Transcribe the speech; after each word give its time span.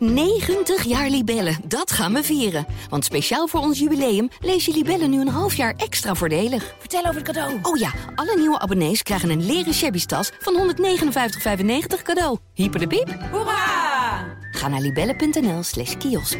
90 0.00 0.84
jaar 0.84 1.08
Libellen, 1.08 1.56
dat 1.64 1.92
gaan 1.92 2.12
we 2.12 2.22
vieren. 2.22 2.66
Want 2.88 3.04
speciaal 3.04 3.46
voor 3.46 3.60
ons 3.60 3.78
jubileum 3.78 4.28
lees 4.40 4.64
je 4.64 4.72
Libellen 4.72 5.10
nu 5.10 5.20
een 5.20 5.28
half 5.28 5.54
jaar 5.54 5.74
extra 5.76 6.14
voordelig. 6.14 6.74
Vertel 6.78 7.00
over 7.00 7.14
het 7.14 7.24
cadeau. 7.24 7.58
Oh 7.62 7.76
ja, 7.76 7.90
alle 8.14 8.36
nieuwe 8.36 8.58
abonnees 8.58 9.02
krijgen 9.02 9.30
een 9.30 9.46
leren 9.46 9.74
shabby 9.74 10.04
tas 10.04 10.30
van 10.38 10.74
159,95 10.74 12.02
cadeau. 12.02 12.38
Hyper 12.54 12.80
de 12.80 12.86
piep. 12.86 13.16
Hoera! 13.30 14.38
Ga 14.50 14.68
naar 14.68 14.80
libellen.nl 14.80 15.62
slash 15.62 15.96
kiosk. 15.96 16.38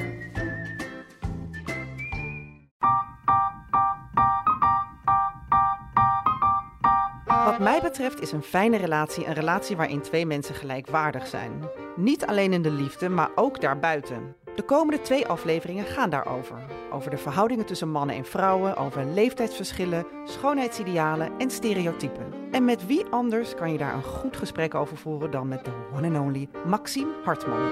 Wat 7.44 7.58
mij 7.58 7.80
betreft 7.82 8.20
is 8.20 8.32
een 8.32 8.42
fijne 8.42 8.76
relatie 8.76 9.26
een 9.26 9.34
relatie 9.34 9.76
waarin 9.76 10.00
twee 10.00 10.26
mensen 10.26 10.54
gelijkwaardig 10.54 11.26
zijn. 11.26 11.52
Niet 11.96 12.26
alleen 12.26 12.52
in 12.52 12.62
de 12.62 12.70
liefde, 12.70 13.08
maar 13.08 13.30
ook 13.34 13.60
daarbuiten. 13.60 14.34
De 14.54 14.62
komende 14.62 15.00
twee 15.00 15.26
afleveringen 15.26 15.84
gaan 15.84 16.10
daarover. 16.10 16.56
Over 16.92 17.10
de 17.10 17.16
verhoudingen 17.16 17.66
tussen 17.66 17.90
mannen 17.90 18.16
en 18.16 18.24
vrouwen, 18.24 18.76
over 18.76 19.04
leeftijdsverschillen, 19.04 20.06
schoonheidsidealen 20.24 21.30
en 21.38 21.50
stereotypen. 21.50 22.32
En 22.50 22.64
met 22.64 22.86
wie 22.86 23.04
anders 23.10 23.54
kan 23.54 23.72
je 23.72 23.78
daar 23.78 23.94
een 23.94 24.02
goed 24.02 24.36
gesprek 24.36 24.74
over 24.74 24.96
voeren 24.96 25.30
dan 25.30 25.48
met 25.48 25.64
de 25.64 25.70
one 25.96 26.18
and 26.18 26.26
only 26.26 26.48
Maxime 26.66 27.10
Hartman. 27.24 27.70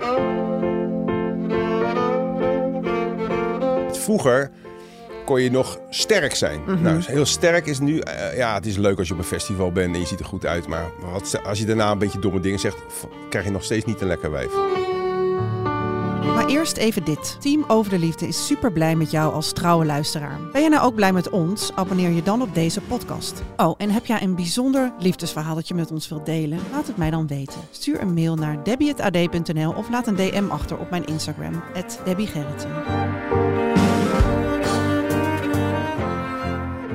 Vroeger 3.92 4.50
kon 5.28 5.42
je 5.42 5.50
nog 5.50 5.78
sterk 5.90 6.34
zijn. 6.34 6.60
Nou, 6.82 7.02
heel 7.06 7.26
sterk 7.26 7.66
is 7.66 7.78
nu... 7.78 7.98
eh, 7.98 8.36
ja, 8.36 8.54
het 8.54 8.66
is 8.66 8.76
leuk 8.76 8.98
als 8.98 9.06
je 9.08 9.12
op 9.12 9.18
een 9.18 9.24
festival 9.26 9.72
bent 9.72 9.94
en 9.94 10.00
je 10.00 10.06
ziet 10.06 10.18
er 10.20 10.24
goed 10.24 10.46
uit. 10.46 10.66
Maar 10.66 10.90
wat, 11.12 11.40
als 11.44 11.58
je 11.58 11.64
daarna 11.64 11.90
een 11.90 11.98
beetje 11.98 12.18
domme 12.18 12.40
dingen 12.40 12.58
zegt... 12.58 12.76
krijg 13.28 13.44
je 13.44 13.50
nog 13.50 13.64
steeds 13.64 13.84
niet 13.84 14.00
een 14.00 14.06
lekker 14.06 14.30
wijf. 14.30 14.50
Maar 16.34 16.46
eerst 16.46 16.76
even 16.76 17.04
dit. 17.04 17.36
Team 17.40 17.64
Over 17.66 17.90
de 17.90 17.98
Liefde 17.98 18.26
is 18.28 18.46
super 18.46 18.72
blij 18.72 18.96
met 18.96 19.10
jou 19.10 19.32
als 19.32 19.52
trouwe 19.52 19.84
luisteraar. 19.84 20.38
Ben 20.52 20.62
je 20.62 20.68
nou 20.68 20.82
ook 20.82 20.94
blij 20.94 21.12
met 21.12 21.30
ons? 21.30 21.70
Abonneer 21.74 22.10
je 22.10 22.22
dan 22.22 22.42
op 22.42 22.54
deze 22.54 22.80
podcast. 22.80 23.42
Oh, 23.56 23.74
en 23.78 23.90
heb 23.90 24.06
jij 24.06 24.22
een 24.22 24.34
bijzonder 24.34 24.92
liefdesverhaal 24.98 25.54
dat 25.54 25.68
je 25.68 25.74
met 25.74 25.90
ons 25.90 26.08
wilt 26.08 26.26
delen? 26.26 26.58
Laat 26.72 26.86
het 26.86 26.96
mij 26.96 27.10
dan 27.10 27.26
weten. 27.26 27.60
Stuur 27.70 28.00
een 28.00 28.14
mail 28.14 28.34
naar 28.34 28.64
debbie.ad.nl 28.64 29.72
of 29.72 29.90
laat 29.90 30.06
een 30.06 30.16
DM 30.16 30.48
achter 30.48 30.78
op 30.78 30.90
mijn 30.90 31.06
Instagram, 31.06 31.62
@debbiegerritsen. 32.04 32.70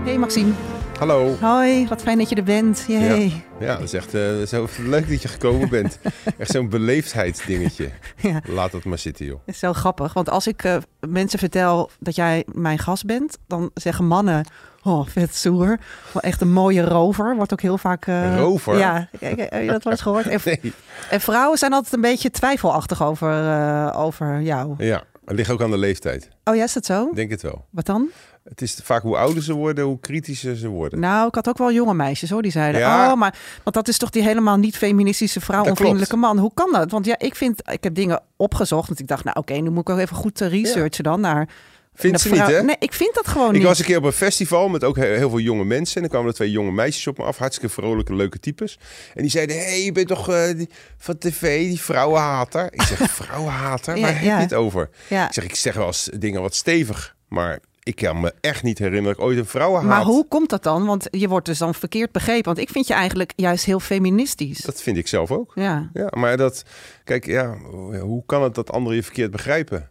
Hey 0.04 0.18
Maxime. 0.18 0.52
Hallo. 1.00 1.36
Hoi, 1.42 1.88
wat 1.88 2.02
fijn 2.02 2.18
dat 2.18 2.30
je 2.30 2.36
er 2.36 2.44
bent. 2.44 2.86
Yay. 2.88 3.44
Ja, 3.60 3.74
dat 3.74 3.84
is 3.84 3.94
echt 3.94 4.14
eh, 4.14 4.42
zo 4.42 4.68
leuk 4.80 5.10
dat 5.10 5.22
je 5.22 5.28
gekomen 5.28 5.70
bent. 5.70 6.00
Echt 6.38 6.52
zo'n 6.52 6.70
beleefdheidsdingetje. 6.70 7.90
Ja. 8.16 8.42
Laat 8.46 8.72
dat 8.72 8.84
maar 8.84 8.98
zitten, 8.98 9.26
joh. 9.26 9.40
Het 9.46 9.56
is 9.56 9.60
zo 9.60 9.74
grappig, 9.74 10.14
want 10.14 10.30
als 10.30 10.48
ik 10.48 10.64
eh, 10.64 10.78
mensen 11.08 11.40
vertel 11.40 11.90
dat 12.00 12.16
jij 12.16 12.46
mijn 12.52 12.80
gast 12.80 13.06
bent, 13.06 13.38
dan 13.48 13.72
zeggen 13.74 14.06
mannen, 14.06 14.46
oh, 14.84 15.08
vet. 15.08 15.44
Wel 15.44 15.78
echt 16.20 16.42
een 16.42 16.52
mooie 16.52 16.82
rover, 16.82 17.36
wordt 17.36 17.54
ook 17.54 17.62
heel 17.62 17.78
vaak... 17.78 18.08
Een 18.08 18.38
rover? 18.38 18.78
Ja, 18.78 19.08
heb 19.20 19.38
je 19.62 19.68
dat 19.68 19.84
wel 19.84 19.94
eens 19.94 20.02
gehoord? 20.02 20.28
En, 20.28 20.40
Nee. 20.46 20.74
en 21.10 21.22
vrouwen 21.22 21.58
zijn 21.58 21.74
altijd 21.74 21.94
een 21.94 22.02
beetje 22.02 22.32
twijfelachtig 22.32 23.04
over, 23.04 23.94
over 23.94 24.42
jou. 24.42 24.74
Ja, 24.78 25.04
het 25.26 25.36
ligt 25.36 25.50
ook 25.50 25.62
aan 25.62 25.72
de 25.72 25.78
leeftijd. 25.78 26.30
Oh 26.44 26.56
ja, 26.56 26.64
is 26.64 26.74
dat 26.74 26.86
zo? 26.86 27.08
Ik 27.08 27.16
denk 27.16 27.32
het 27.32 27.42
wel. 27.42 27.66
Wat 27.70 27.86
dan? 27.86 28.10
Het 28.44 28.62
is 28.62 28.80
vaak 28.84 29.02
hoe 29.02 29.18
ouder 29.18 29.44
ze 29.44 29.54
worden, 29.54 29.86
hoe 29.86 30.00
kritischer 30.00 30.56
ze 30.56 30.68
worden. 30.68 31.00
Nou, 31.00 31.28
ik 31.28 31.36
had 31.36 31.48
ook 31.48 31.58
wel 31.58 31.72
jonge 31.72 31.94
meisjes 31.94 32.30
hoor, 32.30 32.42
die 32.42 32.52
zeiden, 32.52 32.82
Ja. 32.82 33.12
oh, 33.12 33.18
maar 33.18 33.36
want 33.64 33.76
dat 33.76 33.88
is 33.88 33.98
toch 33.98 34.10
die 34.10 34.24
helemaal 34.24 34.58
niet 34.58 34.78
feministische 34.78 35.42
vrouw, 35.42 35.64
onvriendelijke 35.66 36.16
man. 36.16 36.38
Hoe 36.38 36.52
kan 36.54 36.72
dat? 36.72 36.92
Want 36.92 37.06
ja, 37.06 37.16
ik 37.20 37.36
vind, 37.36 37.62
ik 37.72 37.84
heb 37.84 37.96
dingen 37.96 38.22
opgezocht, 38.38 38.88
want 38.88 39.00
ik 39.00 39.08
dacht, 39.08 39.24
nou 39.24 39.38
oké, 39.40 39.54
nu 39.54 39.70
moet 39.70 39.82
ik 39.82 39.90
ook 39.90 40.00
even 40.00 40.16
goed 40.16 40.42
eh, 40.42 40.50
researchen 40.50 41.04
dan 41.04 41.20
naar... 41.22 41.50
Vindt 41.96 42.20
ze 42.22 42.30
niet, 42.30 42.40
hè? 42.48 42.64
Nee, 42.64 42.76
ik 42.80 42.94
vind 42.94 43.16
dat 43.16 43.28
gewoon 43.28 43.48
Ik 43.48 43.54
niet. 43.54 43.64
was 43.64 43.80
een 43.80 43.86
keer 43.86 43.98
op 43.98 44.04
een 44.04 44.12
festival 44.12 44.68
met 44.70 44.84
ook 44.84 44.96
he- 44.96 45.16
heel 45.18 45.30
veel 45.30 45.40
jonge 45.40 45.66
mensen. 45.66 45.96
En 45.96 46.02
dan 46.02 46.10
kwamen 46.10 46.28
er 46.30 46.34
twee 46.36 46.52
jonge 46.52 46.72
meisjes 46.72 47.08
op 47.08 47.18
me 47.18 47.24
af. 47.24 47.38
Hartstikke 47.38 47.74
vrolijke, 47.74 48.16
leuke 48.16 48.40
types. 48.40 48.80
En 49.14 49.22
die 49.22 49.32
zeiden, 49.32 49.56
hé, 49.56 49.64
hey, 49.64 49.84
je 49.84 49.92
bent 49.92 50.08
toch 50.08 50.30
eh, 50.30 50.56
die, 50.56 50.70
van 50.98 51.18
tv, 51.18 51.68
die 51.68 51.80
vrouwenhater? 51.82 52.74
Ik 52.74 52.82
zeg, 52.82 53.12
vrouwenhater? 53.22 53.96
Ja, 53.96 54.02
Waar 54.02 54.14
heb 54.14 54.24
je 54.24 54.30
het 54.30 54.54
over? 54.54 54.90
Ja. 55.08 55.28
Ik 55.28 55.34
zeg, 55.34 55.44
ik 55.44 55.56
zeg 55.56 55.76
wel 55.76 55.88
eens 55.88 56.10
dingen 56.18 56.42
wat 56.42 56.56
stevig. 56.56 57.16
Maar 57.28 57.60
ik 57.84 57.96
kan 57.96 58.20
me 58.20 58.34
echt 58.42 58.64
niet 58.64 58.78
herinneren 58.78 59.10
dat 59.16 59.18
ik 59.18 59.30
ooit 59.30 59.38
een 59.38 59.46
vrouw 59.46 59.74
haat. 59.74 59.84
Maar 59.84 60.04
hoe 60.04 60.28
komt 60.28 60.50
dat 60.50 60.64
dan? 60.64 60.86
Want 60.86 61.08
je 61.12 61.28
wordt 61.28 61.46
dus 61.46 61.58
dan 61.58 61.74
verkeerd 61.76 62.12
begrepen. 62.12 62.44
Want 62.46 62.58
ik 62.58 62.70
vind 62.70 62.88
je 62.88 62.94
eigenlijk 62.94 63.34
juist 63.36 63.66
heel 63.66 63.80
feministisch. 63.80 64.62
Dat 64.62 64.82
vind 64.82 64.98
ik 64.98 65.08
zelf 65.08 65.32
ook. 65.32 65.52
Ja. 65.56 65.90
Ja, 65.94 66.08
maar 66.18 66.38
dat... 66.38 66.64
Kijk, 67.04 67.26
ja, 67.26 67.58
hoe 68.00 68.24
kan 68.26 68.44
het 68.44 68.56
dat 68.56 68.72
anderen 68.72 68.98
je 68.98 69.04
verkeerd 69.04 69.32
begrijpen? 69.32 69.90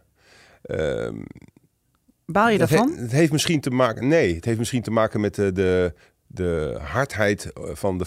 Ehm, 0.63 1.15
Baal 2.25 2.45
je 2.49 2.51
he- 2.51 2.57
daarvan? 2.67 2.93
het 2.95 3.11
heeft 3.11 3.31
misschien 3.31 3.61
te 3.61 3.69
maken. 3.69 4.07
Nee, 4.07 4.35
het 4.35 4.45
heeft 4.45 4.57
misschien 4.59 4.81
te 4.81 4.91
maken 4.91 5.21
met 5.21 5.35
de, 5.35 5.51
de, 5.51 5.93
de 6.33 6.77
hardheid 6.81 7.53
eh, 7.53 7.63
van 7.73 7.97
de, 7.97 8.05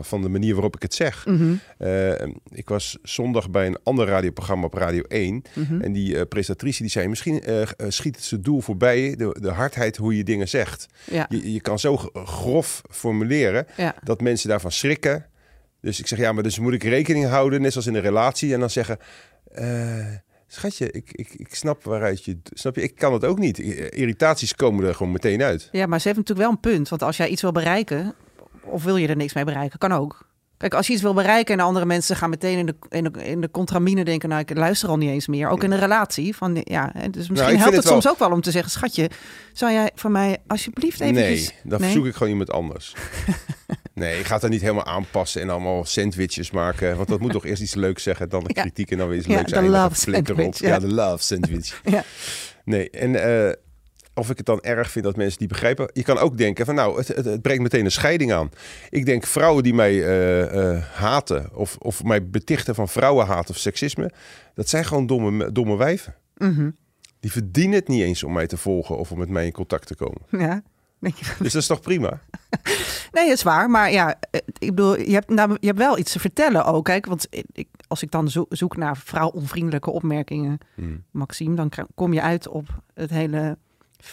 van, 0.00 0.22
de 0.22 0.28
manier 0.28 0.52
waarop 0.52 0.76
ik 0.76 0.82
het 0.82 0.94
zeg. 0.94 1.26
Mhm. 1.26 1.54
Eh, 1.78 2.12
ik 2.48 2.68
was 2.68 2.98
zondag 3.02 3.50
bij 3.50 3.66
een 3.66 3.78
ander 3.82 4.06
radioprogramma 4.06 4.64
op 4.66 4.74
Radio 4.74 5.02
1. 5.02 5.42
Mhm. 5.54 5.80
En 5.80 5.92
die 5.92 6.18
eh, 6.18 6.26
presentatrice 6.28 6.82
die 6.82 6.90
zei: 6.90 7.08
Misschien 7.08 7.42
schiet 7.88 8.16
het 8.16 8.24
zijn 8.24 8.42
doel 8.42 8.60
voorbij, 8.60 9.16
de, 9.16 9.36
de 9.40 9.50
hardheid 9.50 9.96
hoe 9.96 10.16
je 10.16 10.24
dingen 10.24 10.48
zegt. 10.48 10.86
Ja. 11.10 11.26
Je, 11.28 11.52
je 11.52 11.60
kan 11.60 11.78
zo 11.78 11.96
grof 12.14 12.82
formuleren 12.90 13.66
Ja. 13.76 13.94
dat 14.02 14.20
mensen 14.20 14.48
daarvan 14.48 14.72
schrikken. 14.72 15.26
Dus 15.80 16.00
ik 16.00 16.06
zeg: 16.06 16.18
Ja, 16.18 16.32
maar 16.32 16.42
dus 16.42 16.58
moet 16.58 16.72
ik 16.72 16.82
rekening 16.82 17.26
houden, 17.26 17.60
net 17.60 17.72
zoals 17.72 17.86
in 17.86 17.94
een 17.94 18.00
relatie. 18.00 18.54
En 18.54 18.60
dan 18.60 18.70
zeggen. 18.70 18.98
Schatje, 20.52 20.90
ik, 20.90 21.08
ik, 21.12 21.28
ik 21.36 21.54
snap 21.54 21.84
waaruit 21.84 22.24
je... 22.24 22.38
Snap 22.44 22.74
je? 22.74 22.82
Ik 22.82 22.94
kan 22.94 23.12
het 23.12 23.24
ook 23.24 23.38
niet. 23.38 23.58
Irritaties 23.58 24.54
komen 24.54 24.84
er 24.86 24.94
gewoon 24.94 25.12
meteen 25.12 25.42
uit. 25.42 25.68
ja, 25.72 25.86
maar 25.86 26.00
ze 26.00 26.08
heeft 26.08 26.18
natuurlijk 26.20 26.46
wel 26.48 26.56
een 26.56 26.72
punt. 26.72 26.88
Want 26.88 27.02
als 27.02 27.16
jij 27.16 27.28
iets 27.28 27.42
wil 27.42 27.52
bereiken, 27.52 28.14
of 28.64 28.84
wil 28.84 28.96
je 28.96 29.08
er 29.08 29.16
niks 29.16 29.34
mee 29.34 29.44
bereiken, 29.44 29.78
kan 29.78 29.92
ook. 29.92 30.30
Kijk, 30.56 30.74
als 30.74 30.86
je 30.86 30.92
iets 30.92 31.02
wil 31.02 31.14
bereiken 31.14 31.58
en 31.58 31.64
andere 31.64 31.86
mensen 31.86 32.16
gaan 32.16 32.30
meteen 32.30 32.58
in 32.58 32.66
de, 32.66 32.74
in 32.88 33.04
de, 33.04 33.24
in 33.24 33.40
de 33.40 33.50
contramine 33.50 34.04
denken, 34.04 34.28
nou, 34.28 34.40
ik 34.40 34.56
luister 34.56 34.88
al 34.88 34.96
niet 34.96 35.10
eens 35.10 35.26
meer. 35.26 35.48
Ook 35.48 35.62
in 35.64 35.70
een 35.72 35.78
relatie. 35.78 36.36
Van, 36.36 36.60
ja, 36.64 36.92
dus 37.10 37.28
misschien 37.28 37.36
Nou, 37.36 37.56
helpt 37.56 37.74
het 37.76 37.84
wel- 37.84 37.92
soms 37.92 38.08
ook 38.08 38.18
wel 38.18 38.30
om 38.30 38.40
te 38.40 38.50
zeggen, 38.50 38.70
schatje, 38.70 39.10
zou 39.52 39.72
jij 39.72 39.90
voor 39.94 40.10
mij 40.10 40.38
alsjeblieft 40.46 41.00
eventjes... 41.00 41.48
Nee, 41.48 41.58
dan 41.64 41.80
verzoek 41.80 42.06
ik 42.06 42.14
gewoon 42.14 42.32
iemand 42.32 42.50
anders. 42.50 42.94
nee, 43.94 44.18
ik 44.18 44.24
ga 44.26 44.34
het 44.34 44.42
er 44.42 44.48
niet 44.50 44.60
helemaal 44.60 44.86
aanpassen 44.86 45.40
en 45.40 45.50
allemaal 45.50 45.84
sandwiches 45.84 46.50
maken. 46.50 46.96
Want 46.96 47.08
dat 47.08 47.20
moet 47.20 47.32
toch 47.32 47.44
eerst 47.46 47.62
iets 47.62 47.74
leuks 47.74 48.02
zeggen, 48.02 48.28
dan 48.28 48.44
de 48.44 48.52
kritiek 48.52 48.90
en 48.90 48.98
dan 48.98 49.08
weer 49.08 49.18
iets 49.18 49.26
Ja, 49.26 49.34
leuks 49.34 49.50
de 49.50 49.56
eindigen. 49.56 49.80
love 49.82 49.94
sandwich, 49.94 50.58
Ja. 50.58 50.78
de 50.78 50.92
love 50.94 51.22
sandwich. 51.24 51.80
Ja. 51.84 52.04
Nee, 52.64 52.90
en 52.90 53.14
eh, 53.46 53.52
of 54.14 54.30
ik 54.30 54.36
het 54.36 54.46
dan 54.46 54.60
erg 54.60 54.90
vind 54.90 55.04
dat 55.04 55.16
mensen 55.16 55.38
die 55.38 55.48
begrijpen. 55.48 55.90
Je 55.92 56.02
kan 56.02 56.18
ook 56.18 56.36
denken 56.38 56.64
van 56.66 56.74
nou, 56.74 56.98
het, 56.98 57.08
het, 57.08 57.24
het 57.24 57.42
brengt 57.42 57.62
meteen 57.62 57.84
een 57.84 57.90
scheiding 57.90 58.32
aan. 58.32 58.50
Ik 58.90 59.06
denk 59.06 59.26
vrouwen 59.26 59.62
die 59.62 59.74
mij 59.74 60.04
eh, 60.04 60.74
eh, 60.74 60.82
haten 60.92 61.50
of, 61.54 61.76
of 61.78 62.04
mij 62.04 62.28
betichten 62.28 62.74
van 62.74 62.88
vrouwenhaat 62.88 63.50
of 63.50 63.56
seksisme. 63.56 64.10
Dat 64.54 64.68
zijn 64.68 64.84
gewoon 64.84 65.06
domme, 65.06 65.52
domme 65.52 65.76
wijven. 65.76 66.14
Mhm. 66.36 66.70
Die 67.20 67.32
verdienen 67.32 67.78
het 67.78 67.88
niet 67.88 68.02
eens 68.02 68.22
om 68.22 68.32
mij 68.32 68.46
te 68.46 68.56
volgen 68.56 68.98
of 68.98 69.12
om 69.12 69.18
met 69.18 69.28
mij 69.28 69.44
in 69.46 69.52
contact 69.52 69.86
te 69.86 69.94
komen. 69.94 70.20
Ja. 70.30 70.62
Denk 71.02 71.16
je, 71.16 71.24
Dus 71.38 71.52
dat 71.52 71.62
is 71.62 71.68
toch 71.68 71.80
prima? 71.80 72.20
Nee, 73.12 73.24
dat 73.28 73.36
is 73.36 73.42
waar. 73.42 73.70
Maar 73.70 73.90
ja, 73.92 74.14
eh, 74.30 74.40
ik 74.58 74.74
bedoel, 74.74 74.98
je 75.00 75.12
hebt, 75.12 75.28
nou, 75.28 75.56
je 75.60 75.66
hebt 75.66 75.78
wel 75.78 75.98
iets 75.98 76.12
te 76.12 76.18
vertellen 76.20 76.64
ook. 76.64 76.84
Kijk, 76.84 77.06
want 77.06 77.26
ik, 77.52 77.68
als 77.88 78.02
ik 78.02 78.10
dan 78.10 78.28
zo- 78.30 78.46
zoek 78.48 78.76
naar 78.76 78.96
vrouwonvriendelijke 78.96 79.90
opmerkingen, 79.90 80.58
Hmm. 80.74 81.04
Maxime, 81.10 81.54
dan 81.56 81.70
kom 81.94 82.12
je 82.12 82.22
uit 82.22 82.48
op 82.48 82.66
het 82.94 83.10
hele 83.10 83.58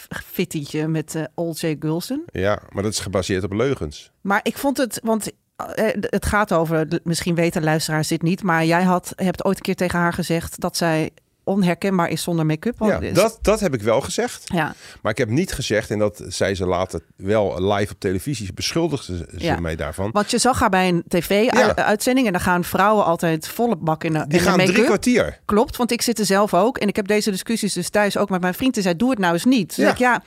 fittietje 0.08 0.88
met 0.88 1.16
eh 1.16 1.24
Old 1.36 1.60
J. 1.60 1.76
Gulson. 1.80 2.24
Ja, 2.32 2.62
maar 2.70 2.84
dat 2.84 2.92
is 2.92 3.00
gebaseerd 3.00 3.44
op 3.44 3.52
leugens. 3.54 4.12
Maar 4.22 4.40
ik 4.44 4.58
vond 4.58 4.78
het, 4.78 5.00
want 5.04 5.32
eh, 5.56 5.86
het 6.00 6.26
gaat 6.26 6.54
over, 6.54 7.00
misschien 7.04 7.36
weten 7.36 7.64
luisteraars 7.64 8.08
dit 8.08 8.22
niet, 8.22 8.44
maar 8.44 8.66
jij 8.66 8.84
had, 8.84 9.14
hebt 9.16 9.46
ooit 9.46 9.56
een 9.58 9.62
keer 9.64 9.76
tegen 9.76 10.00
haar 10.00 10.14
gezegd 10.14 10.60
dat 10.60 10.78
zij 10.78 11.10
onherkenbaar 11.50 12.10
is 12.10 12.22
zonder 12.24 12.46
make-up. 12.46 12.76
Ja, 12.80 13.00
dat, 13.14 13.40
dat 13.42 13.60
heb 13.60 13.74
ik 13.74 13.82
wel 13.82 14.02
gezegd. 14.02 14.44
ja, 14.46 14.76
Maar 15.02 15.12
ik 15.12 15.18
heb 15.18 15.30
niet 15.30 15.54
gezegd, 15.54 15.92
en 15.92 16.00
dat 16.00 16.24
zei 16.28 16.56
ze 16.56 16.66
later 16.66 17.02
wel 17.16 17.72
live 17.74 17.92
op 17.94 18.00
televisie, 18.00 18.54
beschuldigde 18.54 19.18
ze 19.18 19.26
Ja. 19.38 19.60
mij 19.60 19.76
daarvan. 19.76 20.10
want 20.12 20.32
je 20.32 20.38
zag 20.38 20.60
haar 20.60 20.70
bij 20.70 20.88
een 20.88 21.04
tv-uitzending 21.08 22.26
en 22.28 22.32
dan 22.34 22.42
gaan 22.42 22.64
vrouwen 22.64 23.06
altijd 23.06 23.48
volle 23.48 23.76
bak 23.76 24.04
in 24.04 24.14
de, 24.14 24.20
Die 24.28 24.38
in 24.40 24.44
de 24.46 24.50
gaan 24.50 24.66
drie 24.66 24.84
kwartier. 24.84 25.40
Klopt, 25.46 25.76
want 25.76 25.92
ik 25.92 26.02
zit 26.02 26.20
er 26.20 26.26
zelf 26.26 26.54
ook. 26.54 26.78
En 26.78 26.88
ik 26.88 26.96
heb 26.96 27.08
deze 27.08 27.32
discussies 27.32 27.74
dus 27.74 27.90
thuis 27.90 28.18
ook 28.18 28.30
met 28.30 28.42
mijn 28.42 28.54
vriend. 28.54 28.76
En 28.78 28.82
zei, 28.84 28.96
doe 28.96 29.10
het 29.10 29.20
nou 29.20 29.34
eens 29.34 29.46
niet. 29.46 29.76
Dus 29.76 29.86
Ja. 29.86 29.92
ik, 29.92 29.98
ja, 29.98 30.24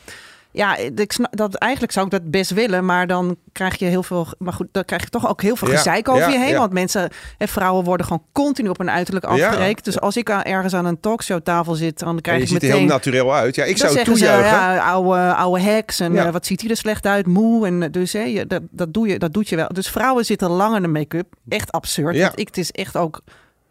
ja 0.52 0.76
ik 0.76 1.12
snap, 1.12 1.36
dat, 1.36 1.54
eigenlijk 1.54 1.92
zou 1.92 2.06
ik 2.06 2.12
dat 2.12 2.30
best 2.30 2.50
willen. 2.50 2.84
Maar 2.84 3.06
dan 3.06 3.36
krijg 3.52 3.78
je 3.78 3.84
heel 3.84 4.02
veel... 4.02 4.26
Maar 4.38 4.52
goed, 4.52 4.66
dan 4.72 4.84
krijg 4.84 5.02
je 5.02 5.08
toch 5.08 5.28
ook 5.28 5.42
heel 5.42 5.56
veel 5.56 5.70
Ja, 5.70 5.76
gezeik 5.76 6.08
over 6.08 6.22
ja, 6.22 6.28
je 6.28 6.38
heen. 6.38 6.48
ja. 6.48 6.58
Want 6.58 6.72
mensen 6.72 7.10
en 7.38 7.48
vrouwen 7.48 7.84
worden 7.84 8.06
gewoon 8.06 8.24
continu 8.32 8.68
op 8.68 8.78
hun 8.78 8.90
uiterlijk 8.90 9.24
afgerekend. 9.24 9.84
Dus 9.84 10.00
als 10.00 10.16
ik 10.16 10.28
ergens 10.28 10.74
aan 10.74 10.84
een 10.84 11.00
talkshowtafel 11.00 11.74
zit, 11.74 11.98
dan 11.98 12.20
krijg 12.20 12.36
je 12.36 12.42
ik 12.42 12.48
ziet 12.48 12.62
er 12.62 12.68
meteen... 12.68 12.80
heel 12.80 12.90
natuurlijk 12.94 13.28
uit. 13.28 13.54
Ja, 13.54 13.64
ik 13.64 13.76
zou 13.76 13.98
ze, 13.98 14.04
toejuichen. 14.04 14.50
ja, 14.50 14.78
oude, 14.78 15.34
oude 15.34 15.60
heks 15.60 16.00
en 16.00 16.16
eh, 16.16 16.30
wat 16.30 16.46
ziet 16.46 16.60
hij 16.60 16.70
er 16.70 16.76
slecht 16.76 17.06
uit, 17.06 17.26
moe. 17.26 17.66
En 17.66 17.82
eh, 17.82 17.90
dus 17.90 18.12
hè, 18.12 18.22
je, 18.22 18.46
dat, 18.46 18.62
dat, 18.70 18.94
doe 18.94 19.08
je, 19.08 19.18
dat 19.18 19.32
doet 19.32 19.48
je 19.48 19.56
wel. 19.56 19.68
Dus 19.68 19.88
vrouwen 19.88 20.24
zitten 20.24 20.50
lang 20.50 20.76
in 20.76 20.82
de 20.82 20.88
make-up. 20.88 21.26
Echt 21.48 21.72
absurd. 21.72 22.18
Want 22.18 22.38
ik, 22.38 22.46
het 22.46 22.58
is 22.58 22.70
echt 22.70 22.96
ook 22.96 23.20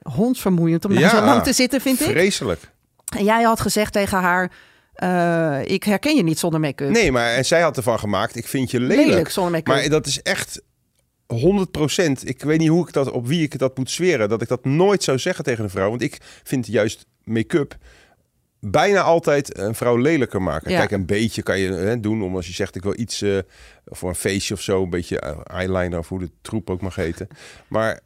hondsvermoeiend 0.01 0.85
om 0.85 0.95
daar 0.95 1.09
zo 1.09 1.21
lang 1.21 1.43
te 1.43 1.53
zitten, 1.53 1.81
vind 1.81 1.99
ik. 1.99 2.07
Vreselijk. 2.07 2.69
En 3.17 3.23
jij 3.23 3.43
had 3.43 3.61
gezegd 3.61 3.93
tegen 3.93 4.19
haar, 4.19 4.51
eh, 4.93 5.59
ik 5.63 5.83
herken 5.83 6.15
je 6.15 6.23
niet 6.23 6.39
zonder 6.39 6.59
make-up. 6.59 6.89
Nee, 6.89 7.11
maar 7.11 7.33
en 7.33 7.45
zij 7.45 7.61
had 7.61 7.77
ervan 7.77 7.99
gemaakt, 7.99 8.35
ik 8.35 8.47
vind 8.47 8.71
je 8.71 8.79
lelijk. 8.79 9.07
Lelijk 9.07 9.29
zonder 9.29 9.51
make-up. 9.51 9.75
Maar 9.75 9.89
dat 9.89 10.05
is 10.05 10.21
echt 10.21 10.61
100% 11.33 12.23
Ik 12.23 12.43
weet 12.43 12.59
niet 12.59 12.69
hoe 12.69 12.87
ik 12.87 12.93
dat, 12.93 13.11
op 13.11 13.27
wie 13.27 13.43
ik 13.43 13.57
dat 13.57 13.77
moet 13.77 13.91
zweren. 13.91 14.29
Dat 14.29 14.41
ik 14.41 14.47
dat 14.47 14.65
nooit 14.65 15.03
zou 15.03 15.19
zeggen 15.19 15.43
tegen 15.43 15.63
een 15.63 15.69
vrouw. 15.69 15.89
Want 15.89 16.01
ik 16.01 16.17
vind 16.43 16.67
juist 16.67 17.05
make-up 17.23 17.77
bijna 18.61 19.01
altijd 19.01 19.57
een 19.57 19.75
vrouw 19.75 19.97
lelijker 19.97 20.41
maken. 20.41 20.71
Ja. 20.71 20.77
Kijk, 20.77 20.91
een 20.91 21.05
beetje 21.05 21.43
kan 21.43 21.59
je 21.59 21.71
hè, 21.71 21.99
doen 21.99 22.23
om 22.23 22.35
als 22.35 22.47
je 22.47 22.53
zegt 22.53 22.75
ik 22.75 22.83
wil 22.83 22.99
iets 22.99 23.21
eh, 23.21 23.37
voor 23.85 24.09
een 24.09 24.15
feestje 24.15 24.53
of 24.53 24.61
zo, 24.61 24.83
een 24.83 24.89
beetje 24.89 25.19
eh, 25.19 25.37
eyeliner 25.43 25.99
of 25.99 26.09
hoe 26.09 26.19
de 26.19 26.31
troep 26.41 26.69
ook 26.69 26.81
mag 26.81 26.95
heten. 26.95 27.27
Maar 27.67 27.99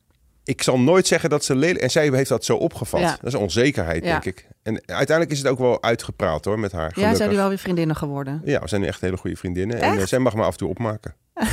ik 0.45 0.61
zal 0.61 0.79
nooit 0.79 1.07
zeggen 1.07 1.29
dat 1.29 1.43
ze 1.43 1.55
lelijk. 1.55 1.79
En 1.79 1.91
zij 1.91 2.09
heeft 2.09 2.29
dat 2.29 2.45
zo 2.45 2.55
opgevat. 2.55 2.99
Ja. 2.99 3.17
Dat 3.21 3.33
is 3.33 3.39
onzekerheid, 3.39 4.03
Ja. 4.03 4.11
denk 4.11 4.25
ik. 4.25 4.47
En 4.63 4.73
uiteindelijk 4.85 5.31
is 5.31 5.37
het 5.37 5.47
ook 5.47 5.57
wel 5.59 5.83
uitgepraat 5.83 6.45
hoor 6.45 6.59
met 6.59 6.71
haar. 6.71 6.91
ja, 6.95 7.01
zijn 7.01 7.17
jullie 7.17 7.35
wel 7.37 7.47
weer 7.49 7.57
vriendinnen 7.57 7.95
geworden? 7.95 8.41
Ja, 8.45 8.59
we 8.59 8.67
zijn 8.67 8.81
nu 8.81 8.87
echt 8.87 9.01
hele 9.01 9.17
goede 9.17 9.35
vriendinnen. 9.35 9.81
En 9.81 9.97
eh, 9.99 10.05
zij 10.05 10.19
mag 10.19 10.35
me 10.35 10.41
af 10.43 10.51
en 10.51 10.57
toe 10.57 10.69
opmaken. 10.69 11.15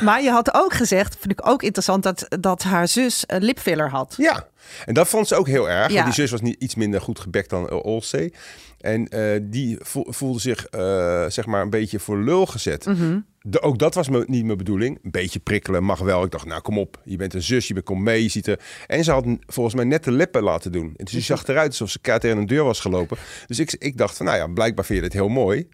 Maar 0.00 0.22
je 0.22 0.30
had 0.30 0.54
ook 0.54 0.74
gezegd, 0.74 1.16
vind 1.20 1.32
ik 1.40 1.46
ook 1.48 1.62
interessant, 1.62 2.02
dat, 2.02 2.26
dat 2.40 2.62
haar 2.62 2.88
zus 2.88 3.24
een 3.26 3.42
lipfiller 3.42 3.90
had. 3.90 4.14
Ja, 4.18 4.48
en 4.84 4.94
dat 4.94 5.08
vond 5.08 5.28
ze 5.28 5.34
ook 5.34 5.46
heel 5.46 5.70
erg. 5.70 5.88
Ja. 5.88 5.94
Want 5.94 6.04
die 6.04 6.14
zus 6.14 6.30
was 6.30 6.40
niet 6.40 6.62
iets 6.62 6.74
minder 6.74 7.00
goed 7.00 7.18
gebekt 7.18 7.50
dan 7.50 7.64
uh, 7.64 7.84
Olsey. 7.84 8.32
En 8.80 9.08
eh, 9.08 9.40
die 9.42 9.78
vo- 9.80 10.04
voelde 10.06 10.40
zich 10.40 10.66
eh, 10.66 11.24
zeg 11.28 11.46
maar 11.46 11.62
een 11.62 11.70
beetje 11.70 11.98
voor 11.98 12.18
lul 12.18 12.46
gezet. 12.46 12.86
Mhm. 12.86 13.18
De, 13.42 13.62
ook 13.62 13.78
dat 13.78 13.94
was 13.94 14.08
me, 14.08 14.24
niet 14.26 14.44
mijn 14.44 14.58
bedoeling. 14.58 14.98
Een 15.02 15.10
beetje 15.10 15.38
prikkelen 15.38 15.84
mag 15.84 15.98
wel. 15.98 16.24
Ik 16.24 16.30
dacht, 16.30 16.46
nou 16.46 16.60
kom 16.60 16.78
op, 16.78 17.00
je 17.04 17.16
bent 17.16 17.34
een 17.34 17.42
zus, 17.42 17.68
je 17.68 17.74
bent 17.74 17.86
kom 17.86 18.02
mee, 18.02 18.22
je 18.22 18.28
ziet 18.28 18.46
er... 18.46 18.60
En 18.86 19.04
ze 19.04 19.10
had 19.10 19.24
volgens 19.46 19.74
mij 19.74 19.84
net 19.84 20.04
de 20.04 20.12
lippen 20.12 20.42
laten 20.42 20.72
doen. 20.72 20.94
En 20.96 21.04
dus 21.04 21.10
ze 21.12 21.20
zag 21.20 21.46
eruit 21.46 21.68
alsof 21.68 21.90
ze 21.90 22.00
tegen 22.00 22.38
een 22.38 22.46
deur 22.46 22.64
was 22.64 22.80
gelopen. 22.80 23.16
Dus 23.46 23.58
ik, 23.58 23.72
ik 23.78 23.96
dacht 23.96 24.16
van, 24.16 24.26
nou 24.26 24.38
ja, 24.38 24.46
blijkbaar 24.46 24.84
vind 24.84 24.98
je 24.98 25.04
dit 25.04 25.12
heel 25.12 25.28
mooi. 25.28 25.68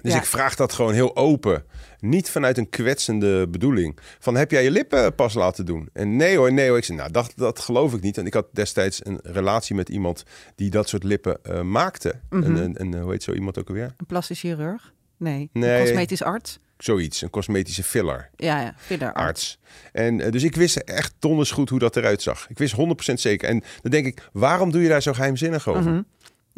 Dus 0.00 0.12
Ja. 0.12 0.18
ik 0.18 0.24
vraag 0.24 0.54
dat 0.54 0.72
gewoon 0.72 0.92
heel 0.92 1.16
open. 1.16 1.64
Niet 2.00 2.30
vanuit 2.30 2.58
een 2.58 2.68
kwetsende 2.68 3.48
bedoeling. 3.48 3.98
Van, 4.18 4.34
heb 4.34 4.50
jij 4.50 4.62
je 4.64 4.70
lippen 4.70 5.14
pas 5.14 5.34
laten 5.34 5.66
doen? 5.66 5.88
En 5.92 6.16
nee 6.16 6.36
hoor, 6.36 6.52
nee 6.52 6.68
hoor. 6.68 6.76
Ik 6.78 6.84
zei, 6.84 6.98
nou, 6.98 7.10
dat, 7.10 7.32
dat 7.36 7.58
geloof 7.58 7.94
ik 7.94 8.00
niet. 8.00 8.18
En 8.18 8.26
ik 8.26 8.34
had 8.34 8.46
destijds 8.52 9.06
een 9.06 9.18
relatie 9.22 9.74
met 9.74 9.88
iemand 9.88 10.22
die 10.54 10.70
dat 10.70 10.88
soort 10.88 11.02
lippen 11.04 11.38
eh, 11.42 11.60
maakte. 11.62 12.14
Een, 12.30 12.56
een, 12.56 12.80
een, 12.80 13.00
hoe 13.00 13.10
heet 13.12 13.22
zo 13.22 13.32
iemand 13.32 13.58
ook 13.58 13.68
alweer? 13.68 13.94
Een 13.96 14.06
plastisch 14.06 14.40
chirurg? 14.40 14.92
Nee, 15.16 15.50
Nee. 15.52 15.78
een 15.80 15.84
cosmetisch 15.86 16.22
arts? 16.22 16.58
Zoiets, 16.78 17.22
een 17.22 17.30
cosmetische 17.30 17.82
filler. 17.82 18.30
Ja, 18.36 18.60
ja, 18.60 18.74
filler 18.76 19.12
arts. 19.12 19.18
arts. 19.26 19.58
En 19.92 20.20
eh, 20.20 20.30
dus 20.32 20.42
ik 20.42 20.56
wist 20.56 20.76
echt 20.76 21.14
donders 21.18 21.50
goed 21.50 21.68
hoe 21.68 21.78
dat 21.78 21.96
eruit 21.96 22.22
zag. 22.22 22.46
Ik 22.48 22.58
wist 22.58 22.74
100% 22.76 23.12
zeker. 23.14 23.48
En 23.48 23.62
dan 23.82 23.90
denk 23.90 24.06
ik, 24.06 24.28
waarom 24.32 24.70
doe 24.70 24.82
je 24.82 24.88
daar 24.88 25.02
zo 25.02 25.12
geheimzinnig 25.12 25.68
over? 25.68 25.90
Mhm. 25.90 26.02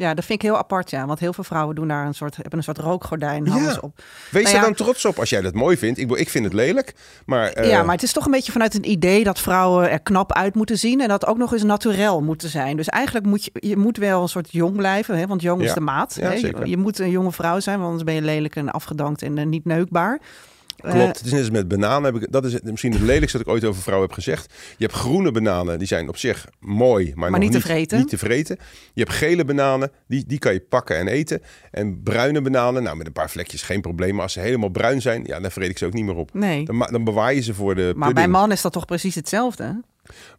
Ja, 0.00 0.14
dat 0.14 0.24
vind 0.24 0.42
ik 0.42 0.48
heel 0.48 0.58
apart, 0.58 0.90
ja. 0.90 1.06
Want 1.06 1.18
heel 1.18 1.32
veel 1.32 1.44
vrouwen 1.44 1.74
doen 1.74 1.88
daar 1.88 2.06
een 2.06 2.14
soort, 2.14 2.36
hebben 2.36 2.58
een 2.58 2.64
soort 2.64 2.78
rookgordijn, 2.78 3.44
Ja. 3.44 3.78
op. 3.80 4.02
Wees 4.30 4.42
Nou 4.42 4.54
er 4.54 4.60
ja. 4.60 4.66
dan 4.66 4.74
trots 4.74 5.04
op 5.04 5.18
als 5.18 5.30
jij 5.30 5.40
dat 5.40 5.54
mooi 5.54 5.76
vindt. 5.76 5.98
Ik, 5.98 6.10
ik 6.10 6.28
vind 6.28 6.44
het 6.44 6.54
lelijk, 6.54 6.94
maar... 7.26 7.48
eh, 7.48 7.70
ja, 7.70 7.82
maar 7.82 7.94
het 7.94 8.02
is 8.02 8.12
toch 8.12 8.24
een 8.24 8.30
beetje 8.30 8.52
vanuit 8.52 8.74
een 8.74 8.90
idee 8.90 9.24
dat 9.24 9.40
vrouwen 9.40 9.90
er 9.90 10.00
knap 10.00 10.32
uit 10.32 10.54
moeten 10.54 10.78
zien 10.78 11.00
en 11.00 11.08
dat 11.08 11.26
ook 11.26 11.36
nog 11.38 11.52
eens 11.52 11.62
naturel 11.62 12.22
moeten 12.22 12.48
zijn. 12.48 12.76
Dus 12.76 12.88
eigenlijk 12.88 13.26
moet 13.26 13.44
je, 13.44 13.50
je 13.52 13.76
moet 13.76 13.96
wel 13.96 14.22
een 14.22 14.28
soort 14.28 14.52
jong 14.52 14.76
blijven, 14.76 15.18
hè, 15.18 15.26
want 15.26 15.42
jong 15.42 15.62
is 15.62 15.72
de 15.74 15.80
maat. 15.80 16.14
Hè. 16.20 16.32
je 16.64 16.76
moet 16.76 16.98
een 16.98 17.10
jonge 17.10 17.32
vrouw 17.32 17.60
zijn, 17.60 17.76
want 17.76 17.88
anders 17.88 18.04
ben 18.04 18.14
je 18.14 18.22
lelijk 18.22 18.56
en 18.56 18.70
afgedankt 18.70 19.22
en 19.22 19.38
eh, 19.38 19.46
niet 19.46 19.64
neukbaar. 19.64 20.20
Klopt, 20.80 20.96
Eh, 20.96 21.06
het 21.06 21.24
is 21.24 21.30
net 21.30 21.40
als 21.40 21.50
met 21.50 21.68
bananen. 21.68 22.12
Heb 22.14 22.22
ik, 22.22 22.32
dat 22.32 22.44
is 22.44 22.60
misschien 22.62 22.92
het 22.92 23.00
lelijkste 23.00 23.38
dat 23.38 23.46
ik 23.46 23.52
ooit 23.52 23.64
over 23.64 23.82
vrouwen 23.82 24.06
heb 24.06 24.16
gezegd. 24.16 24.54
Je 24.76 24.84
hebt 24.84 24.96
groene 24.98 25.30
bananen, 25.32 25.78
die 25.78 25.86
zijn 25.88 26.08
op 26.08 26.16
zich 26.16 26.46
mooi, 26.58 27.12
maar, 27.14 27.30
nog 27.30 27.40
niet 27.40 27.52
te 27.52 27.60
vreten. 27.60 27.98
Niet 27.98 28.08
te 28.08 28.18
vreten. 28.18 28.56
Je 28.92 29.02
hebt 29.02 29.14
gele 29.14 29.44
bananen, 29.44 29.90
die, 30.06 30.24
die 30.26 30.38
kan 30.38 30.52
je 30.52 30.60
pakken 30.60 30.96
en 30.96 31.08
eten. 31.08 31.42
En 31.70 32.02
bruine 32.02 32.40
bananen, 32.42 32.82
nou 32.82 32.96
met 32.96 33.06
een 33.06 33.12
paar 33.12 33.30
vlekjes 33.30 33.62
geen 33.62 33.80
probleem. 33.80 34.14
Maar 34.14 34.22
als 34.22 34.32
ze 34.32 34.40
helemaal 34.40 34.68
bruin 34.68 35.00
zijn, 35.02 35.24
ja, 35.26 35.40
dan 35.40 35.50
vreet 35.50 35.70
ik 35.70 35.78
ze 35.78 35.86
ook 35.86 35.92
niet 35.92 36.04
meer 36.04 36.16
op. 36.16 36.34
nee, 36.34 36.64
Dan, 36.64 36.88
dan 36.90 37.04
bewaar 37.04 37.34
je 37.34 37.40
ze 37.40 37.54
voor 37.54 37.74
de 37.74 37.80
maar 37.82 37.92
pudding. 37.92 38.14
bij 38.14 38.28
man 38.28 38.52
is 38.52 38.60
dat 38.62 38.72
toch 38.72 38.84
precies 38.84 39.14
hetzelfde. 39.14 39.80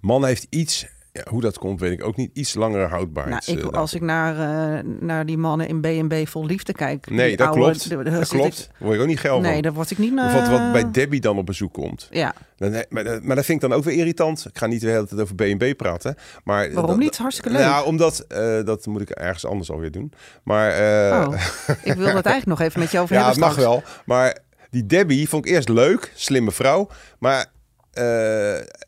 Man 0.02 0.26
heeft 0.26 0.48
iets, 0.50 0.86
ja, 1.14 1.22
hoe 1.30 1.42
dat 1.42 1.58
komt 1.58 1.80
weet 1.80 1.92
ik 1.92 2.04
ook 2.06 2.16
niet, 2.16 2.30
iets 2.34 2.54
langere 2.54 2.86
houdbaarheid. 2.88 3.48
Nou, 3.48 3.60
ik, 3.60 3.66
als 3.76 3.94
ik 3.94 4.02
naar, 4.02 4.34
eh, 4.78 4.84
naar 5.00 5.26
die 5.26 5.38
mannen 5.38 5.68
in 5.68 6.08
B&B 6.08 6.28
vol 6.28 6.46
liefde 6.46 6.74
kijk. 6.74 7.10
Nee, 7.10 7.38
dat 7.38 7.48
oude- 7.48 7.62
klopt. 7.62 7.90
de- 7.90 8.04
de- 8.04 8.10
dat 8.10 8.28
klopt. 8.28 8.60
ik- 8.60 8.70
word 8.86 8.96
ik 8.96 9.02
ook 9.02 9.08
niet 9.08 9.20
geil 9.20 9.40
nee, 9.40 9.54
van. 9.54 9.62
daar 9.62 9.74
word 9.74 9.92
ik 9.92 9.98
niet 9.98 10.14
naar... 10.14 10.34
wat, 10.34 10.48
wat 10.60 10.72
bij 10.72 10.92
Debbie 10.92 11.22
dan 11.22 11.38
op 11.38 11.46
bezoek 11.46 11.74
komt. 11.74 12.08
Ja, 12.12 12.34
Dan, 12.58 12.84
maar, 12.90 13.04
dat- 13.04 13.24
maar 13.24 13.36
dat 13.36 13.46
vind 13.46 13.64
ik 13.64 13.70
dan 13.70 13.78
ook 13.78 13.84
weer 13.84 13.96
irritant. 13.98 14.46
Ik 14.50 14.58
ga 14.58 14.66
niet 14.66 14.82
de 14.82 14.88
hele 14.90 15.08
tijd 15.08 15.22
over 15.22 15.36
B&B 15.36 15.78
praten. 15.78 16.16
Maar 16.44 16.72
waarom 16.74 16.92
dat- 16.92 17.00
niet? 17.00 17.18
Hartstikke 17.18 17.50
leuk. 17.52 17.62
Nou, 17.62 17.86
omdat, 17.86 18.20
eh, 18.28 18.64
dat 18.64 18.86
moet 18.86 19.02
ik 19.02 19.10
ergens 19.10 19.46
anders 19.46 19.72
alweer 19.72 19.92
doen. 19.92 20.14
Maar 20.44 20.72
eh, 20.72 21.28
oh, 21.28 21.34
ik 21.84 21.94
wil 21.94 22.06
het 22.16 22.26
eigenlijk 22.26 22.46
nog 22.46 22.62
even 22.62 22.80
met 22.80 22.92
je 22.92 23.00
over 23.00 23.16
ja, 23.16 23.22
hebben 23.22 23.40
mag 23.40 23.52
straks. 23.52 23.68
wel. 23.70 23.84
Maar 24.06 24.38
die 24.70 24.86
Debbie 24.86 25.30
vond 25.30 25.46
ik 25.46 25.52
eerst 25.52 25.70
leuk, 25.70 26.12
slimme 26.16 26.52
vrouw. 26.52 26.88
Maar 27.20 27.46
eh, 27.94 28.04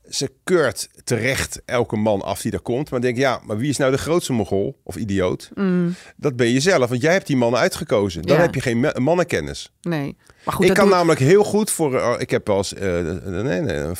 ze 0.09 0.31
keurt 0.43 0.89
terecht 1.03 1.61
elke 1.65 1.95
man 1.95 2.21
af 2.21 2.41
die 2.41 2.51
daar 2.51 2.59
komt. 2.61 2.89
Maar 2.91 3.01
denk, 3.01 3.17
ja, 3.17 3.39
maar 3.45 3.57
wie 3.57 3.69
is 3.69 3.77
nou 3.77 3.91
de 3.91 3.97
grootste 3.97 4.33
mogol 4.33 4.79
of 4.83 4.95
idioot? 4.95 5.49
Mm, 5.55 5.95
Dat 6.15 6.35
ben 6.35 6.47
je 6.47 6.59
zelf, 6.59 6.89
want 6.89 7.01
jij 7.01 7.11
hebt 7.13 7.27
die 7.27 7.37
mannen 7.37 7.59
uitgekozen. 7.59 8.21
Dan 8.21 8.35
Ja. 8.35 8.41
heb 8.41 8.55
je 8.55 8.61
geen 8.61 8.79
ma- 8.79 8.93
mannenkennis. 8.99 9.71
nee. 9.81 10.17
Maar 10.45 10.53
goed, 10.53 10.65
ik 10.65 10.73
kan 10.73 10.85
doet- 10.85 10.93
namelijk 10.93 11.19
heel 11.19 11.43
goed 11.43 11.71
voor. 11.71 11.99
eh, 11.99 12.13
ik 12.17 12.29
heb 12.29 12.47
wel 12.47 12.57
eens 12.57 12.73
eh, 12.73 12.99
nee, 13.25 13.61
nee, 13.61 13.75
een, 13.77 13.95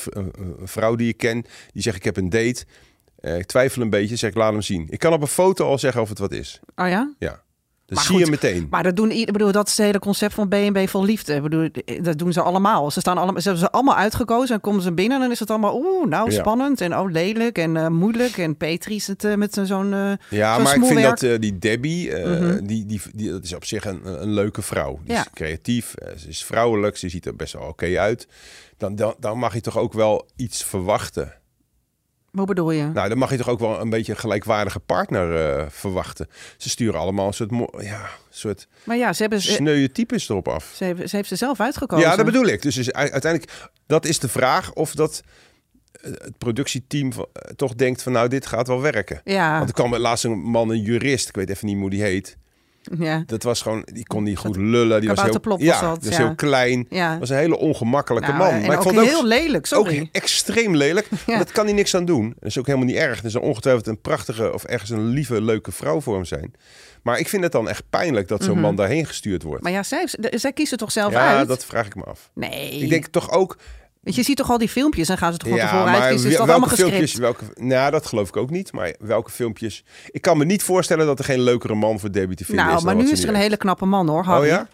vrouw 0.64 0.96
die 0.96 1.08
ik 1.10 1.18
ken, 1.18 1.46
die 1.74 1.82
zegt: 1.82 1.96
Ik 1.96 2.04
heb 2.04 2.18
een 2.18 2.30
date. 2.30 2.66
Ik 3.22 3.46
twijfel 3.46 3.82
een 3.82 3.90
beetje, 3.90 4.16
zeg 4.16 4.30
ik 4.30 4.36
laat 4.36 4.52
hem 4.52 4.62
zien. 4.62 4.88
Ik 4.90 5.00
kan 5.00 5.14
op 5.14 5.22
een 5.22 5.28
foto 5.28 5.66
al 5.68 5.80
zeggen 5.80 6.02
of 6.02 6.10
het 6.10 6.20
wat 6.20 6.32
is. 6.32 6.60
Oh 6.76 6.88
ja? 6.88 7.14
Ja. 7.20 7.43
Maar 7.94 8.04
zie 8.04 8.18
je 8.18 8.28
meteen. 8.30 8.68
Maar 8.70 8.84
dat 8.84 8.96
doen 8.96 9.12
i- 9.12 9.22
ik 9.22 9.32
bedoel, 9.32 9.52
dat 9.52 9.68
is 9.68 9.78
het 9.78 9.86
hele 9.86 10.00
concept 10.00 10.34
van 10.34 10.48
B&B 10.48 10.90
vol 10.90 11.04
liefde. 11.04 11.34
Ik 11.36 11.42
bedoel, 11.42 11.70
dat 12.02 12.18
doen 12.18 12.34
ze 12.34 12.42
allemaal. 12.42 12.92
Ze, 12.92 13.00
staan 13.00 13.18
allemaal, 13.18 13.42
ze 13.42 13.48
hebben 13.50 13.66
ze 13.68 13.72
allemaal 13.72 13.96
uitgekozen 13.96 14.56
en 14.56 14.62
komen 14.62 14.82
ze 14.82 14.92
binnen 14.94 15.16
en 15.18 15.24
dan 15.24 15.32
is 15.32 15.40
het 15.40 15.50
allemaal 15.50 15.76
oeh, 15.76 16.08
nou 16.08 16.32
Ja. 16.32 16.40
spannend 16.40 16.82
en 16.82 16.98
oh 16.98 17.12
lelijk 17.12 17.58
en 17.58 17.78
eh, 17.78 17.88
moeilijk 17.88 18.38
en 18.38 18.56
Petri 18.58 19.02
het 19.06 19.24
eh, 19.24 19.36
met 19.36 19.60
zo'n 19.64 19.94
eh, 19.94 20.12
ja, 20.30 20.58
maar 20.58 20.76
ik 20.76 20.86
vind 20.86 21.02
dat 21.20 21.42
die 21.42 21.60
Debbie, 21.60 22.12
Mhm. 22.16 22.66
die, 22.66 22.86
die, 22.86 23.02
die, 23.16 23.30
dat 23.32 23.44
is 23.44 23.54
op 23.56 23.66
zich 23.66 23.86
een, 23.86 24.22
een 24.22 24.34
leuke 24.34 24.62
vrouw. 24.62 25.00
Die 25.04 25.14
Ja. 25.14 25.20
is 25.20 25.28
creatief, 25.34 25.94
ze 26.18 26.28
is 26.28 26.44
vrouwelijk, 26.44 26.98
ze 26.98 27.10
ziet 27.10 27.26
er 27.26 27.36
best 27.36 27.54
wel 27.54 27.62
oké 27.68 28.00
uit. 28.00 28.28
Dan, 28.78 28.96
dan, 28.96 29.16
dan 29.20 29.38
mag 29.38 29.54
je 29.54 29.62
toch 29.62 29.78
ook 29.78 29.94
wel 29.94 30.28
iets 30.36 30.64
verwachten. 30.64 31.34
Hoe 32.38 32.46
bedoel 32.46 32.72
je? 32.72 32.84
Nou, 32.84 33.10
dan 33.10 33.18
mag 33.18 33.30
je 33.30 33.38
toch 33.38 33.50
ook 33.50 33.60
wel 33.60 33.82
een 33.82 33.90
beetje 33.90 34.12
een 34.12 34.18
gelijkwaardige 34.18 34.80
partner 34.80 35.36
eh, 35.36 35.66
verwachten. 35.70 36.28
Ze 36.58 36.70
sturen 36.70 37.00
allemaal 37.00 37.28
een 37.28 37.34
soort, 37.34 37.52
ja, 37.78 38.10
soort 38.30 38.68
maar 38.84 38.98
ja, 38.98 39.14
ze, 39.14 39.22
hebben, 39.22 39.42
sneuwe 39.42 39.92
types 39.92 40.30
erop 40.30 40.48
af. 40.48 40.74
ze, 40.76 40.84
heeft, 40.84 41.10
ze 41.10 41.16
heeft 41.16 41.28
ze 41.28 41.36
zelf 41.36 41.60
uitgekozen. 41.60 42.10
Ja, 42.10 42.16
dat 42.16 42.26
bedoel 42.26 42.46
ik. 42.46 42.62
Dus 42.62 42.92
uiteindelijk, 42.92 43.52
dat 43.88 44.06
is 44.06 44.20
de 44.20 44.30
vraag 44.30 44.74
of 44.74 44.96
dat 44.96 45.22
eh, 45.92 46.12
het 46.12 46.38
productieteam 46.38 47.12
eh, 47.12 47.52
toch 47.56 47.76
denkt 47.76 48.04
van 48.04 48.12
nou, 48.12 48.28
dit 48.28 48.46
gaat 48.46 48.68
wel 48.68 48.82
werken. 48.82 49.22
Ja, 49.24 49.58
Want 49.58 49.70
er 49.70 49.76
kwam 49.76 49.96
laatst 49.96 50.24
een 50.24 50.40
man, 50.40 50.70
een 50.70 50.82
jurist, 50.82 51.30
ik 51.30 51.36
weet 51.36 51.50
even 51.50 51.68
niet 51.68 51.78
hoe 51.78 51.90
die 51.90 52.02
heet. 52.02 52.38
Ja, 53.00 53.24
Dat 53.26 53.44
was 53.44 53.62
gewoon, 53.62 53.82
die 53.94 54.06
kon 54.06 54.24
niet 54.24 54.38
goed 54.38 54.56
lullen. 54.56 55.00
Die 55.00 55.10
was 55.10 55.22
heel, 55.22 55.40
was 55.42 55.62
ja, 55.62 55.82
dat, 55.82 56.06
ja. 56.10 56.18
heel 56.18 56.36
klein. 56.36 56.86
ja. 56.90 57.20
was 57.20 57.30
een 57.30 57.38
hele 57.38 57.58
ongemakkelijke 57.58 58.32
Nou, 58.32 58.44
man. 58.44 58.62
Maar 58.62 58.72
ik 58.72 58.78
ook 58.78 58.84
vond 58.84 58.96
het 58.96 59.06
heel 59.06 59.18
ook, 59.18 59.26
lelijk, 59.26 59.66
sorry. 59.66 60.00
ook 60.02 60.08
extreem 60.12 60.76
lelijk. 60.76 61.08
Ja. 61.26 61.38
Dat 61.38 61.52
kan 61.52 61.66
hij 61.66 61.74
niks 61.74 61.96
aan 61.96 62.06
doen. 62.06 62.34
Dat 62.40 62.50
is 62.50 62.58
ook 62.60 62.66
helemaal 62.66 62.88
niet 62.88 62.96
erg. 62.96 63.24
Er 63.24 63.32
zal 63.32 63.42
ongetwijfeld 63.42 63.88
een 63.88 64.02
prachtige 64.02 64.54
of 64.54 64.64
ergens 64.64 64.90
een 64.90 65.08
lieve, 65.08 65.42
leuke 65.42 65.72
vrouw 65.72 66.02
voor 66.02 66.16
hem 66.16 66.26
zijn. 66.26 66.54
Maar 67.02 67.20
ik 67.20 67.30
vind 67.30 67.44
het 67.44 67.52
dan 67.52 67.70
echt 67.70 67.84
pijnlijk 67.90 68.28
dat 68.28 68.44
zo'n 68.44 68.52
Mhm. 68.54 68.62
man 68.62 68.76
daarheen 68.76 69.06
gestuurd 69.06 69.44
wordt. 69.44 69.64
Maar 69.64 69.72
ja, 69.72 69.84
zij, 69.84 70.08
zij 70.32 70.54
kiezen 70.54 70.78
toch 70.78 70.92
zelf 70.92 71.12
ja, 71.12 71.38
uit? 71.38 71.48
dat 71.48 71.66
vraag 71.66 71.86
ik 71.86 71.96
me 71.96 72.04
af. 72.04 72.30
Nee. 72.34 72.72
Ik 72.80 72.90
denk 72.90 73.06
toch 73.08 73.32
ook, 73.32 73.58
Want 74.04 74.16
je 74.16 74.24
ziet 74.24 74.38
toch 74.38 74.50
al 74.50 74.58
die 74.58 74.70
filmpjes 74.70 75.10
en 75.10 75.18
gaan 75.18 75.32
ze 75.32 75.38
toch 75.38 75.48
van 75.50 75.58
ja, 75.58 75.64
tevoren 75.66 75.86
maar 75.92 76.02
uitkiezen? 76.02 76.30
Is 76.30 76.38
wel- 76.38 76.46
dat 76.46 76.56
allemaal 76.56 76.76
filmpjes, 76.76 77.14
welke, 77.16 77.44
nou, 77.56 77.92
dat 77.92 78.06
geloof 78.06 78.28
ik 78.28 78.38
ook 78.38 78.50
niet. 78.50 78.72
Maar 78.72 78.96
welke 79.00 79.32
filmpjes? 79.32 79.84
Ik 80.12 80.22
kan 80.22 80.38
me 80.38 80.46
niet 80.46 80.64
voorstellen 80.64 81.06
dat 81.06 81.20
er 81.20 81.26
geen 81.26 81.42
leukere 81.42 81.76
man 81.76 82.00
voor 82.00 82.12
Debbie 82.12 82.38
te 82.38 82.46
vinden 82.46 82.66
Nou, 82.66 82.78
is. 82.78 82.84
maar 82.84 82.96
dan 82.96 83.04
nu 83.04 83.12
is 83.12 83.24
er 83.24 83.30
een 83.30 83.36
hele 83.36 83.58
knappe 83.58 83.86
man 83.86 84.08
hoor. 84.10 84.24
Harry. 84.24 84.42
Oh 84.42 84.48
ja? 84.48 84.68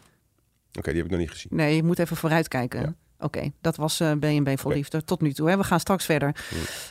Oké, 0.77 0.87
die 0.91 0.95
heb 0.95 1.05
ik 1.05 1.11
nog 1.11 1.19
niet 1.19 1.31
gezien. 1.31 1.51
Nee, 1.55 1.75
je 1.75 1.83
moet 1.83 1.99
even 1.99 2.17
vooruit 2.17 2.47
kijken. 2.47 2.79
Ja. 2.81 2.93
Oké, 3.21 3.51
dat 3.61 3.75
was 3.75 3.99
eh 3.99 4.11
B&B 4.11 4.59
vol 4.59 4.71
liefde 4.71 5.03
tot 5.03 5.21
nu 5.21 5.33
toe. 5.33 5.49
Hè. 5.49 5.57
We 5.57 5.63
gaan 5.63 5.79
straks 5.79 6.05
verder. 6.05 6.35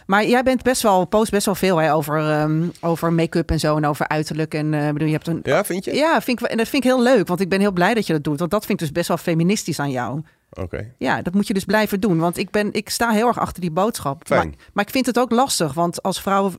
Maar 0.07 0.27
jij 0.27 0.43
bent 0.43 0.63
best 0.63 0.83
wel, 0.83 1.05
post 1.05 1.31
best 1.31 1.47
wel 1.47 1.55
veel 1.55 1.77
hè, 1.77 1.95
over, 1.95 2.19
ehm, 2.31 2.63
over 2.81 3.13
make-up 3.13 3.51
en 3.51 3.61
zo 3.61 3.77
en 3.77 3.85
over 3.87 4.09
uiterlijk. 4.09 4.55
En 4.55 4.75
eh, 4.75 4.93
bedoel, 4.93 5.07
je 5.09 5.13
hebt 5.15 5.27
een. 5.27 5.41
Ja, 5.43 5.65
vind 5.65 5.85
je? 5.85 5.95
Ja, 5.95 6.21
vind 6.23 6.41
ik, 6.41 6.47
en 6.47 6.57
dat 6.57 6.69
vind 6.69 6.85
ik 6.85 6.91
heel 6.91 7.03
leuk, 7.03 7.27
want 7.29 7.41
ik 7.41 7.49
ben 7.49 7.61
heel 7.61 7.73
blij 7.73 7.95
dat 7.95 8.07
je 8.07 8.13
dat 8.13 8.25
doet. 8.25 8.39
Want 8.39 8.51
dat 8.51 8.67
vind 8.67 8.81
ik 8.81 8.87
dus 8.87 8.95
best 8.97 9.09
wel 9.09 9.17
feministisch 9.17 9.79
aan 9.81 9.91
jou. 9.91 10.23
Oké. 10.51 10.95
Ja, 10.99 11.23
dat 11.23 11.35
moet 11.35 11.47
je 11.47 11.55
dus 11.55 11.65
blijven 11.65 12.01
doen. 12.01 12.19
Want 12.19 12.37
ik, 12.39 12.51
ben, 12.51 12.73
ik 12.73 12.89
sta 12.91 13.11
heel 13.11 13.27
erg 13.27 13.39
achter 13.39 13.61
die 13.61 13.71
boodschap. 13.71 14.27
Fijn. 14.27 14.49
Maar, 14.49 14.67
maar 14.73 14.85
ik 14.85 14.91
vind 14.91 15.07
het 15.07 15.19
ook 15.19 15.31
lastig. 15.31 15.73
Want 15.75 16.03
als 16.03 16.21
vrouwen, 16.21 16.53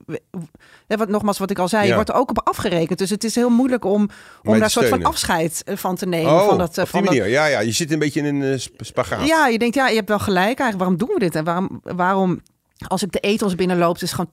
hè, 0.87 0.97
wat, 0.97 1.09
nogmaals 1.09 1.37
wat 1.37 1.49
ik 1.51 1.59
al 1.59 1.67
zei, 1.67 1.87
je 1.87 1.93
wordt 1.93 2.09
er 2.09 2.15
ook 2.15 2.29
op 2.29 2.47
afgerekend. 2.47 2.99
Dus 2.99 3.09
het 3.09 3.23
is 3.23 3.35
heel 3.35 3.49
moeilijk 3.49 3.85
om, 3.85 4.01
om 4.01 4.09
daar 4.53 4.61
een 4.61 4.69
soort 4.69 4.87
van 4.87 5.03
afscheid 5.03 5.61
eh, 5.65 5.75
van 5.77 5.95
te 5.95 6.05
nemen. 6.05 6.31
Oh, 6.31 6.47
van 6.47 6.57
dat, 6.57 6.77
eh, 6.77 6.83
op 6.83 6.89
van 6.89 7.01
die 7.01 7.09
dat- 7.09 7.19
manier. 7.19 7.33
Ja, 7.33 7.45
ja, 7.45 7.59
je 7.59 7.71
zit 7.71 7.91
een 7.91 7.99
beetje 7.99 8.21
in 8.21 8.35
een 8.35 8.51
eh, 8.53 8.57
sp- 8.59 8.83
spagaat. 8.85 9.27
ja, 9.27 9.47
je 9.47 9.59
denkt, 9.59 9.75
ja, 9.75 9.87
je 9.87 9.95
hebt 9.95 10.09
wel 10.09 10.19
gelijk 10.19 10.45
eigenlijk. 10.59 10.77
Waarom 10.77 10.97
doen 10.97 11.09
we 11.13 11.19
dit? 11.19 11.35
En 11.35 11.43
waarom, 11.43 11.79
waarom 11.83 12.41
Als 12.87 13.03
ik 13.03 13.11
de 13.11 13.19
etels 13.19 13.55
binnenloop, 13.55 13.97
is 13.97 14.11
gewoon 14.11 14.31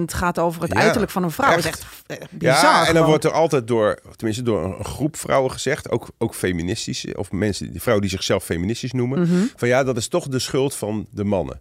80% 0.00 0.04
gaat 0.14 0.38
over 0.38 0.62
het 0.62 0.72
Ja, 0.72 0.78
uiterlijk 0.80 1.12
van 1.12 1.22
een 1.22 1.30
vrouw. 1.30 1.50
Dat 1.50 1.58
is 1.58 1.64
echt. 1.66 1.86
echt 2.06 2.20
eh, 2.20 2.26
bizar. 2.30 2.54
Ja, 2.54 2.70
en 2.78 2.84
dan 2.84 2.86
gewoon. 2.86 3.08
wordt 3.08 3.24
er 3.24 3.32
altijd 3.32 3.68
door, 3.68 3.98
tenminste 4.16 4.42
door 4.42 4.64
een 4.64 4.84
groep 4.84 5.16
vrouwen 5.16 5.50
gezegd, 5.50 5.90
ook, 5.90 6.08
ook 6.18 6.34
feministisch, 6.34 7.06
of 7.14 7.32
mensen, 7.32 7.70
die 7.70 7.80
vrouwen 7.80 8.06
die 8.06 8.14
zichzelf 8.16 8.44
feministisch 8.44 8.92
noemen, 8.92 9.20
Mhm. 9.20 9.44
van 9.56 9.68
ja, 9.68 9.84
dat 9.84 9.96
is 9.96 10.08
toch 10.08 10.28
de 10.28 10.38
schuld 10.38 10.74
van 10.74 11.06
de 11.10 11.24
mannen. 11.24 11.60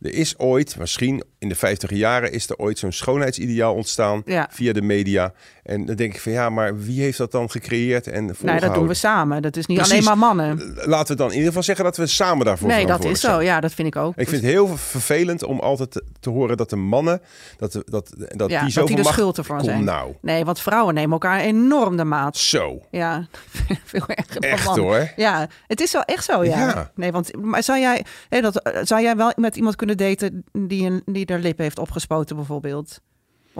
Er 0.00 0.12
is 0.14 0.38
ooit, 0.38 0.76
misschien 0.78 1.22
in 1.38 1.48
de 1.48 1.54
50 1.54 1.90
jaren, 1.90 2.32
is 2.32 2.48
er 2.50 2.56
ooit 2.56 2.78
zo'n 2.78 2.92
schoonheidsideaal 2.92 3.74
ontstaan 3.74 4.22
Ja. 4.24 4.48
via 4.52 4.72
de 4.72 4.82
media. 4.82 5.32
En 5.70 5.86
dan 5.86 5.96
denk 5.96 6.14
ik 6.14 6.20
van 6.20 6.32
ja, 6.32 6.50
maar 6.50 6.78
wie 6.78 7.00
heeft 7.00 7.18
dat 7.18 7.32
dan 7.32 7.50
gecreëerd 7.50 8.06
en 8.06 8.12
Nee, 8.18 8.26
dat 8.26 8.36
volgehouden? 8.36 8.78
doen 8.78 8.86
we 8.88 8.94
samen. 8.94 9.42
Dat 9.42 9.56
is 9.56 9.66
niet 9.66 9.76
Precies. 9.78 9.94
alleen 9.94 10.04
maar 10.18 10.18
mannen. 10.34 10.74
Laten 10.84 11.06
we 11.12 11.14
dan 11.18 11.26
in 11.28 11.32
ieder 11.32 11.48
geval 11.48 11.62
zeggen 11.62 11.84
dat 11.84 11.96
we 11.96 12.06
samen 12.06 12.44
daarvoor 12.46 12.68
Nee, 12.68 12.86
dat 12.86 13.04
is 13.04 13.20
zo. 13.20 13.28
zijn. 13.28 13.44
Ja, 13.44 13.60
dat 13.60 13.72
vind 13.72 13.88
ik 13.88 13.96
ook. 13.96 14.16
Ik 14.16 14.28
vind 14.28 14.42
het 14.42 14.50
heel 14.50 14.76
vervelend 14.76 15.44
om 15.44 15.60
altijd 15.60 15.90
te, 15.90 16.04
te 16.20 16.30
horen 16.30 16.56
dat 16.56 16.70
de 16.70 16.76
mannen, 16.76 17.20
dat, 17.56 17.72
dat, 17.72 17.82
dat, 17.86 18.10
ja, 18.10 18.26
die 18.36 18.46
dat 18.46 18.70
zoveel 18.72 18.86
die 18.86 18.96
de 18.96 19.02
macht... 19.02 19.14
schuld 19.14 19.38
ervan 19.38 19.64
zijn. 19.64 19.84
nou, 19.84 20.14
Nee, 20.20 20.44
want 20.44 20.60
vrouwen 20.60 20.94
nemen 20.94 21.12
elkaar 21.12 21.40
enorm 21.40 21.96
de 21.96 22.04
maat. 22.04 22.36
zo. 22.36 22.80
Ja, 22.90 23.26
veel 23.84 24.04
erger 24.06 24.40
dan 24.40 24.50
Echt 24.50 24.64
mannen. 24.64 24.84
hoor. 24.84 25.10
Ja, 25.16 25.48
het 25.66 25.80
is 25.80 25.92
wel 25.92 26.02
echt 26.02 26.24
zo, 26.24 26.44
ja. 26.44 26.58
Ja. 26.58 26.90
Nee, 26.94 27.12
want 27.12 27.36
maar 27.42 27.62
zou 27.62 27.78
jij, 27.78 28.04
hé, 28.28 28.40
dat, 28.40 28.70
zou 28.82 29.02
jij 29.02 29.16
wel 29.16 29.32
met 29.36 29.56
iemand 29.56 29.76
kunnen 29.76 29.96
daten 29.96 30.44
die, 30.52 30.86
een, 30.90 31.02
die 31.04 31.26
er 31.26 31.38
lippen 31.38 31.64
heeft 31.64 31.78
opgespoten 31.78 32.36
bijvoorbeeld? 32.36 33.00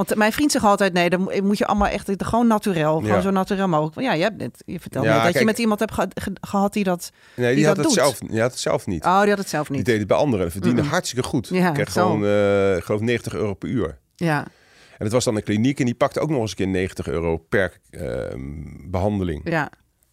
Want 0.06 0.14
mijn 0.18 0.32
vriend 0.32 0.52
zegt 0.52 0.64
altijd, 0.64 0.92
nee, 0.92 1.10
dan 1.10 1.30
moet 1.42 1.58
je 1.58 1.66
allemaal 1.66 1.88
echt 1.88 2.10
gewoon 2.16 2.46
naturel, 2.46 2.98
gewoon 2.98 3.14
Ja. 3.16 3.20
zo 3.20 3.30
naturel 3.30 3.68
mogelijk. 3.68 4.00
Ja, 4.00 4.12
je, 4.12 4.22
hebt 4.22 4.36
net, 4.36 4.62
je 4.66 4.80
vertelde 4.80 5.08
Ja, 5.08 5.14
net 5.14 5.24
dat 5.24 5.38
je 5.38 5.44
met 5.44 5.58
iemand 5.58 5.80
hebt 5.80 5.92
ge- 5.92 6.08
ge- 6.14 6.32
gehad 6.40 6.72
die 6.72 6.84
dat... 6.84 7.10
Nee, 7.36 7.46
die, 7.46 7.56
Die 7.56 7.66
had 7.66 7.76
dat 7.76 7.84
het, 7.84 7.94
doet. 7.94 8.04
zelf, 8.04 8.18
die 8.18 8.40
had 8.40 8.50
het 8.50 8.60
zelf 8.60 8.86
niet. 8.86 9.04
Oh, 9.04 9.20
die 9.20 9.28
had 9.28 9.38
het 9.38 9.48
zelf 9.48 9.66
Die 9.66 9.76
niet. 9.76 9.84
deed 9.86 9.98
het 9.98 10.06
bij 10.06 10.16
anderen. 10.16 10.50
Verdiende 10.50 10.82
hartstikke 10.82 11.28
goed. 11.28 11.48
Ja, 11.48 11.70
kreeg 11.70 11.92
zo. 11.92 12.02
gewoon, 12.02 12.24
eh, 12.24 12.76
ik 12.76 12.84
geloof 12.84 13.00
90 13.00 13.34
euro 13.34 13.54
per 13.54 13.68
uur. 13.68 13.98
Ja, 14.16 14.38
En 14.98 15.04
het 15.06 15.12
was 15.12 15.24
dan 15.24 15.36
een 15.36 15.42
kliniek 15.42 15.78
en 15.78 15.84
die 15.84 15.94
pakte 15.94 16.20
ook 16.20 16.30
nog 16.30 16.40
eens 16.40 16.50
een 16.50 16.56
keer 16.56 16.68
90 16.68 17.06
euro 17.08 17.36
per 17.36 17.80
eh, 17.90 18.34
behandeling. 18.90 19.40
ja. 19.50 19.70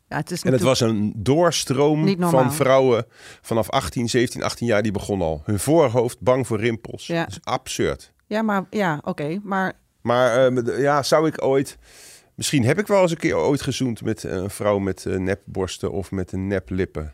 Ja, 0.09 0.17
het 0.17 0.31
is 0.31 0.41
En 0.43 0.51
het 0.51 0.61
natuurlijk- 0.61 0.79
was 0.79 0.89
een 0.89 1.13
doorstroom 1.15 2.15
van 2.29 2.53
vrouwen 2.53 3.05
vanaf 3.41 3.69
18, 3.69 4.09
17, 4.09 4.43
18 4.43 4.67
jaar. 4.67 4.81
Die 4.81 4.91
begon 4.91 5.21
al. 5.21 5.41
Hun 5.45 5.59
voorhoofd 5.59 6.19
bang 6.19 6.47
voor 6.47 6.59
rimpels. 6.59 7.07
Ja. 7.07 7.19
Dat 7.19 7.29
is 7.29 7.39
absurd. 7.43 8.13
Ja, 8.27 8.41
maar 8.41 8.65
ja, 8.69 8.99
oké. 9.03 9.39
Maar 9.43 9.73
Maar 10.01 10.45
eh, 10.45 10.51
met- 10.51 10.73
ja, 10.77 11.03
zou 11.03 11.27
ik 11.27 11.43
ooit... 11.43 11.77
Misschien 12.35 12.65
heb 12.65 12.79
ik 12.79 12.87
wel 12.87 13.01
eens 13.01 13.11
een 13.11 13.17
keer 13.17 13.35
ooit 13.35 13.61
gezoend 13.61 14.01
met 14.01 14.23
een 14.23 14.49
vrouw 14.49 14.77
met 14.79 15.05
eh, 15.05 15.15
nepborsten 15.17 15.91
of 15.91 16.11
met 16.11 16.31
een 16.31 16.47
neplippen. 16.47 17.13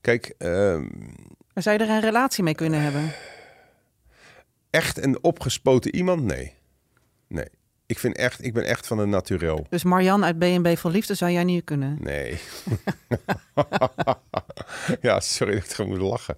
Kijk, 0.00 0.34
ehm, 0.38 0.86
zou 1.54 1.78
je 1.78 1.84
er 1.84 1.90
een 1.90 2.00
relatie 2.00 2.44
mee 2.44 2.54
kunnen 2.54 2.80
hebben? 2.82 3.12
echt 4.70 5.02
een 5.04 5.22
opgespoten 5.22 5.94
iemand? 5.94 6.22
Nee. 6.22 6.54
Nee. 7.28 7.48
Ik, 7.86 7.98
vind 7.98 8.16
echt, 8.16 8.44
ik 8.44 8.52
ben 8.54 8.64
echt 8.64 8.86
van 8.86 8.98
een 8.98 9.08
naturel. 9.08 9.66
Dus 9.68 9.84
Marian 9.84 10.24
uit 10.24 10.38
B&B 10.38 10.78
voor 10.78 10.90
Liefde 10.90 11.14
zou 11.14 11.30
jij 11.30 11.44
niet 11.44 11.64
kunnen? 11.64 11.96
Nee. 12.00 12.38
ja, 15.00 15.20
sorry 15.20 15.54
dat 15.54 15.64
ik 15.64 15.70
gewoon 15.70 15.90
moet 15.90 16.00
lachen. 16.00 16.36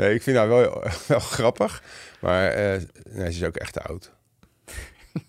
Nee, 0.00 0.14
ik 0.14 0.22
vind 0.22 0.36
haar 0.36 0.48
wel, 0.48 0.84
wel 1.06 1.20
grappig. 1.20 1.82
Maar 2.20 2.48
eh, 2.48 2.80
nee, 3.10 3.32
ze 3.32 3.38
is 3.40 3.44
ook 3.44 3.56
echt 3.56 3.80
oud. 3.80 4.12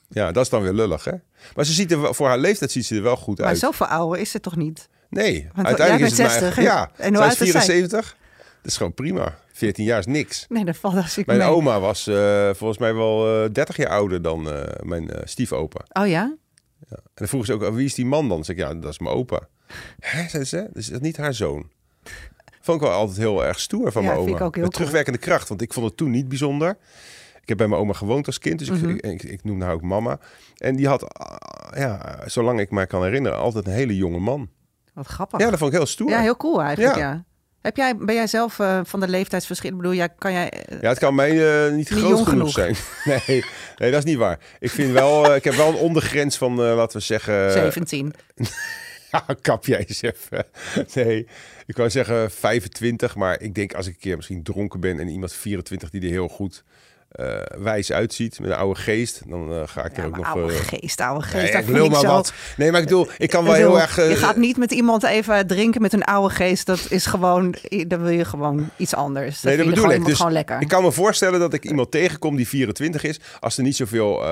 Ja, 0.10 0.32
dat 0.32 0.44
is 0.44 0.50
dan 0.50 0.62
weer 0.62 0.74
lullig, 0.74 1.04
hè? 1.04 1.12
Maar 1.56 1.66
ze 1.66 1.74
ziet 1.74 1.92
er 1.92 2.02
wel, 2.02 2.14
voor 2.14 2.28
haar 2.28 2.38
leeftijd 2.38 2.72
ziet 2.72 2.86
ze 2.86 2.96
er 2.96 3.02
wel 3.04 3.16
goed 3.16 3.38
Maar 3.38 3.48
uit. 3.48 3.58
zoveel 3.58 3.86
ouder 3.86 4.20
is 4.20 4.34
het 4.34 4.42
toch 4.42 4.56
niet? 4.56 4.90
Nee, 5.10 5.50
Want 5.54 5.68
uiteindelijk 5.68 6.12
is 6.12 6.18
het 6.18 6.28
bent 6.28 6.42
maar- 6.42 6.54
60, 6.54 6.64
Ja, 6.64 6.92
en 6.98 7.08
hoe 7.16 7.24
is 7.24 7.30
oud 7.30 7.32
is 7.32 7.38
zij? 7.52 7.62
74. 7.62 8.16
Dat 8.62 8.72
is 8.72 8.78
gewoon 8.78 8.94
prima. 8.94 9.38
14 9.54 9.84
jaar 9.86 10.00
is 10.00 10.06
niks. 10.06 10.46
Nee, 10.50 10.66
dat 10.66 10.78
valt 10.78 10.96
als 10.96 11.18
ik 11.18 11.26
Mijn 11.26 11.40
mee. 11.40 11.48
oma 11.48 11.80
was 11.80 12.08
eh, 12.08 12.50
volgens 12.54 12.80
mij 12.80 12.94
wel 12.94 13.44
eh 13.44 13.50
30 13.52 13.78
jaar 13.78 13.90
ouder 13.90 14.22
dan 14.22 14.48
mijn 14.84 15.10
stiefopa. 15.24 16.02
Oh 16.02 16.08
ja? 16.08 16.36
En 16.90 16.98
dan 17.14 17.28
vroeg 17.28 17.46
ze 17.46 17.54
ook, 17.54 17.62
"Oh, 17.64 17.76
wie 17.76 17.86
is 17.86 17.94
die 17.94 18.06
man 18.06 18.20
dan? 18.28 18.30
Dan 18.38 18.46
zeg 18.46 18.56
ik, 18.56 18.62
ja, 18.62 18.74
dat 18.74 18.92
is 18.92 19.00
mijn 19.00 19.16
opa. 19.16 19.40
Hè, 20.00 20.28
zei 20.30 20.44
ze, 20.44 20.70
dus 20.74 20.86
dat 20.86 20.96
is 20.96 21.02
niet 21.08 21.18
haar 21.18 21.34
zoon. 21.34 21.70
Vond 22.62 22.82
ik 22.82 22.88
wel 22.88 22.96
altijd 22.98 23.18
heel 23.18 23.46
erg 23.46 23.60
stoer 23.60 23.92
van 23.92 24.02
Ja, 24.02 24.08
mijn 24.08 24.20
vind 24.24 24.30
oma. 24.30 24.40
ik 24.40 24.46
ook 24.46 24.56
heel 24.56 24.64
Met 24.64 24.74
cool. 24.74 24.86
terugwerkende 24.86 25.20
kracht, 25.20 25.50
want 25.50 25.62
ik 25.62 25.74
vond 25.74 25.86
het 25.86 25.98
toen 25.98 26.12
niet 26.12 26.28
bijzonder. 26.28 26.78
Ik 27.42 27.50
heb 27.50 27.58
bij 27.58 27.68
mijn 27.68 27.82
oma 27.82 27.94
gewoond 27.94 28.26
als 28.28 28.40
kind, 28.40 28.60
dus 28.60 28.68
ik, 28.68 28.74
Mhm. 28.82 28.90
ik, 28.90 29.02
ik, 29.04 29.24
ik 29.24 29.44
noemde 29.44 29.66
haar 29.66 29.74
ook 29.74 29.82
mama. 29.82 30.20
En 30.58 30.76
die 30.76 30.88
had, 30.88 31.14
ah, 31.14 31.78
ja, 31.78 32.20
zolang 32.26 32.60
ik 32.60 32.72
me 32.72 32.86
kan 32.86 33.04
herinneren, 33.04 33.38
altijd 33.38 33.66
een 33.68 33.74
hele 33.74 33.96
jonge 33.96 34.20
man. 34.20 34.50
Wat 34.94 35.08
grappig. 35.08 35.40
Ja, 35.40 35.50
dat 35.50 35.60
vond 35.60 35.72
ik 35.72 35.78
heel 35.78 35.88
stoer. 35.88 36.10
Ja, 36.10 36.20
heel 36.22 36.38
cool 36.38 36.62
eigenlijk, 36.62 36.96
ja. 36.96 37.10
Ja. 37.10 37.24
Heb 37.62 37.78
jij, 37.78 37.96
ben 37.98 38.16
jij 38.16 38.28
zelf 38.28 38.60
eh, 38.60 38.80
van 38.84 39.00
de 39.00 39.08
leeftijdsverschil? 39.08 39.70
Ik 39.72 39.78
bedoel, 39.78 39.94
jij, 39.94 40.10
kan 40.18 40.32
jij... 40.32 40.50
eh, 40.50 40.82
Ja, 40.82 40.90
het 40.90 41.00
kan 41.00 41.16
mij 41.16 41.66
eh, 41.66 41.72
niet, 41.74 41.88
groot 41.90 42.02
genoeg, 42.04 42.30
genoeg. 42.30 42.52
zijn. 42.52 42.76
Nee, 43.28 43.44
nee, 43.78 43.92
dat 43.92 44.00
is 44.00 44.04
niet 44.06 44.18
waar. 44.18 44.40
Ik 44.60 44.70
vind 44.70 44.92
wel, 44.92 45.36
ik 45.36 45.44
heb 45.44 45.54
wel 45.54 45.68
een 45.70 45.76
ondergrens 45.76 46.38
van, 46.38 46.56
laten 46.62 46.98
we 47.00 47.04
zeggen... 47.06 47.52
17. 47.52 48.14
Ja, 49.12 49.26
kap 49.42 49.66
jij 49.66 49.80
eens 49.88 50.02
even. 50.02 50.46
Nee, 50.94 51.28
ik 51.72 51.78
wou 51.78 51.90
zeggen 51.90 52.32
25, 52.32 53.16
maar 53.16 53.42
ik 53.42 53.56
denk 53.56 53.74
als 53.74 53.88
ik 53.88 53.94
een 53.94 54.00
keer 54.00 54.16
misschien 54.16 54.44
dronken 54.44 54.80
ben 54.80 55.00
en 55.00 55.08
iemand 55.08 55.34
24 55.34 55.90
die 55.90 56.02
er 56.02 56.08
heel 56.08 56.28
goed 56.28 56.64
eh, 57.12 57.42
wijs 57.58 57.92
uitziet 57.92 58.40
met 58.40 58.50
een 58.50 58.56
oude 58.56 58.80
geest, 58.80 59.22
dan 59.26 59.54
eh, 59.54 59.62
ga 59.66 59.86
ik 59.86 59.98
er 59.98 60.06
ook 60.06 60.18
nog... 60.18 60.26
oude 60.26 60.54
eh, 60.54 60.60
geest, 60.60 61.02
oude 61.02 61.24
geest. 61.24 61.44
nee, 61.44 61.52
dat 61.52 61.62
ik 61.62 61.68
lul 61.68 61.86
ik 61.86 61.92
maar 61.92 62.00
zo. 62.00 62.08
wat. 62.08 62.34
Nee, 62.58 62.72
maar 62.72 62.82
ik 62.82 62.88
bedoel, 62.88 63.08
ik 63.18 63.30
kan 63.30 63.44
wel 63.44 63.54
bedoel, 63.54 63.68
heel 63.68 63.82
erg... 63.82 63.96
je 63.96 64.16
gaat 64.16 64.36
niet 64.36 64.58
met 64.58 64.72
iemand 64.72 65.04
even 65.04 65.48
drinken 65.48 65.82
met 65.82 65.94
een 65.94 66.04
oude 66.04 66.34
geest. 66.36 66.66
Dat 66.66 66.86
is 66.90 67.06
gewoon... 67.06 67.56
Dan 67.88 68.02
wil 68.02 68.12
je 68.12 68.26
gewoon 68.26 68.70
iets 68.78 68.96
anders. 68.96 69.42
Nee, 69.42 69.58
dat 69.58 69.66
vind 69.66 69.76
je 69.76 69.82
bedoel 69.82 69.84
gewoon 69.84 70.00
ik. 70.00 70.06
Dus 70.06 70.18
gewoon 70.18 70.32
lekker. 70.32 70.62
ik 70.62 70.68
kan 70.68 70.84
me 70.84 70.92
voorstellen 70.92 71.40
dat 71.40 71.54
ik 71.54 71.66
iemand 71.66 71.92
tegenkom 71.92 72.36
die 72.36 72.48
24 72.48 73.04
is, 73.04 73.20
als 73.40 73.58
er 73.58 73.64
niet 73.64 73.76
zoveel 73.76 74.24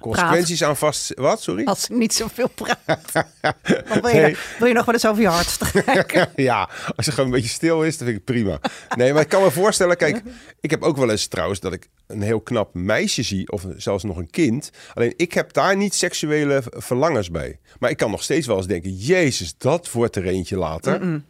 consequenties 0.00 0.64
aan 0.64 0.76
vast... 0.76 1.12
Wat, 1.14 1.42
sorry? 1.42 1.64
Als 1.64 1.80
ze 1.82 1.92
niet 1.92 2.14
zoveel 2.14 2.48
praat. 2.48 3.12
Wil, 4.02 4.08
je, 4.08 4.20
Nee. 4.20 4.36
wil 4.58 4.68
je 4.68 4.74
nog 4.74 4.84
wel 4.84 4.94
eens 4.94 5.06
over 5.06 5.22
je 5.22 5.28
hart 5.28 5.48
strijken. 5.48 6.28
ja, 6.36 6.68
als 6.96 7.06
je 7.06 7.12
gewoon 7.12 7.26
een 7.26 7.34
beetje 7.34 7.48
stil 7.48 7.82
is, 7.82 7.98
dan 7.98 8.06
vind 8.06 8.20
ik 8.20 8.26
het 8.26 8.36
prima. 8.36 8.58
Nee, 8.96 9.12
maar 9.12 9.22
ik 9.22 9.28
kan 9.28 9.42
me 9.42 9.50
voorstellen, 9.50 9.96
kijk, 9.96 10.22
ik 10.60 10.70
heb 10.70 10.82
ook 10.82 10.96
wel 10.96 11.10
eens 11.10 11.26
trouwens 11.26 11.60
dat 11.60 11.72
ik 11.72 11.88
een 12.06 12.22
heel 12.22 12.40
knap 12.40 12.74
meisje 12.74 13.22
zie, 13.22 13.50
of 13.52 13.66
zelfs 13.76 14.04
nog 14.04 14.16
een 14.16 14.30
kind. 14.30 14.70
Alleen 14.94 15.14
ik 15.16 15.32
heb 15.32 15.52
daar 15.52 15.76
niet 15.76 15.94
seksuele 15.94 16.62
verlangens 16.66 17.30
bij. 17.30 17.58
Maar 17.78 17.90
ik 17.90 17.96
kan 17.96 18.10
nog 18.10 18.22
steeds 18.22 18.46
wel 18.46 18.56
eens 18.56 18.66
denken, 18.66 18.92
jezus, 18.94 19.54
dat 19.58 19.90
wordt 19.90 20.16
er 20.16 20.26
eentje 20.26 20.56
later. 20.56 21.22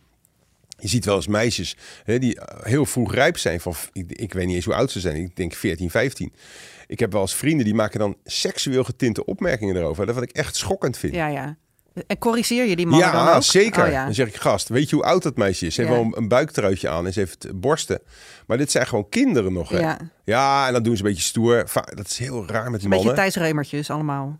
Je 0.82 0.88
ziet 0.88 1.04
wel 1.04 1.16
eens 1.16 1.26
meisjes 1.26 1.76
hè, 2.04 2.18
die 2.18 2.40
eh, 2.40 2.64
heel 2.64 2.86
vroeg 2.86 3.14
rijp 3.14 3.38
zijn. 3.38 3.60
Van, 3.60 3.74
ik, 3.92 4.12
ik 4.12 4.32
weet 4.32 4.46
niet 4.46 4.54
eens 4.54 4.64
hoe 4.64 4.74
oud 4.74 4.90
ze 4.90 5.00
zijn. 5.00 5.16
Ik 5.16 5.36
denk 5.36 5.54
14, 5.54 5.90
15. 5.90 6.32
Ik 6.86 6.98
heb 6.98 7.12
wel 7.12 7.20
eens 7.20 7.34
vrienden 7.34 7.64
die 7.64 7.74
maken 7.74 7.98
dan 7.98 8.16
seksueel 8.24 8.84
getinte 8.84 9.24
opmerkingen 9.24 9.76
erover. 9.76 10.06
Dat 10.06 10.14
wat 10.14 10.24
ik 10.24 10.30
echt 10.30 10.56
schokkend 10.56 10.98
vind. 10.98 11.14
Ja, 11.14 11.28
ja. 11.28 11.56
En 12.06 12.18
corrigeer 12.18 12.64
je 12.64 12.76
die 12.76 12.86
mannen 12.86 13.12
dan 13.12 13.24
Ja, 13.24 13.34
ook? 13.36 13.42
zeker. 13.42 13.84
Oh, 13.84 13.90
ja. 13.90 14.04
Dan 14.04 14.14
zeg 14.14 14.28
ik, 14.28 14.36
gast, 14.36 14.68
weet 14.68 14.90
je 14.90 14.96
hoe 14.96 15.04
oud 15.04 15.22
dat 15.22 15.36
meisje 15.36 15.66
is? 15.66 15.74
Ze 15.74 15.80
heeft 15.80 15.92
wel 15.94 16.02
een, 16.04 16.16
een 16.16 16.28
buiktruitje 16.28 16.88
aan 16.88 17.06
en 17.06 17.12
ze 17.12 17.18
heeft 17.18 17.60
borsten. 17.60 18.00
Maar 18.46 18.56
dit 18.58 18.70
zijn 18.70 18.86
gewoon 18.86 19.08
kinderen 19.08 19.52
nog, 19.52 19.68
hè? 19.68 19.78
Ja. 19.78 19.98
Ja, 20.24 20.66
en 20.66 20.72
dan 20.72 20.82
doen 20.82 20.96
ze 20.96 21.02
een 21.02 21.08
beetje 21.08 21.22
stoer. 21.24 21.64
Dat 21.94 22.06
is 22.06 22.18
heel 22.18 22.46
raar 22.46 22.70
met 22.70 22.82
Een 22.82 22.88
beetje 22.88 22.88
mannen. 22.88 23.14
Thijs 23.14 23.34
Reumertjes 23.36 23.90
allemaal. 23.90 24.38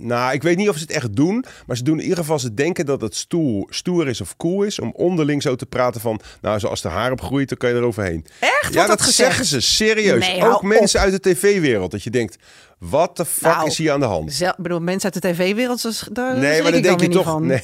Nou, 0.00 0.32
ik 0.32 0.42
weet 0.42 0.56
niet 0.56 0.68
of 0.68 0.76
ze 0.76 0.82
het 0.82 0.90
echt 0.90 1.16
doen. 1.16 1.44
Maar 1.66 1.76
ze 1.76 1.82
doen 1.82 1.96
in 1.96 2.02
ieder 2.02 2.18
geval, 2.18 2.38
ze 2.38 2.54
denken 2.54 2.86
dat 2.86 3.00
het 3.00 3.16
stoer, 3.16 3.66
stoer 3.70 4.08
is 4.08 4.20
of 4.20 4.36
cool 4.36 4.62
is... 4.62 4.78
om 4.78 4.92
onderling 4.94 5.42
zo 5.42 5.56
te 5.56 5.66
praten 5.66 6.00
van... 6.00 6.20
nou, 6.40 6.58
zoals 6.58 6.80
de 6.82 6.88
haar 6.88 7.12
opgroeit, 7.12 7.48
dan 7.48 7.58
kan 7.58 7.70
je 7.70 7.76
eroverheen. 7.76 8.26
Echt? 8.38 8.52
Ja, 8.62 8.72
Wordt 8.72 8.88
dat 8.88 9.02
gezegd? 9.02 9.28
zeggen 9.28 9.44
ze, 9.44 9.60
serieus. 9.60 10.26
Nee, 10.26 10.44
Ook 10.44 10.62
mensen 10.62 11.00
uit 11.00 11.22
de 11.22 11.30
tv-wereld. 11.30 11.90
Dat 11.90 12.02
je 12.02 12.10
denkt, 12.10 12.36
wat 12.78 13.16
de 13.16 13.24
fuck 13.24 13.52
Nou, 13.52 13.66
is 13.66 13.78
hier 13.78 13.92
aan 13.92 14.00
de 14.00 14.06
hand? 14.06 14.40
Ik 14.40 14.54
bedoel, 14.56 14.80
mensen 14.80 15.12
uit 15.12 15.22
de 15.22 15.28
tv-wereld, 15.28 16.08
daar 16.14 16.38
Nee, 16.38 16.62
maar 16.62 16.72
dan 16.72 16.82
denk 16.82 17.00
je 17.00 17.08
toch... 17.08 17.24
van. 17.24 17.46
Nee. 17.46 17.62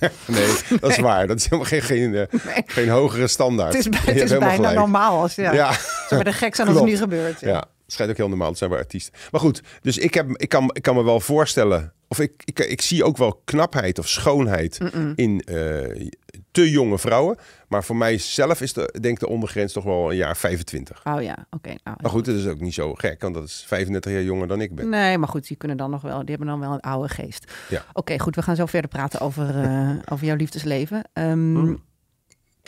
nee, 0.26 0.46
dat 0.80 0.90
is 0.90 0.98
waar. 0.98 1.26
Dat 1.26 1.36
is 1.36 1.44
helemaal 1.44 1.64
geen, 1.66 1.82
geen, 1.82 2.14
eh, 2.14 2.40
geen 2.76 2.88
hogere 2.88 3.26
standaard. 3.26 3.72
Het 3.72 3.86
is, 3.86 3.98
het 4.00 4.16
is 4.16 4.30
bijna 4.30 4.54
gelijk. 4.54 4.78
normaal. 4.78 5.20
Als, 5.20 5.34
ja. 5.34 5.52
Ja. 5.52 5.72
Ze 6.08 6.14
worden 6.14 6.32
gek 6.32 6.54
zijn 6.54 6.68
als 6.68 6.76
het 6.76 6.86
niet 6.86 6.98
gebeurt. 6.98 7.40
Ja. 7.40 7.48
Ja, 7.48 7.64
schijnt 7.86 8.10
ook 8.10 8.16
heel 8.16 8.28
normaal 8.28 8.50
te 8.52 8.58
zijn 8.58 8.70
bij 8.70 8.78
artiesten. 8.78 9.14
Maar 9.30 9.40
goed, 9.40 9.62
dus 9.80 9.98
ik, 9.98 10.14
heb, 10.14 10.30
ik, 10.30 10.48
kan, 10.48 10.70
ik 10.72 10.82
kan 10.82 10.94
me 10.94 11.04
wel 11.04 11.20
voorstellen... 11.20 11.92
of 12.08 12.20
ik, 12.20 12.42
ik, 12.44 12.58
ik 12.58 12.80
zie 12.82 13.04
ook 13.04 13.16
wel 13.16 13.40
knapheid 13.44 13.98
of 13.98 14.08
schoonheid 14.08 14.78
in 15.14 15.40
eh, 15.40 16.08
te 16.50 16.70
jonge 16.70 16.98
vrouwen. 16.98 17.36
Maar 17.68 17.84
voor 17.84 17.96
mijzelf 17.96 18.60
is 18.60 18.72
de, 18.72 18.94
denk 19.00 19.18
de 19.18 19.28
ondergrens 19.28 19.72
toch 19.72 19.84
wel 19.84 20.10
een 20.10 20.16
jaar 20.16 20.36
25. 20.36 21.00
Oh 21.04 21.22
ja, 21.22 21.46
oké. 21.50 21.68
nou, 21.68 21.96
Maar 22.00 22.10
goed, 22.10 22.24
dat 22.24 22.34
is 22.34 22.46
ook 22.46 22.60
niet 22.60 22.74
zo 22.74 22.94
gek, 22.94 23.22
want 23.22 23.34
dat 23.34 23.44
is 23.44 23.64
35 23.66 24.12
jaar 24.12 24.22
jonger 24.22 24.48
dan 24.48 24.60
ik 24.60 24.74
ben. 24.74 24.88
Nee, 24.88 25.18
maar 25.18 25.28
goed, 25.28 25.48
die 25.48 25.56
kunnen 25.56 25.76
dan 25.76 25.90
nog 25.90 26.02
wel. 26.02 26.18
Die 26.18 26.28
hebben 26.28 26.46
dan 26.46 26.60
wel 26.60 26.72
een 26.72 26.80
oude 26.80 27.08
geest. 27.08 27.52
Ja. 27.68 27.84
Oké, 27.92 28.18
goed. 28.18 28.34
We 28.34 28.42
gaan 28.42 28.56
zo 28.56 28.66
verder 28.66 28.90
praten 28.90 29.20
over, 29.20 29.62
eh, 29.62 29.90
over 30.08 30.26
jouw 30.26 30.36
liefdesleven. 30.36 31.04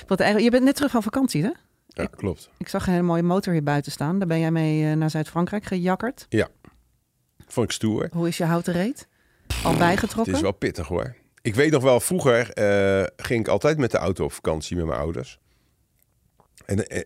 Wat 0.06 0.20
eigenlijk, 0.20 0.44
je 0.44 0.50
bent 0.50 0.64
net 0.64 0.74
terug 0.74 0.90
van 0.90 1.02
vakantie, 1.02 1.42
hè? 1.42 1.50
Ja, 2.02 2.06
klopt. 2.16 2.50
Ik 2.58 2.68
zag 2.68 2.86
een 2.86 2.92
hele 2.92 3.04
mooie 3.04 3.22
motor 3.22 3.52
hier 3.52 3.62
buiten 3.62 3.92
staan. 3.92 4.18
Daar 4.18 4.28
ben 4.28 4.40
jij 4.40 4.50
mee 4.50 4.90
eh, 4.90 4.96
naar 4.96 5.10
Zuid-Frankrijk 5.10 5.64
gejakkerd. 5.64 6.26
Vond 7.46 7.66
ik 7.66 7.72
stoer. 7.72 8.08
Hoe 8.12 8.28
is 8.28 8.36
je 8.36 8.44
houten 8.44 8.72
reet? 8.72 9.08
Al 9.64 9.70
Het 9.70 9.78
bijgetrokken? 9.78 10.34
is 10.34 10.40
wel 10.40 10.52
pittig 10.52 10.86
hoor. 10.86 11.14
Ik 11.42 11.54
weet 11.54 11.70
nog 11.70 11.82
wel, 11.82 12.00
vroeger 12.00 12.50
eh, 12.52 13.06
ging 13.16 13.40
ik 13.40 13.48
altijd 13.48 13.78
met 13.78 13.90
de 13.90 13.98
auto 13.98 14.24
op 14.24 14.32
vakantie 14.32 14.76
met 14.76 14.86
mijn 14.86 14.98
ouders. 15.00 15.38
En 16.66 16.86
eh, 16.88 17.02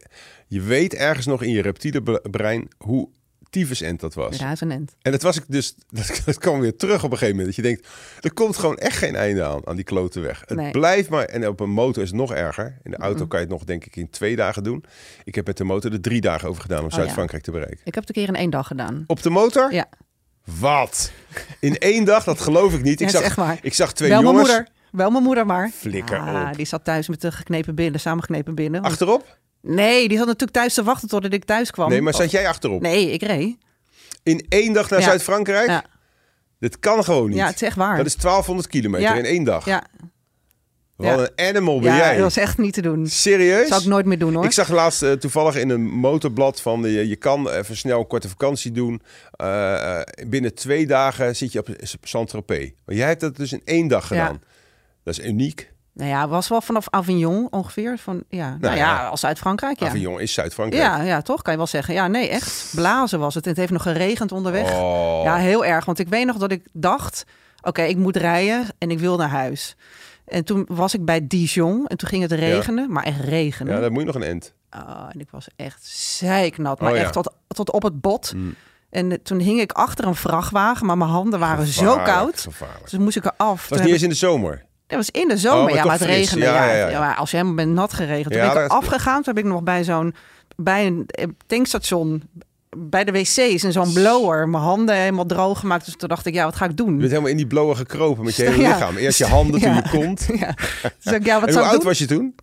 je 0.46 0.60
weet 0.60 0.94
ergens 0.94 1.26
nog 1.26 1.42
in 1.42 1.50
je 1.50 1.62
reptiele 1.62 2.02
bre- 2.02 2.20
brein 2.30 2.68
hoe 2.78 3.08
tyfusend 3.52 4.00
dat 4.00 4.14
was. 4.14 4.36
Ja, 4.36 4.50
is 4.52 4.60
een 4.60 4.70
end. 4.70 4.94
En 5.02 5.12
dat 5.12 5.22
was 5.22 5.36
ik 5.36 5.44
dus, 5.48 5.74
dat, 5.90 6.22
dat 6.24 6.38
kwam 6.38 6.60
weer 6.60 6.76
terug 6.76 7.04
op 7.04 7.10
een 7.12 7.18
gegeven 7.18 7.36
moment. 7.36 7.56
Dat 7.56 7.64
je 7.64 7.70
denkt, 7.72 7.88
er 8.20 8.32
komt 8.32 8.56
gewoon 8.56 8.76
echt 8.76 8.96
geen 8.96 9.14
einde 9.16 9.44
aan, 9.44 9.66
aan 9.66 9.76
die 9.76 9.84
klote 9.84 10.20
weg. 10.20 10.42
Het 10.46 10.56
Nee. 10.58 10.70
blijft 10.70 11.08
maar, 11.08 11.24
en 11.24 11.48
op 11.48 11.60
een 11.60 11.70
motor 11.70 12.02
is 12.02 12.08
het 12.08 12.18
nog 12.18 12.32
erger. 12.34 12.78
In 12.82 12.90
de 12.90 12.96
auto 12.96 13.26
kan 13.26 13.38
je 13.40 13.44
het 13.44 13.54
nog 13.54 13.64
denk 13.64 13.84
ik 13.84 13.96
in 13.96 14.10
twee 14.10 14.36
dagen 14.36 14.62
doen. 14.64 14.84
Ik 15.24 15.34
heb 15.34 15.46
met 15.46 15.56
de 15.56 15.64
motor 15.64 15.92
er 15.92 16.00
drie 16.00 16.20
dagen 16.20 16.48
over 16.48 16.62
gedaan 16.62 16.78
om 16.80 16.84
Oh, 16.86 16.92
Zuid-Frankrijk 16.92 17.42
te 17.42 17.50
bereiken. 17.50 17.80
Ik 17.84 17.94
heb 17.94 18.06
het 18.06 18.16
een 18.16 18.22
keer 18.24 18.34
in 18.34 18.40
één 18.40 18.50
dag 18.50 18.66
gedaan. 18.66 19.04
Op 19.06 19.22
de 19.22 19.30
motor? 19.30 19.72
Ja, 19.72 19.86
Wat? 20.60 21.12
In 21.60 21.78
één 21.78 22.04
dag? 22.04 22.24
Dat 22.24 22.40
geloof 22.40 22.74
ik 22.74 22.82
niet. 22.82 22.98
Ja, 22.98 23.06
Ik, 23.06 23.12
dat 23.12 23.22
zag, 23.32 23.60
ik 23.62 23.74
zag 23.74 23.92
twee 23.92 24.08
wel 24.08 24.22
mijn 24.22 24.32
jongens 24.34 24.50
moeder. 24.52 24.72
Wel 24.90 25.10
mijn 25.10 25.24
moeder 25.24 25.46
maar. 25.46 25.70
Flikker 25.74 26.18
Ah, 26.18 26.48
op. 26.50 26.56
Die 26.56 26.66
zat 26.66 26.84
thuis 26.84 27.08
met 27.08 27.20
de 27.20 27.32
geknepen 27.32 27.74
billen, 27.74 28.00
samengeknepen. 28.00 28.72
Want- 28.72 28.84
achterop. 28.84 29.38
Nee, 29.62 30.08
die 30.08 30.16
zat 30.18 30.26
natuurlijk 30.26 30.52
thuis 30.52 30.74
te 30.74 30.82
wachten 30.82 31.08
totdat 31.08 31.32
ik 31.32 31.44
thuis 31.44 31.70
kwam. 31.70 31.88
Nee, 31.88 32.02
maar 32.02 32.14
zat 32.14 32.30
jij 32.30 32.48
achterop? 32.48 32.80
Nee, 32.80 33.10
ik 33.10 33.22
reed. 33.22 33.56
In 34.22 34.46
één 34.48 34.72
dag 34.72 34.90
naar 34.90 34.98
Ja. 35.00 35.04
Zuid-Frankrijk? 35.06 35.68
Ja. 35.68 35.84
Dit 36.58 36.78
kan 36.78 37.04
gewoon 37.04 37.28
niet. 37.28 37.36
Ja, 37.38 37.46
het 37.46 37.54
is 37.54 37.62
echt 37.62 37.76
waar. 37.76 37.96
Dat 37.96 38.06
is 38.06 38.16
1200 38.16 38.68
kilometer 38.68 39.08
Ja. 39.08 39.14
in 39.14 39.24
één 39.24 39.44
dag. 39.44 39.64
Ja, 39.64 39.84
Wat 40.96 41.06
Ja. 41.06 41.18
een 41.18 41.46
animal 41.48 41.80
ben 41.80 41.90
ja 41.92 41.96
jij. 41.98 42.12
dat 42.12 42.22
was 42.22 42.36
echt 42.36 42.58
niet 42.58 42.74
te 42.74 42.82
doen. 42.82 43.06
Serieus? 43.06 43.68
Zou 43.68 43.80
ik 43.80 43.86
nooit 43.86 44.06
meer 44.06 44.18
doen 44.18 44.34
hoor. 44.34 44.44
Ik 44.44 44.52
zag 44.52 44.68
laatst 44.68 45.02
eh, 45.02 45.12
toevallig 45.12 45.56
in 45.56 45.70
een 45.70 45.82
motorblad 45.84 46.60
van 46.60 46.84
eh, 46.86 47.04
je, 47.08 47.16
kan 47.16 47.48
even 47.50 47.76
snel 47.76 47.98
een 48.00 48.06
korte 48.06 48.28
vakantie 48.28 48.72
doen. 48.72 49.02
Eh, 49.30 50.00
binnen 50.28 50.54
twee 50.54 50.86
dagen 50.86 51.36
zit 51.36 51.52
je 51.52 51.58
op 51.58 51.68
Saint-Tropez. 52.02 52.70
Maar 52.84 52.94
jij 52.96 53.06
hebt 53.08 53.20
dat 53.20 53.36
dus 53.36 53.52
in 53.52 53.62
één 53.64 53.88
dag 53.88 54.08
Ja. 54.08 54.22
gedaan. 54.24 54.42
Dat 55.04 55.18
is 55.18 55.24
uniek. 55.24 55.71
Nou 55.94 56.10
ja, 56.10 56.28
was 56.28 56.48
wel 56.48 56.60
vanaf 56.60 56.86
Avignon 56.90 57.46
ongeveer. 57.50 57.98
Van, 57.98 58.24
ja. 58.28 58.48
Nou, 58.48 58.60
Nou 58.60 58.76
ja, 58.76 58.84
ja. 59.00 59.06
als 59.08 59.20
Zuid-Frankrijk. 59.20 59.80
Ja. 59.80 59.86
Avignon 59.86 60.20
is 60.20 60.32
Zuid-Frankrijk. 60.32 60.84
Ja, 60.84 61.02
ja, 61.02 61.22
toch? 61.22 61.42
Kan 61.42 61.52
je 61.52 61.58
wel 61.58 61.66
zeggen. 61.68 61.94
Ja, 61.94 62.06
nee, 62.08 62.28
echt. 62.28 62.72
Blazen 62.74 63.18
was 63.18 63.34
het. 63.34 63.44
En 63.44 63.50
het 63.50 63.58
heeft 63.58 63.72
nog 63.72 63.82
geregend 63.82 64.32
onderweg. 64.32 64.72
Oh. 64.72 65.20
Ja, 65.24 65.36
heel 65.36 65.64
erg. 65.64 65.84
Want 65.84 65.98
ik 65.98 66.08
weet 66.08 66.26
nog 66.26 66.36
dat 66.36 66.52
ik 66.52 66.66
dacht... 66.72 67.24
Oké, 67.62 67.82
ik 67.82 67.96
moet 67.96 68.16
rijden 68.16 68.66
en 68.78 68.90
ik 68.90 68.98
wil 68.98 69.16
naar 69.16 69.28
huis. 69.28 69.76
En 70.24 70.44
toen 70.44 70.64
was 70.68 70.94
ik 70.94 71.04
bij 71.04 71.26
Dijon 71.26 71.86
en 71.86 71.96
toen 71.96 72.08
ging 72.08 72.22
het 72.22 72.32
regenen. 72.32 72.92
Maar 72.92 73.04
echt 73.04 73.20
regenen. 73.20 73.74
ja, 73.74 73.80
dan 73.80 73.90
moet 73.92 74.00
je 74.00 74.06
nog 74.06 74.14
een 74.14 74.22
end. 74.22 74.54
Ah, 74.70 75.08
en 75.12 75.20
ik 75.20 75.28
was 75.30 75.46
echt 75.56 75.86
zeiknat. 75.86 76.80
Maar 76.80 76.92
Oh, 76.92 76.98
echt 76.98 77.12
tot, 77.12 77.32
tot 77.48 77.70
op 77.70 77.82
het 77.82 78.00
bot. 78.00 78.32
Mm. 78.34 78.54
En 78.90 79.10
eh, 79.12 79.18
toen 79.22 79.38
hing 79.38 79.60
ik 79.60 79.72
achter 79.72 80.06
een 80.06 80.14
vrachtwagen. 80.14 80.86
Maar 80.86 80.98
mijn 80.98 81.10
handen 81.10 81.38
waren 81.38 81.66
zo 81.66 81.96
koud. 81.96 82.40
Gevaarlijk. 82.40 82.90
Dus 82.90 82.98
moest 82.98 83.16
ik 83.16 83.24
eraf. 83.24 83.60
Het 83.60 83.70
was 83.70 83.80
niet 83.80 83.92
eens 83.92 84.02
in 84.02 84.08
de 84.08 84.14
zomer. 84.14 84.64
Dat 84.96 85.06
was 85.12 85.22
in 85.22 85.28
de 85.28 85.36
zomer, 85.36 85.70
Oh, 85.70 85.76
ja, 85.76 85.84
maar 85.84 85.92
het 85.98 86.02
fris. 86.02 86.16
regende. 86.16 86.44
Ja, 86.44 86.64
Ja, 86.66 86.74
ja, 86.76 86.88
ja. 86.88 86.98
maar 86.98 87.16
als 87.16 87.30
je 87.30 87.36
helemaal 87.36 87.56
bent 87.64 87.72
nat 87.74 87.92
geregend. 87.92 88.32
Toen 88.34 88.42
Ja, 88.42 88.52
ben 88.54 88.64
ik 88.64 88.70
afgegaan. 88.70 89.22
Toen 89.22 89.34
heb 89.34 89.44
ik 89.44 89.50
nog 89.50 89.62
bij 89.62 89.84
zo'n 89.84 90.14
bij 90.56 90.86
een 90.86 91.04
eh, 91.06 91.26
tankstation 91.46 92.22
bij 92.76 93.04
de 93.04 93.12
wc's 93.12 93.64
en 93.64 93.72
zo'n 93.72 93.92
blower 93.92 94.48
mijn 94.48 94.62
handen 94.62 94.96
helemaal 94.96 95.26
droog 95.26 95.58
gemaakt. 95.60 95.84
Dus 95.84 95.96
toen 95.96 96.08
dacht 96.08 96.26
ik, 96.26 96.34
ja, 96.34 96.44
wat 96.44 96.56
ga 96.56 96.64
ik 96.64 96.76
doen? 96.76 96.90
Je 96.92 96.96
bent 96.96 97.08
helemaal 97.10 97.30
in 97.30 97.36
die 97.36 97.46
blower 97.46 97.76
gekropen 97.76 98.24
met 98.24 98.36
je 98.36 98.42
hele 98.42 98.56
Ja. 98.62 98.68
lichaam. 98.74 98.96
Eerst 98.96 99.18
je 99.18 99.24
handen, 99.26 99.60
toen 99.60 99.74
je 99.82 99.82
kont. 99.90 100.28
ja. 100.40 100.54
Dus 101.02 101.12
ik, 101.12 101.24
ja, 101.24 101.40
wat 101.40 101.48
En 101.48 101.54
hoe 101.54 101.62
oud 101.64 101.72
doen? 101.74 101.82
was 101.84 101.98
je 101.98 102.06
toen? 102.06 102.34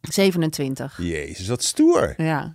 27. 0.00 0.98
Jezus, 1.02 1.48
wat 1.48 1.62
stoer. 1.64 2.14
Ja. 2.16 2.54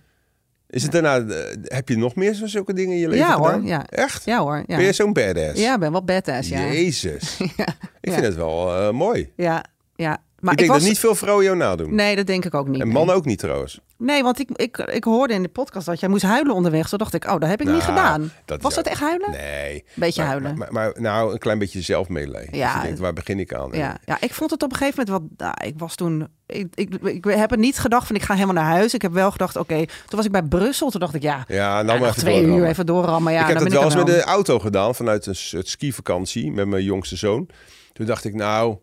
Is 0.74 0.82
het 0.82 0.92
daarna, 0.92 1.16
eh, 1.18 1.56
heb 1.62 1.88
je 1.88 1.96
nog 1.96 2.14
meer 2.14 2.34
zulke 2.44 2.72
dingen 2.74 2.94
in 2.94 3.00
je 3.00 3.08
leven 3.08 3.26
Ja, 3.26 3.36
hoor, 3.36 3.46
gedaan? 3.46 3.66
ja. 3.66 3.86
Echt? 3.88 4.24
Ja 4.24 4.38
hoor. 4.40 4.56
Ja, 4.66 4.76
Ben 4.76 4.84
je 4.84 4.92
zo'n 4.92 5.12
badass? 5.12 5.60
ja 5.60 5.74
ik 5.74 5.80
ben 5.80 5.92
wel 5.92 6.04
badass. 6.04 6.48
Ja. 6.48 6.60
Jezus. 6.72 7.36
Ja. 7.56 7.66
Ik 8.00 8.12
vind 8.12 8.24
het 8.24 8.34
wel 8.34 8.76
eh, 8.76 8.90
mooi. 8.90 9.32
Ja. 9.36 9.64
ja. 9.96 10.18
Maar 10.44 10.52
ik 10.52 10.58
denk 10.58 10.70
was... 10.70 10.80
dat 10.80 10.88
niet 10.88 10.98
veel 10.98 11.14
vrouwen 11.14 11.44
jou 11.44 11.56
nadoen. 11.56 11.94
Nee, 11.94 12.16
dat 12.16 12.26
denk 12.26 12.44
ik 12.44 12.54
ook 12.54 12.68
niet. 12.68 12.80
en 12.80 12.86
nee. 12.86 12.96
mannen 12.96 13.14
ook 13.14 13.24
niet 13.24 13.38
trouwens. 13.38 13.80
Nee, 13.98 14.22
want 14.22 14.40
ik, 14.40 14.48
ik, 14.52 14.78
ik 14.78 15.04
hoorde 15.04 15.34
in 15.34 15.42
de 15.42 15.48
podcast 15.48 15.86
dat 15.86 16.00
jij 16.00 16.08
moest 16.08 16.22
huilen 16.22 16.54
onderweg. 16.54 16.88
Zo 16.88 16.96
dacht 16.96 17.14
ik, 17.14 17.24
oh, 17.24 17.40
dat 17.40 17.48
heb 17.48 17.60
ik 17.60 17.66
niet 17.66 17.76
Nou, 17.76 17.88
gedaan. 17.88 18.32
dat 18.44 18.62
Was 18.62 18.74
dat 18.74 18.86
echt 18.86 19.00
huilen? 19.00 19.30
Nee. 19.30 19.84
Beetje 19.94 20.20
maar, 20.20 20.30
huilen. 20.30 20.58
Maar, 20.58 20.72
maar, 20.72 20.92
maar 20.92 21.02
nou, 21.02 21.32
een 21.32 21.38
klein 21.38 21.58
beetje 21.58 21.80
zelfmeelij. 21.80 22.48
Ja. 22.50 22.58
Ja. 22.58 22.76
Je 22.76 22.82
denkt, 22.82 22.98
waar 22.98 23.12
begin 23.12 23.38
ik 23.38 23.54
aan? 23.54 23.68
Ja, 23.72 23.96
ja, 24.04 24.16
ik 24.20 24.34
vond 24.34 24.50
het 24.50 24.62
op 24.62 24.70
een 24.70 24.76
gegeven 24.76 25.04
moment 25.06 25.28
wat. 25.36 25.48
Nou, 25.48 25.68
ik 25.68 25.74
was 25.78 25.94
toen. 25.94 26.28
Ik, 26.46 26.66
ik, 26.74 26.94
ik 27.02 27.24
heb 27.24 27.50
het 27.50 27.58
niet 27.60 27.78
gedacht 27.78 28.06
van 28.06 28.16
ik 28.16 28.22
ga 28.22 28.34
helemaal 28.34 28.54
naar 28.54 28.72
huis. 28.72 28.94
Ik 28.94 29.02
heb 29.02 29.12
wel 29.12 29.30
gedacht, 29.30 29.56
oké. 29.56 29.76
Toen 29.76 30.16
was 30.16 30.24
ik 30.24 30.32
bij 30.32 30.42
Brussel. 30.42 30.90
Toen 30.90 31.00
dacht 31.00 31.14
ik, 31.14 31.22
ja. 31.22 31.44
Ja, 31.48 31.82
nou 31.82 31.94
ja, 31.94 32.00
maar 32.00 32.08
even 32.08 32.20
twee 32.20 32.34
doorrammen. 32.34 32.60
uur 32.60 32.68
even 32.68 32.86
doorrammen. 32.86 33.32
Ja, 33.32 33.40
ik 33.40 33.46
heb 33.46 33.54
dat 33.54 33.64
ben 33.64 33.72
wel 33.72 33.84
eens 33.84 33.94
er 33.94 34.04
met 34.04 34.14
de 34.14 34.22
auto 34.22 34.58
gedaan 34.58 34.94
vanuit 34.94 35.26
een 35.26 35.62
skivakantie 35.64 36.52
met 36.52 36.66
mijn 36.66 36.84
jongste 36.84 37.16
zoon. 37.16 37.48
Toen 37.92 38.06
dacht 38.06 38.24
ik, 38.24 38.34
nou, 38.34 38.76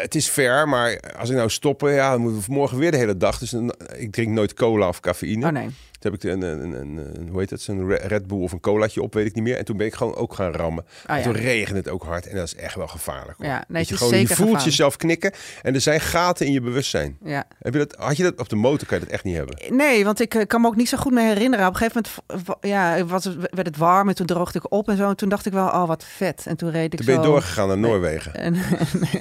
het 0.00 0.14
is 0.14 0.30
ver, 0.30 0.68
maar 0.68 1.00
als 1.18 1.28
ik 1.28 1.36
nou 1.36 1.50
stoppen, 1.50 1.92
ja, 1.92 2.10
dan 2.10 2.20
moeten 2.20 2.42
we 2.46 2.54
morgen 2.54 2.78
weer 2.78 2.90
de 2.90 2.96
hele 2.96 3.16
dag. 3.16 3.38
Dus 3.38 3.54
ik 3.96 4.12
drink 4.12 4.28
nooit 4.28 4.54
cola 4.54 4.88
of 4.88 5.00
cafeïne. 5.00 5.46
Oh 5.46 5.52
nee. 5.52 5.70
Toen 6.00 6.12
heb 6.12 6.24
ik 6.24 6.30
een, 6.30 6.42
een, 6.42 6.72
een, 6.80 6.96
een 7.20 7.28
hoe 7.28 7.38
heet 7.40 7.50
het, 7.50 7.66
een 7.66 7.88
Re- 7.88 8.06
Red 8.06 8.26
Bull 8.26 8.38
of 8.42 8.52
een 8.52 8.60
colaatje 8.60 9.02
op, 9.02 9.14
weet 9.14 9.26
ik 9.26 9.34
niet 9.34 9.44
meer. 9.44 9.56
En 9.56 9.64
toen 9.64 9.76
ben 9.76 9.86
ik 9.86 9.94
gewoon 9.94 10.14
ook 10.14 10.34
gaan 10.34 10.52
rammen. 10.52 10.84
Ah, 11.06 11.16
ja. 11.16 11.22
toen 11.22 11.32
regende 11.32 11.78
het 11.78 11.88
ook 11.88 12.02
hard 12.02 12.26
en 12.26 12.36
dat 12.36 12.44
is 12.46 12.54
echt 12.54 12.74
wel 12.74 12.88
gevaarlijk. 12.88 13.38
Hoor. 13.38 13.46
Ja, 13.46 13.64
nee, 13.68 13.78
Dat 13.82 13.88
je, 13.88 13.96
gewoon, 13.96 14.12
je 14.12 14.18
voelt 14.26 14.36
gevaarlijk. 14.38 14.64
jezelf 14.64 14.96
knikken 14.96 15.32
en 15.62 15.74
er 15.74 15.80
zijn 15.80 16.00
gaten 16.00 16.46
in 16.46 16.52
je 16.52 16.60
bewustzijn. 16.60 17.16
Ja. 17.24 17.44
Heb 17.58 17.72
je 17.72 17.78
dat, 17.78 17.94
had 17.98 18.16
je 18.16 18.22
dat 18.22 18.38
op 18.40 18.48
de 18.48 18.56
motor? 18.56 18.86
Kan 18.88 18.98
je 18.98 19.04
dat 19.04 19.12
echt 19.14 19.24
niet 19.24 19.36
hebben. 19.36 19.56
Nee, 19.70 20.04
want 20.04 20.20
ik 20.20 20.34
eh, 20.34 20.46
kan 20.46 20.60
me 20.60 20.66
ook 20.66 20.76
niet 20.76 20.88
zo 20.88 20.96
goed 20.98 21.12
meer 21.12 21.26
herinneren. 21.26 21.66
Op 21.66 21.72
een 21.72 21.78
gegeven 21.78 22.04
moment 22.26 22.58
ja, 22.60 23.04
was 23.04 23.24
het, 23.24 23.36
werd 23.50 23.66
het 23.66 23.76
warm 23.76 24.08
en 24.08 24.14
toen 24.14 24.26
droogde 24.26 24.58
ik 24.58 24.72
op 24.72 24.88
en 24.88 24.96
zo. 24.96 25.08
En 25.08 25.16
toen 25.16 25.28
dacht 25.28 25.46
ik 25.46 25.52
wel, 25.52 25.66
oh 25.66 25.86
wat 25.86 26.04
vet. 26.04 26.44
En 26.46 26.56
toen 26.56 26.70
reed 26.70 26.92
ik 26.92 26.96
Toen 26.98 27.06
ben 27.06 27.14
je 27.14 27.22
zo... 27.22 27.26
doorgegaan 27.30 27.68
naar 27.68 27.78
Noorwegen. 27.78 28.34
En, 28.34 28.52
nee. 29.12 29.20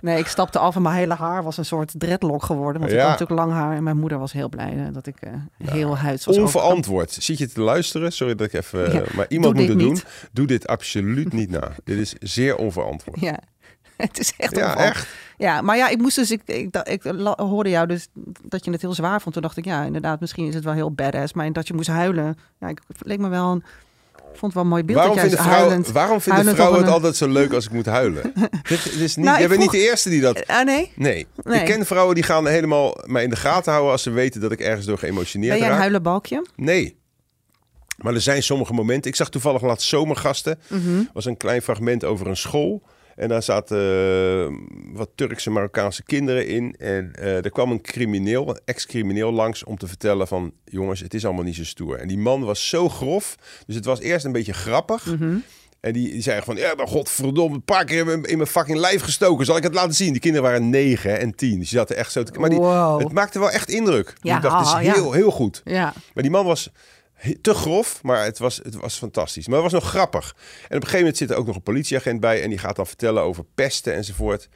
nee, 0.00 0.18
ik 0.18 0.26
stapte 0.26 0.58
af 0.58 0.76
en 0.76 0.82
mijn 0.82 0.94
hele 0.96 1.14
haar 1.14 1.42
was 1.42 1.56
een 1.56 1.64
soort 1.64 1.92
dreadlock 1.96 2.42
geworden. 2.42 2.80
Want 2.80 2.92
ik 2.92 2.98
Ja. 2.98 3.08
had 3.08 3.18
natuurlijk 3.18 3.40
lang 3.48 3.52
haar. 3.60 3.76
En 3.76 3.82
mijn 3.82 3.96
moeder 3.98 4.18
was 4.18 4.32
heel 4.32 4.48
blij 4.48 4.72
eh, 4.76 4.92
dat 4.92 5.06
ik 5.06 5.16
eh, 5.20 5.30
heel 5.70 5.91
Onverantwoord. 6.26 7.12
Zit 7.12 7.38
je 7.38 7.48
te 7.48 7.60
luisteren? 7.60 8.12
Sorry 8.12 8.34
dat 8.34 8.46
ik 8.46 8.52
even... 8.52 8.86
eh, 8.86 8.92
Ja, 8.94 9.02
maar 9.16 9.26
iemand 9.28 9.54
moet 9.54 9.68
het 9.68 9.78
doen. 9.78 9.88
niet. 9.92 10.04
Doe 10.32 10.46
dit 10.46 10.66
absoluut 10.66 11.32
niet 11.32 11.50
na. 11.50 11.72
dit 11.84 11.98
is 11.98 12.12
zeer 12.20 12.56
onverantwoord. 12.56 13.20
Ja, 13.20 13.38
het 13.96 14.18
is 14.18 14.32
echt 14.36 14.56
Ja, 14.56 14.66
onverantwoord. 14.66 14.96
echt. 14.96 15.08
Ja, 15.38 15.60
maar 15.62 15.76
ja, 15.76 15.88
ik 15.88 15.98
moest 15.98 16.16
dus, 16.16 16.30
ik, 16.30 16.42
ik, 16.44 16.76
ik, 16.76 17.02
hoorde 17.36 17.70
jou 17.70 17.86
dus 17.86 18.08
dat 18.42 18.64
je 18.64 18.70
het 18.70 18.80
heel 18.80 18.94
zwaar 18.94 19.20
vond. 19.20 19.34
Toen 19.34 19.42
dacht 19.42 19.56
ik, 19.56 19.64
ja, 19.64 19.82
inderdaad, 19.84 20.20
misschien 20.20 20.46
is 20.46 20.54
het 20.54 20.64
wel 20.64 20.72
heel 20.72 20.92
badass. 20.92 21.32
Maar 21.32 21.52
dat 21.52 21.66
je 21.68 21.74
moest 21.74 21.88
huilen, 21.88 22.38
ja, 22.60 22.68
ik 22.68 22.80
het 22.86 23.06
leek 23.06 23.18
me 23.18 23.28
wel 23.28 23.50
een, 23.52 23.64
vond 24.38 24.42
het 24.42 24.54
wel 24.54 24.62
een 24.62 24.68
mooi 24.68 24.84
beeld. 24.84 24.98
Waarom 24.98 25.16
dat 25.16 25.24
jij 25.24 25.34
vinden, 25.36 25.46
vrouwen, 25.50 25.68
huilend- 25.74 25.92
waarom 25.94 26.20
vinden 26.20 26.34
huilend 26.34 26.56
vrouwen 26.56 26.78
op 26.78 26.84
het 26.84 26.94
een- 26.96 27.02
altijd 27.02 27.16
zo 27.16 27.28
leuk 27.28 27.52
als 27.52 27.64
ik 27.64 27.72
moet 27.72 27.86
huilen? 27.86 28.22
dit, 28.68 28.82
dit 28.84 28.94
is 29.00 29.16
niet, 29.16 29.24
Nou, 29.26 29.38
jij 29.38 29.48
bent 29.48 29.60
niet 29.60 29.70
de 29.70 29.78
eerste 29.78 30.08
die 30.08 30.20
dat... 30.20 30.46
Ah, 30.46 30.64
nee? 30.64 30.92
Nee. 30.94 31.26
Nee. 31.42 31.60
Ik 31.60 31.66
ken 31.66 31.86
vrouwen 31.86 32.14
die 32.14 32.24
gaan 32.24 32.46
helemaal 32.46 32.96
mij 33.06 33.22
in 33.22 33.30
de 33.30 33.36
gaten 33.36 33.70
houden 33.72 33.92
als 33.92 34.02
ze 34.02 34.10
weten 34.10 34.40
dat 34.40 34.52
ik 34.52 34.60
ergens 34.60 34.86
door 34.86 34.98
geëmotioneerd 34.98 35.52
Ben 35.52 35.60
jij 35.62 35.70
een 35.70 35.76
huilenbalkje? 35.80 36.46
Nee. 36.56 36.96
Maar 37.96 38.14
er 38.14 38.20
zijn 38.20 38.42
sommige 38.42 38.72
momenten. 38.72 39.10
Ik 39.10 39.16
zag 39.16 39.28
toevallig 39.28 39.62
laatst 39.62 39.88
zomergasten. 39.88 40.58
Mhm. 40.68 41.02
was 41.12 41.24
een 41.24 41.36
klein 41.36 41.62
fragment 41.62 42.04
over 42.04 42.26
een 42.26 42.36
school. 42.36 42.82
En 43.16 43.28
daar 43.28 43.42
zaten 43.42 43.78
eh, 43.78 44.56
wat 44.92 45.10
Turkse 45.14 45.50
Marokkaanse 45.50 46.02
kinderen 46.02 46.46
in. 46.46 46.74
En 46.78 47.12
eh, 47.14 47.44
er 47.44 47.50
kwam 47.50 47.70
een 47.70 47.80
crimineel, 47.80 48.48
een 48.48 48.60
ex-crimineel 48.64 49.32
langs 49.32 49.64
om 49.64 49.78
te 49.78 49.86
vertellen 49.86 50.28
van... 50.28 50.52
jongens, 50.64 51.00
het 51.00 51.14
is 51.14 51.24
allemaal 51.24 51.44
niet 51.44 51.56
zo 51.56 51.64
stoer. 51.64 51.98
En 51.98 52.08
die 52.08 52.18
man 52.18 52.44
was 52.44 52.68
zo 52.68 52.88
grof. 52.88 53.36
Dus 53.66 53.74
het 53.74 53.84
was 53.84 54.00
eerst 54.00 54.24
een 54.24 54.32
beetje 54.32 54.52
grappig. 54.52 55.06
Mhm. 55.06 55.36
En 55.80 55.92
die, 55.92 56.10
die 56.10 56.22
zei 56.22 56.42
van, 56.42 56.56
ja, 56.56 56.74
maar 56.74 56.88
godverdomme, 56.88 57.54
een 57.54 57.64
paar 57.64 57.84
keer 57.84 57.98
in 57.98 58.06
mijn, 58.06 58.24
in 58.24 58.36
mijn 58.36 58.48
fucking 58.48 58.78
lijf 58.78 59.02
gestoken. 59.02 59.46
Zal 59.46 59.56
ik 59.56 59.62
het 59.62 59.74
laten 59.74 59.94
zien? 59.94 60.12
Die 60.12 60.20
kinderen 60.20 60.48
waren 60.50 60.70
negen 60.70 61.18
en 61.18 61.34
tien. 61.34 61.58
Dus 61.58 61.68
die 61.68 61.78
zaten 61.78 61.96
echt 61.96 62.12
zo 62.12 62.22
te... 62.22 62.38
Maar 62.38 62.50
die, 62.50 62.58
Wow. 62.58 63.00
het 63.00 63.12
maakte 63.12 63.38
wel 63.38 63.50
echt 63.50 63.68
indruk. 63.68 64.14
Ja, 64.20 64.36
ik 64.36 64.42
dacht, 64.42 64.68
het 64.68 64.80
is 64.80 64.86
ja. 64.86 64.92
heel, 64.94 65.12
heel 65.12 65.30
goed. 65.30 65.60
Ja. 65.64 65.92
Maar 66.14 66.22
die 66.22 66.32
man 66.32 66.44
was 66.44 66.70
te 67.40 67.54
grof, 67.54 68.02
maar 68.02 68.24
het 68.24 68.38
was, 68.38 68.56
het 68.56 68.74
was 68.74 68.98
fantastisch. 68.98 69.46
Maar 69.46 69.62
het 69.62 69.72
was 69.72 69.82
nog 69.82 69.90
grappig. 69.90 70.36
En 70.36 70.64
op 70.64 70.70
een 70.70 70.76
gegeven 70.76 70.98
moment 70.98 71.16
zit 71.16 71.30
er 71.30 71.36
ook 71.36 71.46
nog 71.46 71.56
een 71.56 71.62
politieagent 71.62 72.20
bij... 72.20 72.42
en 72.42 72.48
die 72.48 72.58
gaat 72.58 72.76
dan 72.76 72.86
vertellen 72.86 73.22
over 73.22 73.44
pesten 73.54 73.94
enzovoort. 73.94 74.48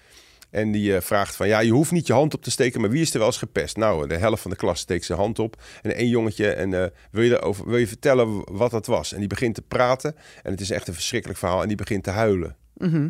En 0.50 0.72
die 0.72 0.94
eh, 0.96 1.00
vraagt 1.00 1.36
van, 1.36 1.48
ja, 1.48 1.60
je 1.60 1.70
hoeft 1.70 1.90
niet 1.90 2.06
je 2.06 2.12
hand 2.12 2.34
op 2.34 2.42
te 2.42 2.50
steken... 2.50 2.80
maar 2.80 2.90
wie 2.90 3.00
is 3.00 3.12
er 3.12 3.18
wel 3.18 3.26
eens 3.26 3.36
gepest? 3.36 3.76
Nou, 3.76 4.08
de 4.08 4.16
helft 4.16 4.42
van 4.42 4.50
de 4.50 4.56
klas 4.56 4.80
steekt 4.80 5.04
zijn 5.04 5.18
hand 5.18 5.38
op. 5.38 5.62
En 5.82 5.94
één 5.94 6.08
jongetje, 6.08 6.50
en 6.50 6.82
eh, 6.82 6.90
wil, 7.10 7.22
je 7.22 7.30
erover, 7.30 7.68
wil 7.68 7.78
je 7.78 7.86
vertellen 7.86 8.56
wat 8.56 8.70
dat 8.70 8.86
was? 8.86 9.12
En 9.12 9.18
die 9.18 9.28
begint 9.28 9.54
te 9.54 9.62
praten. 9.62 10.16
En 10.42 10.50
het 10.50 10.60
is 10.60 10.70
echt 10.70 10.88
een 10.88 10.94
verschrikkelijk 10.94 11.38
verhaal. 11.38 11.62
En 11.62 11.68
die 11.68 11.76
begint 11.76 12.04
te 12.04 12.10
huilen. 12.10 12.56
Mhm. 12.74 13.08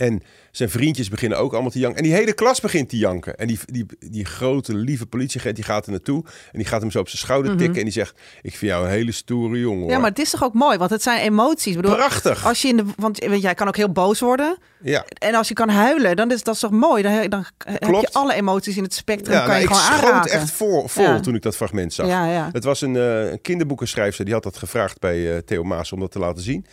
En 0.00 0.22
zijn 0.50 0.70
vriendjes 0.70 1.08
beginnen 1.08 1.38
ook 1.38 1.52
allemaal 1.52 1.70
te 1.70 1.78
janken. 1.78 1.98
En 1.98 2.04
die 2.04 2.12
hele 2.12 2.32
klas 2.32 2.60
begint 2.60 2.88
te 2.88 2.96
janken. 2.96 3.36
En 3.36 3.46
die, 3.46 3.58
die, 3.64 3.86
die 3.98 4.24
grote, 4.24 4.74
lieve 4.74 5.06
politieagent 5.06 5.54
die 5.56 5.64
gaat 5.64 5.84
er 5.84 5.90
naartoe. 5.90 6.24
En 6.24 6.58
die 6.58 6.64
gaat 6.66 6.80
hem 6.80 6.90
zo 6.90 6.98
op 6.98 7.08
zijn 7.08 7.20
schouder 7.20 7.56
tikken. 7.56 7.76
En 7.78 7.84
die 7.84 7.92
zegt, 7.92 8.18
ik 8.42 8.56
vind 8.56 8.72
jou 8.72 8.84
een 8.84 8.90
hele 8.90 9.12
stoere 9.12 9.58
jongen. 9.58 9.78
Mhm. 9.78 9.86
ja, 9.86 9.92
hoor." 9.92 10.00
maar 10.00 10.10
het 10.10 10.18
is 10.18 10.30
toch 10.30 10.44
ook 10.44 10.54
mooi, 10.54 10.78
want 10.78 10.90
het 10.90 11.02
zijn 11.02 11.20
emoties. 11.20 11.74
Ik 11.74 11.80
bedoel, 11.80 11.94
Prachtig. 11.94 12.46
Als 12.46 12.62
je 12.62 12.68
in 12.68 12.76
de, 12.76 12.84
want 12.96 13.18
jij 13.40 13.54
kan 13.54 13.68
ook 13.68 13.76
heel 13.76 13.92
boos 13.92 14.20
worden. 14.20 14.58
Ja, 14.82 15.04
En 15.18 15.34
als 15.34 15.48
je 15.48 15.54
kan 15.54 15.68
huilen, 15.68 16.16
dan 16.16 16.30
is 16.30 16.42
dat 16.42 16.58
toch 16.58 16.70
mooi. 16.70 17.02
Dan, 17.02 17.12
dan 17.28 17.44
heb 17.58 18.00
je 18.00 18.08
alle 18.12 18.34
emoties 18.34 18.76
in 18.76 18.82
het 18.82 18.94
spectrum. 18.94 19.34
ja 19.34 19.38
kan 19.38 19.48
nou, 19.48 19.60
je 19.60 19.66
ik 19.68 19.74
gewoon 19.74 19.98
schoot 19.98 20.10
aanraken. 20.10 20.30
echt 20.30 20.50
vol, 20.50 20.88
vol 20.88 21.04
Ja. 21.04 21.20
toen 21.20 21.34
ik 21.34 21.42
dat 21.42 21.56
fragment 21.56 21.92
zag. 21.92 22.06
Ja, 22.06 22.26
ja. 22.32 22.48
Het 22.52 22.64
was 22.64 22.80
een, 22.80 22.94
een 22.94 23.40
kinderboekenschrijfster, 23.40 24.24
die 24.24 24.34
had 24.34 24.42
dat 24.42 24.56
gevraagd 24.56 24.98
bij 25.00 25.32
eh, 25.32 25.38
Theo 25.38 25.62
Maas 25.62 25.92
om 25.92 26.00
dat 26.00 26.10
te 26.10 26.18
laten 26.18 26.42
zien. 26.42 26.66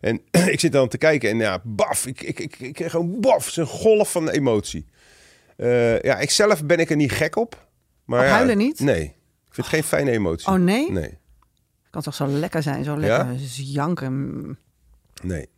En 0.00 0.20
ik 0.54 0.60
zit 0.60 0.72
dan 0.72 0.88
te 0.88 0.98
kijken 0.98 1.30
en 1.30 1.36
ja, 1.38 1.60
baf, 1.64 2.06
ik, 2.06 2.22
ik, 2.22 2.38
ik, 2.38 2.58
ik 2.58 2.72
kreeg 2.72 2.90
gewoon 2.90 3.20
baf, 3.20 3.48
zo'n 3.48 3.66
golf 3.66 4.10
van 4.12 4.28
emotie. 4.28 4.86
Eh, 5.56 6.00
ja, 6.00 6.18
ik 6.18 6.30
zelf 6.30 6.64
ben 6.64 6.78
ik 6.78 6.90
er 6.90 6.96
niet 6.96 7.12
gek 7.12 7.36
op. 7.36 7.68
Maar 8.04 8.24
ja, 8.24 8.30
huilen 8.30 8.56
niet? 8.58 8.80
Nee. 8.80 9.02
Ik 9.46 9.54
vind 9.56 9.66
het 9.66 9.66
geen 9.66 9.84
fijne 9.84 10.10
emotie. 10.10 10.48
Oh 10.48 10.54
nee? 10.54 10.90
Nee, 10.92 11.18
Kan 11.90 12.02
toch 12.02 12.14
zo 12.14 12.26
lekker 12.26 12.62
zijn, 12.62 12.84
zo 12.84 13.00
Ja? 13.00 13.24
lekker 13.24 13.46
janken. 13.54 14.58
nee. 15.22 15.48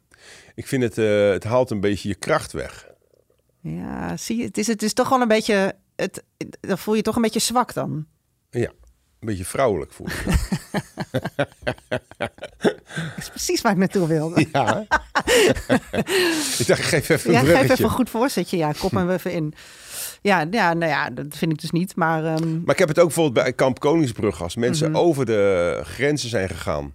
Ik 0.54 0.66
vind 0.66 0.82
het, 0.82 0.98
eh, 0.98 1.30
het 1.30 1.44
haalt 1.44 1.70
een 1.70 1.80
beetje 1.80 2.08
je 2.08 2.14
kracht 2.14 2.52
weg. 2.52 2.90
Ja, 3.60 4.16
zie 4.16 4.36
je, 4.36 4.44
het 4.44 4.58
is, 4.58 4.66
het 4.66 4.82
is 4.82 4.92
toch 4.92 5.08
wel 5.08 5.20
een 5.20 5.28
beetje, 5.28 5.74
het, 5.96 6.24
dan 6.60 6.78
voel 6.78 6.94
je 6.94 6.98
je 6.98 7.04
toch 7.06 7.16
een 7.16 7.22
beetje 7.22 7.38
zwak 7.40 7.74
dan. 7.74 8.06
Ja, 8.50 8.70
een 9.22 9.28
beetje 9.28 9.44
vrouwelijk 9.44 9.92
voel 9.92 10.06
ik. 10.06 10.24
Dat 12.58 13.18
is 13.18 13.28
precies 13.28 13.60
waar 13.60 13.72
ik 13.72 13.78
naartoe 13.78 14.06
wilde. 14.06 14.46
ja. 14.52 14.84
ik 16.58 16.66
dacht, 16.66 16.82
geef 16.82 17.08
even 17.08 17.32
Ja, 17.32 17.38
een 17.38 17.44
geef 17.46 17.52
bruggetje. 17.54 17.72
even 17.72 17.84
een 17.84 17.90
goed 17.90 18.10
voorzetje. 18.10 18.56
Ja, 18.56 18.72
kop 18.78 18.90
hem 18.90 19.10
even 19.10 19.32
in. 19.32 19.54
Ja, 20.22 20.46
ja, 20.50 20.74
nou 20.74 20.90
ja, 20.92 21.10
dat 21.10 21.26
vind 21.30 21.52
ik 21.52 21.60
dus 21.60 21.70
niet. 21.70 21.96
Maar 21.96 22.24
ehm, 22.24 22.62
Maar 22.64 22.74
ik 22.74 22.78
heb 22.78 22.88
het 22.88 22.98
ook 22.98 23.06
bijvoorbeeld 23.06 23.44
bij 23.44 23.52
Kamp 23.52 23.80
Koningsbrug 23.80 24.42
als 24.42 24.56
mensen 24.56 24.90
Mhm. 24.90 24.98
over 25.00 25.26
de 25.26 25.80
grenzen 25.84 26.28
zijn 26.28 26.48
gegaan. 26.48 26.94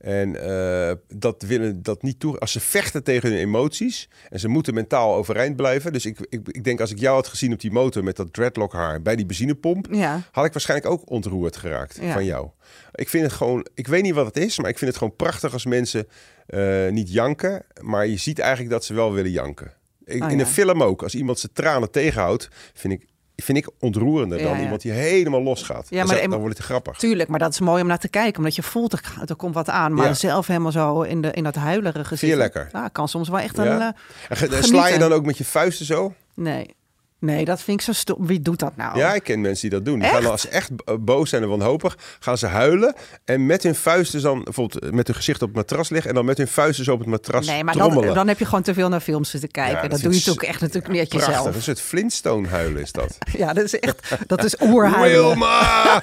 En 0.00 0.42
eh, 0.42 0.92
dat 1.14 1.42
willen 1.42 1.82
dat 1.82 2.02
niet 2.02 2.20
toe. 2.20 2.38
Als 2.38 2.52
ze 2.52 2.60
vechten 2.60 3.02
tegen 3.04 3.28
hun 3.30 3.38
emoties 3.38 4.08
en 4.30 4.40
ze 4.40 4.48
moeten 4.48 4.74
mentaal 4.74 5.14
overeind 5.14 5.56
blijven. 5.56 5.92
Dus 5.92 6.06
ik, 6.06 6.18
ik, 6.28 6.48
ik 6.48 6.64
denk 6.64 6.80
als 6.80 6.90
ik 6.90 6.98
jou 6.98 7.14
had 7.14 7.26
gezien 7.26 7.52
op 7.52 7.60
die 7.60 7.70
motor 7.72 8.04
met 8.04 8.16
dat 8.16 8.32
dreadlock 8.32 8.72
haar 8.72 9.02
bij 9.02 9.16
die 9.16 9.26
benzinepomp, 9.26 9.86
ja, 9.90 10.22
had 10.30 10.44
ik 10.44 10.52
waarschijnlijk 10.52 10.90
ook 10.90 11.10
ontroerd 11.10 11.56
geraakt 11.56 11.98
Ja. 12.00 12.12
van 12.12 12.24
jou. 12.24 12.48
Ik 12.94 13.08
vind 13.08 13.24
het 13.24 13.32
gewoon, 13.32 13.66
ik 13.74 13.86
weet 13.86 14.02
niet 14.02 14.14
wat 14.14 14.26
het 14.26 14.36
is, 14.36 14.58
maar 14.58 14.70
ik 14.70 14.78
vind 14.78 14.90
het 14.90 14.98
gewoon 14.98 15.16
prachtig 15.16 15.52
als 15.52 15.64
mensen 15.66 16.06
eh, 16.46 16.88
niet 16.88 17.12
janken, 17.12 17.64
maar 17.80 18.06
je 18.06 18.16
ziet 18.16 18.38
eigenlijk 18.38 18.70
dat 18.70 18.84
ze 18.84 18.94
wel 18.94 19.12
willen 19.12 19.30
janken. 19.30 19.72
Ik- 20.04 20.22
Oh, 20.22 20.30
in 20.30 20.40
een 20.40 20.46
film 20.46 20.82
ook, 20.82 21.02
als 21.02 21.14
iemand 21.14 21.38
zijn 21.38 21.52
tranen 21.52 21.90
tegenhoudt, 21.90 22.48
vind 22.74 22.92
ik, 22.92 23.06
vind 23.42 23.58
ik 23.58 23.68
ontroerender 23.78 24.38
Ja, 24.38 24.44
dan 24.44 24.56
ja. 24.56 24.62
iemand 24.62 24.80
die 24.82 24.92
helemaal 24.92 25.42
losgaat. 25.42 25.86
Ja, 25.90 26.04
maar 26.04 26.28
dan 26.28 26.38
wordt 26.40 26.56
het 26.56 26.66
grappig. 26.66 26.98
tuurlijk. 26.98 27.28
Maar 27.28 27.38
dat 27.38 27.52
is 27.52 27.60
mooi 27.60 27.82
om 27.82 27.88
naar 27.88 27.98
te 27.98 28.08
kijken. 28.08 28.38
Omdat 28.38 28.54
je 28.54 28.62
voelt, 28.62 28.92
er, 28.92 29.00
er 29.26 29.36
komt 29.36 29.54
wat 29.54 29.68
aan. 29.68 29.94
Maar 29.94 30.16
zelf 30.16 30.46
helemaal 30.46 30.72
zo 30.72 31.02
in, 31.02 31.20
de, 31.22 31.30
in 31.30 31.44
dat 31.44 31.54
huilerige 31.54 32.16
zitten. 32.16 32.38
lekker? 32.38 32.68
Ja, 32.72 32.88
kan 32.88 33.08
soms 33.08 33.28
wel 33.28 33.38
echt 33.38 33.58
een... 33.58 33.80
Eh, 33.80 34.42
En 34.54 34.64
sla 34.64 34.86
je 34.88 34.98
dan 34.98 35.12
ook 35.12 35.24
met 35.24 35.38
je 35.38 35.44
vuisten 35.44 35.86
zo? 35.86 36.14
nee. 36.34 36.78
Nee, 37.20 37.44
dat 37.44 37.62
vind 37.62 37.78
ik 37.78 37.84
zo 37.86 37.92
stom. 37.92 38.26
Wie 38.26 38.40
doet 38.40 38.58
dat 38.58 38.76
nou? 38.76 38.98
Ja, 38.98 39.14
ik 39.14 39.22
ken 39.22 39.40
mensen 39.40 39.68
die 39.68 39.78
dat 39.78 39.84
doen. 39.86 39.98
Die 39.98 40.08
Echt? 40.08 40.16
gaan 40.22 40.30
als 40.30 40.40
ze 40.40 40.48
echt 40.48 40.70
boos 41.00 41.30
zijn 41.30 41.42
en 41.42 41.48
wanhopig, 41.48 41.98
gaan 42.20 42.38
ze 42.38 42.46
huilen. 42.46 42.94
En 43.24 43.46
met 43.46 43.62
hun 43.62 43.74
vuisten 43.74 44.22
dan, 44.22 44.44
bijvoorbeeld 44.44 44.84
eh, 44.84 44.90
met 44.90 45.06
hun 45.06 45.16
gezicht 45.16 45.42
op 45.42 45.48
het 45.48 45.56
matras 45.56 45.88
liggen. 45.88 46.08
En 46.10 46.16
dan 46.16 46.24
met 46.24 46.38
hun 46.38 46.48
vuisten 46.48 46.84
zo 46.84 46.92
op 46.92 46.98
het 46.98 47.08
matras 47.08 47.46
Nee, 47.46 47.64
maar 47.64 47.74
trommelen. 47.74 48.04
dan, 48.06 48.14
dan 48.14 48.28
heb 48.28 48.38
je 48.38 48.44
gewoon 48.44 48.62
te 48.62 48.74
veel 48.74 48.88
naar 48.88 49.00
films 49.00 49.30
zitten 49.30 49.50
kijken. 49.50 49.74
Ja, 49.74 49.80
dat, 49.80 49.90
dat 49.90 50.00
doe 50.00 50.10
je 50.10 50.16
is 50.16 50.24
natuurlijk 50.26 50.52
echt 50.52 50.60
natuurlijk 50.60 50.88
niet 50.92 51.00
uit 51.00 51.08
Prachtig, 51.08 51.34
jezelf. 51.36 51.54
een 51.56 51.62
soort 51.62 51.80
Flintstone 51.80 52.48
huilen 52.48 52.82
is 52.82 52.92
dat. 52.92 53.18
Ja, 53.38 53.52
dat 53.52 53.64
is 53.64 53.78
echt, 53.78 54.16
dat 54.26 54.44
is 54.44 54.54
oerhuilen. 54.60 55.22
Wilma! 55.22 56.02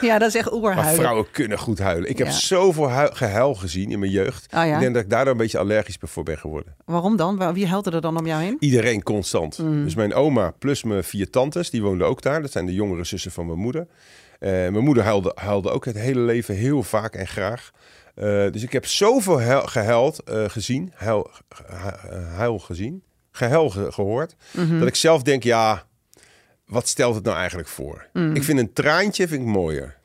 Ja, 0.00 0.18
dat 0.18 0.28
is 0.28 0.34
echt 0.34 0.44
Maar 0.50 0.54
oerhuilen. 0.60 0.94
vrouwen 1.00 1.26
kunnen 1.30 1.58
goed 1.58 1.78
huilen. 1.78 2.10
Ik 2.10 2.18
heb 2.18 2.26
Ja. 2.26 2.32
zoveel 2.32 2.90
hui- 2.90 3.10
gehuil 3.14 3.54
gezien 3.54 3.90
in 3.90 3.98
mijn 3.98 4.10
jeugd. 4.10 4.46
Oh 4.54 4.66
ja? 4.66 4.74
Ik 4.74 4.80
denk 4.80 4.94
dat 4.94 5.02
ik 5.02 5.10
daardoor 5.10 5.32
een 5.32 5.38
beetje 5.38 5.58
allergisch 5.58 5.96
voor 6.00 6.22
ben 6.22 6.38
geworden. 6.38 6.74
Waarom 6.84 7.16
dan? 7.16 7.52
Wie 7.52 7.66
huilt 7.66 7.86
er 7.86 8.00
dan 8.00 8.16
om 8.16 8.26
jou 8.26 8.42
heen? 8.42 8.56
Iedereen 8.60 9.02
constant. 9.02 9.58
Mm. 9.62 9.84
Dus 9.84 9.94
mijn 9.94 10.14
oma 10.14 10.50
plus 10.58 10.82
mijn 10.82 11.04
vier 11.04 11.30
tantes, 11.30 11.70
die 11.70 11.82
woonden 11.82 12.06
ook 12.06 12.22
daar. 12.22 12.42
Dat 12.42 12.52
zijn 12.52 12.66
de 12.66 12.74
jongere 12.74 13.04
zussen 13.04 13.30
van 13.32 13.46
mijn 13.46 13.58
moeder. 13.58 13.86
Eh, 14.38 14.50
mijn 14.50 14.78
moeder 14.84 15.04
huilde, 15.04 15.32
huilde 15.34 15.70
ook 15.70 15.84
het 15.84 15.96
hele 15.98 16.20
leven 16.20 16.54
heel 16.54 16.82
vaak 16.82 17.14
en 17.14 17.26
graag. 17.26 17.70
Eh, 18.14 18.24
dus 18.50 18.62
ik 18.62 18.72
heb 18.72 18.86
zoveel 18.86 19.40
huil, 19.40 19.62
gehuild 19.66 20.22
eh, 20.22 20.44
gezien, 20.48 20.92
huil, 20.94 21.30
hu- 21.66 22.16
huil 22.16 22.58
gezien, 22.58 23.02
gehuil 23.32 23.70
ge- 23.70 23.92
gehoord, 23.92 24.34
Mhm. 24.52 24.78
dat 24.78 24.88
ik 24.88 24.94
zelf 24.94 25.22
denk, 25.22 25.42
ja, 25.42 25.84
wat 26.66 26.88
stelt 26.88 27.14
het 27.14 27.24
nou 27.24 27.36
eigenlijk 27.36 27.68
voor? 27.68 28.06
Mm. 28.12 28.34
Ik 28.34 28.42
vind 28.44 28.58
een 28.58 28.72
traantje 28.72 29.28
vind 29.28 29.40
ik 29.42 29.46
mooier. 29.48 29.98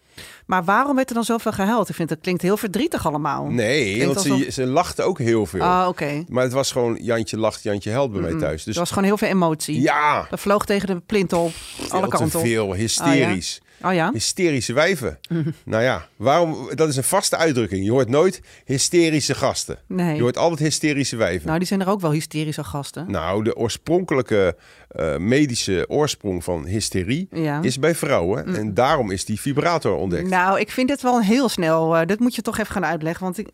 Maar 0.45 0.63
waarom 0.63 0.95
werd 0.95 1.10
er 1.10 1.15
dan 1.15 1.23
zoveel 1.23 1.51
gehuild? 1.51 1.89
Ik 1.89 1.95
vind 1.95 2.10
het 2.10 2.19
klinkt 2.21 2.41
heel 2.41 2.58
verdrietig 2.58 3.05
allemaal. 3.08 3.45
Nee, 3.45 3.93
Klinkt 3.93 4.05
want 4.13 4.25
ze, 4.25 4.31
alsof- 4.31 4.53
ze 4.53 4.65
lachte 4.65 5.01
ook 5.03 5.19
heel 5.19 5.45
veel. 5.45 5.62
Ah, 5.62 5.88
oké. 5.88 6.23
Maar 6.27 6.43
het 6.43 6.53
was 6.53 6.71
gewoon 6.71 6.97
Jantje 7.01 7.38
lacht, 7.38 7.63
Jantje 7.63 7.91
huilt 7.91 8.12
bij 8.12 8.21
mij 8.21 8.36
thuis. 8.36 8.63
Dus 8.63 8.73
Er 8.73 8.79
was 8.79 8.89
gewoon 8.89 9.03
heel 9.03 9.17
veel 9.17 9.27
emotie. 9.27 9.81
ja, 9.81 10.27
Dat 10.29 10.39
vloog 10.39 10.65
tegen 10.65 10.88
de 10.88 10.99
plint 11.05 11.34
op. 11.34 11.51
Alle 11.89 11.99
veel 12.01 12.08
kanten 12.08 12.39
op. 12.39 12.45
veel, 12.45 12.73
hysterisch. 12.73 13.60
Oh 13.84 13.93
ja? 13.93 14.10
Hysterische 14.13 14.73
wijven. 14.73 15.19
Nou 15.65 15.84
ja, 15.84 16.08
waarom, 16.15 16.69
dat 16.75 16.89
is 16.89 16.95
een 16.95 17.03
vaste 17.03 17.36
uitdrukking. 17.38 17.86
Je 17.86 17.91
hoort 17.91 18.10
nooit 18.10 18.41
hysterische 18.65 19.36
gasten. 19.36 19.77
Nee. 19.88 20.15
Je 20.15 20.21
hoort 20.21 20.38
altijd 20.38 20.60
hysterische 20.60 21.15
wijven. 21.15 21.47
Nou, 21.47 21.58
die 21.60 21.67
zijn 21.67 21.81
er 21.81 21.89
ook 21.89 22.01
wel 22.01 22.12
hysterische 22.12 22.63
gasten. 22.63 23.12
Nou, 23.12 23.43
de 23.43 23.55
oorspronkelijke 23.55 24.55
eh, 24.95 25.17
medische 25.17 25.86
oorsprong 25.89 26.43
van 26.43 26.65
hysterie 26.65 27.27
Ja. 27.31 27.62
is 27.62 27.79
bij 27.79 27.95
vrouwen. 27.95 28.55
En 28.55 28.73
daarom 28.73 29.12
is 29.12 29.25
die 29.25 29.39
vibrator 29.41 29.95
ontdekt. 29.95 30.29
Nou, 30.29 30.60
ik 30.60 30.71
vind 30.71 30.88
dit 30.88 31.01
wel 31.01 31.21
heel 31.21 31.49
snel. 31.49 31.95
eh 31.97 32.05
dit 32.05 32.19
moet 32.19 32.36
je 32.36 32.41
toch 32.41 32.58
even 32.60 32.71
gaan 32.73 32.86
uitleggen. 32.86 33.23
Want 33.23 33.38
ik, 33.38 33.47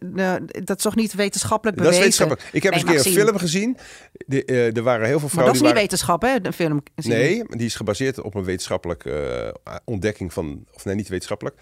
de- 0.00 0.60
dat 0.64 0.76
is 0.76 0.82
toch 0.82 0.94
niet 0.94 1.14
wetenschappelijk 1.14 1.76
dat 1.78 1.86
is 1.86 1.98
bewezen? 1.98 2.18
wetenschappelijk. 2.26 2.54
Ik 2.54 2.62
heb 2.62 2.72
Nee, 2.72 2.80
eens 2.82 2.90
een 3.04 3.12
keer 3.12 3.20
een 3.20 3.26
film 3.26 3.38
gezien. 3.38 3.76
De, 4.26 4.44
eh, 4.44 4.76
er 4.76 4.82
waren 4.82 5.06
heel 5.06 5.18
veel 5.18 5.20
Maar 5.20 5.30
vrouwen 5.30 5.44
dat 5.46 5.54
is 5.54 5.60
niet 5.60 5.60
waren... 5.60 5.76
wetenschap, 5.82 6.22
hè? 6.22 6.40
De 6.40 6.52
film. 6.52 6.82
zien. 6.96 7.12
Nee, 7.12 7.44
die 7.48 7.66
is 7.66 7.74
gebaseerd 7.74 8.20
op 8.20 8.34
een 8.34 8.44
wetenschappelijke 8.44 9.12
eh, 9.64 9.74
ontdekking 9.84 10.32
van... 10.32 10.64
Of 10.74 10.84
nee, 10.84 10.94
niet 10.94 11.08
wetenschappelijk. 11.08 11.56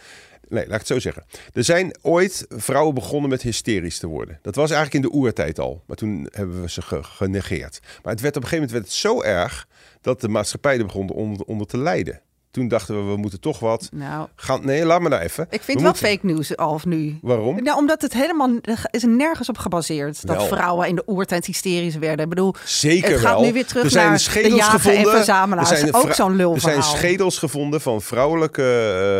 Nee, 0.50 0.64
laat 0.64 0.72
ik 0.72 0.78
het 0.78 0.86
zo 0.86 0.98
zeggen. 0.98 1.24
Er 1.52 1.64
zijn 1.64 1.96
ooit 2.02 2.46
vrouwen 2.48 2.94
begonnen 2.94 3.30
met 3.30 3.42
hysterisch 3.42 3.98
te 3.98 4.06
worden. 4.06 4.38
Dat 4.42 4.54
was 4.54 4.70
eigenlijk 4.70 5.04
in 5.04 5.10
de 5.10 5.16
oertijd 5.16 5.58
al. 5.58 5.82
Maar 5.86 5.96
toen 5.96 6.28
hebben 6.30 6.60
we 6.60 6.70
ze 6.70 6.82
ge- 6.82 7.02
genegeerd. 7.02 7.80
Maar 8.02 8.12
het 8.12 8.20
werd 8.22 8.36
op 8.36 8.42
een 8.42 8.48
gegeven 8.48 8.68
moment 8.68 8.70
werd 8.70 8.84
het 8.84 8.92
zo 8.94 9.22
erg... 9.22 9.66
dat 10.00 10.20
de 10.20 10.28
maatschappij 10.28 10.78
er 10.78 10.84
begon 10.84 11.10
onder 11.46 11.66
te 11.66 11.78
lijden. 11.78 12.20
Toen 12.50 12.68
dachten 12.68 12.96
we, 13.06 13.10
we 13.12 13.16
moeten 13.16 13.40
toch 13.40 13.58
wat 13.58 13.88
Nou, 13.92 14.28
gaan... 14.36 14.64
Nee, 14.64 14.84
laat 14.84 15.00
me 15.00 15.08
nou 15.08 15.22
even. 15.22 15.46
ik 15.50 15.58
We 15.58 15.64
vind 15.64 15.80
wel 15.80 15.90
moeten- 15.90 16.08
fake 16.08 16.26
news 16.26 16.56
al 16.56 16.80
nu. 16.84 17.18
Waarom? 17.22 17.62
Nou, 17.62 17.78
omdat 17.78 18.02
het 18.02 18.12
helemaal 18.12 18.50
er 18.62 18.82
is 18.90 19.02
nergens 19.04 19.48
op 19.48 19.58
gebaseerd 19.58 20.26
dat 20.26 20.36
Wel. 20.36 20.46
vrouwen 20.46 20.88
in 20.88 20.94
de 20.94 21.02
oertijd 21.06 21.46
hysterisch 21.46 21.96
werden. 21.96 22.24
Ik 22.24 22.28
bedoel, 22.28 22.54
Zeker 22.64 23.10
het 23.10 23.20
gaat 23.20 23.34
wel. 23.34 23.42
nu 23.44 23.52
weer 23.52 23.66
terug 23.66 23.84
er 23.84 23.90
zijn 23.90 24.08
naar 24.08 24.18
schedels 24.20 24.52
de 24.52 24.58
jager 24.58 24.80
gevonden. 24.80 25.10
en 25.10 25.16
verzamelaars. 25.16 25.70
Er 25.70 25.76
zijn 25.76 25.94
Ook 25.94 26.12
zo'n 26.14 26.30
Er 26.30 26.36
lulverhaal. 26.36 26.82
zijn 26.82 26.96
schedels 26.98 27.38
gevonden 27.38 27.80
van 27.80 28.02
vrouwelijke, 28.02 28.62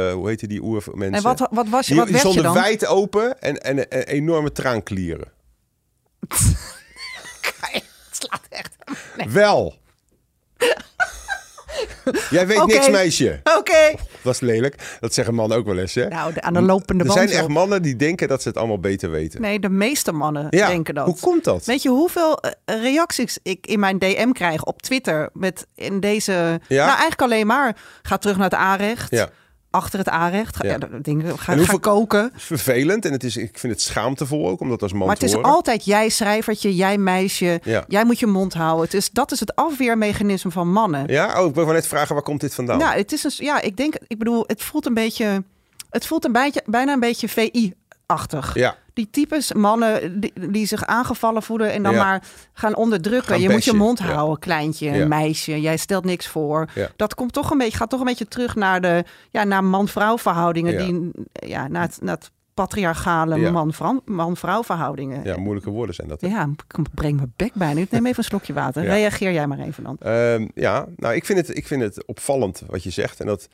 eh, 0.08 0.14
hoe 0.14 0.28
heet 0.28 0.48
die 0.48 0.62
oermensen? 0.62 1.12
en 1.12 1.22
wat, 1.22 1.48
wat 1.50 1.68
was 1.68 1.86
je, 1.86 1.94
wat 1.94 2.06
die 2.06 2.18
stonden 2.18 2.52
wijd 2.52 2.86
open 2.86 3.40
en, 3.40 3.56
en, 3.60 3.90
en 3.90 4.02
enorme 4.06 4.52
traanklieren. 4.52 5.28
Het 7.60 7.84
slaat 8.10 8.40
echt. 8.48 8.74
Nee. 9.16 9.28
Wel. 9.28 9.78
Jij 12.30 12.46
weet 12.46 12.66
niks, 12.66 12.90
meisje. 12.90 13.40
Oké. 13.58 13.94
Dat 14.22 14.34
is 14.34 14.40
lelijk. 14.40 14.96
Dat 15.00 15.14
zeggen 15.14 15.34
mannen 15.34 15.58
ook 15.58 15.66
wel 15.66 15.78
eens, 15.78 15.94
hè? 15.94 16.08
Nou, 16.08 16.32
de, 16.32 16.42
aan 16.42 16.52
de 16.52 16.62
lopende 16.62 17.04
er 17.04 17.08
band. 17.08 17.28
zijn 17.28 17.40
echt 17.40 17.48
mannen 17.48 17.82
die 17.82 17.96
denken 17.96 18.28
dat 18.28 18.42
ze 18.42 18.48
het 18.48 18.56
allemaal 18.56 18.80
beter 18.80 19.10
weten. 19.10 19.40
Nee, 19.40 19.60
de 19.60 19.68
meeste 19.68 20.12
mannen 20.12 20.46
ja, 20.50 20.66
denken 20.66 20.94
dat. 20.94 21.06
hoe 21.06 21.18
komt 21.20 21.44
dat? 21.44 21.64
Weet 21.64 21.82
je 21.82 21.88
hoeveel 21.88 22.38
eh, 22.40 22.82
reacties 22.82 23.38
ik 23.42 23.66
in 23.66 23.80
mijn 23.80 23.98
DM 23.98 24.30
krijg 24.32 24.64
op 24.64 24.82
Twitter 24.82 25.30
met 25.32 25.66
in 25.74 26.00
deze... 26.00 26.32
Ja? 26.68 26.86
Nou, 26.86 26.88
eigenlijk 26.88 27.22
alleen 27.22 27.46
maar. 27.46 27.76
Ga 28.02 28.16
terug 28.16 28.36
naar 28.36 28.50
het 28.50 28.58
aanrecht. 28.58 29.10
Ja. 29.10 29.28
Achter 29.70 29.98
het 29.98 30.08
aanrecht. 30.08 30.56
Ga, 30.56 30.64
Ja. 30.66 30.78
ga, 31.36 31.76
koken. 31.80 32.22
Het 32.22 32.32
is 32.36 32.42
vervelend 32.42 33.04
en 33.04 33.12
het 33.12 33.24
is, 33.24 33.36
ik 33.36 33.58
vind 33.58 33.72
het 33.72 33.82
schaamtevol 33.82 34.48
ook 34.48 34.60
om 34.60 34.68
dat 34.68 34.82
als 34.82 34.92
man 34.92 35.06
Maar 35.06 35.14
het 35.16 35.22
is 35.24 35.32
horen. 35.32 35.50
altijd 35.50 35.84
jij 35.84 36.08
schrijvertje, 36.08 36.74
jij 36.76 36.98
meisje. 36.98 37.60
Ja. 37.64 37.84
Jij 37.88 38.04
moet 38.04 38.18
je 38.18 38.26
mond 38.26 38.54
houden. 38.54 38.84
Het 38.84 38.94
is, 38.94 39.10
dat 39.10 39.32
is 39.32 39.40
het 39.40 39.54
afweermechanisme 39.54 40.50
van 40.50 40.72
mannen. 40.72 41.04
Ja? 41.06 41.42
Oh, 41.42 41.48
ik 41.48 41.54
wil 41.54 41.66
net 41.66 41.86
vragen, 41.86 42.14
waar 42.14 42.24
komt 42.24 42.40
dit 42.40 42.54
vandaan? 42.54 42.78
Nou, 42.78 42.96
het 42.96 43.12
is 43.12 43.24
een, 43.24 43.32
ja, 43.36 43.60
ik 43.60 43.76
denk, 43.76 43.94
ik 44.06 44.18
bedoel, 44.18 44.44
het 44.46 44.62
voelt 44.62 44.86
een 44.86 44.94
beetje, 44.94 45.44
het 45.90 46.06
voelt 46.06 46.24
een 46.24 46.32
beetje, 46.32 46.62
bijna 46.66 46.92
een 46.92 47.00
beetje 47.00 47.28
VI-achtig. 47.28 48.54
Ja. 48.54 48.76
Die 48.92 49.08
types 49.10 49.52
mannen 49.52 50.20
die, 50.20 50.32
die 50.50 50.66
zich 50.66 50.84
aangevallen 50.86 51.42
voelen 51.42 51.72
en 51.72 51.82
dan 51.82 51.92
Ja. 51.94 52.04
maar 52.04 52.22
gaan 52.52 52.76
onderdrukken. 52.76 53.28
Gaan 53.30 53.40
je 53.40 53.50
moet 53.50 53.64
je 53.64 53.72
mond 53.72 53.98
ja. 53.98 54.04
houden, 54.04 54.38
kleintje, 54.38 54.90
Ja. 54.90 55.06
meisje. 55.06 55.60
Jij 55.60 55.76
stelt 55.76 56.04
niks 56.04 56.26
voor. 56.26 56.68
Dat 56.96 57.14
komt 57.14 57.32
toch 57.32 57.50
een 57.50 57.58
beetje, 57.58 57.76
gaat 57.76 57.90
toch 57.90 58.00
een 58.00 58.06
beetje 58.06 58.28
terug 58.28 58.54
naar 58.54 58.80
de, 58.80 59.04
ja, 59.30 59.44
naar 59.44 59.64
man-vrouw 59.64 60.18
verhoudingen. 60.18 60.78
Die, 60.78 61.10
ja, 61.32 61.68
naar 61.68 61.82
het, 61.82 61.98
naar 62.02 62.14
het 62.14 62.30
patriarchale 62.54 63.50
man-vrouw 64.04 64.62
verhoudingen. 64.62 65.24
Ja, 65.24 65.36
moeilijke 65.36 65.70
woorden 65.70 65.94
zijn 65.94 66.08
dat. 66.08 66.20
hè? 66.20 66.26
Ja, 66.28 66.48
ik 66.58 66.88
breng 66.94 67.16
mijn 67.16 67.32
bek 67.36 67.54
bijna. 67.54 67.80
Ik 67.80 67.90
neem 67.90 68.06
even 68.06 68.18
een 68.18 68.24
slokje 68.24 68.52
water. 68.52 68.82
Reageer 68.84 69.32
jij 69.32 69.46
maar 69.46 69.58
even 69.58 69.84
dan. 69.84 69.96
Ehm, 70.00 70.48
ja, 70.54 70.86
nou, 70.96 71.14
ik 71.14 71.24
vind, 71.24 71.38
het, 71.38 71.56
ik 71.56 71.66
vind 71.66 71.82
het 71.82 72.06
opvallend 72.06 72.62
wat 72.66 72.82
je 72.82 72.90
zegt. 72.90 73.20
En 73.20 73.26
dat 73.26 73.48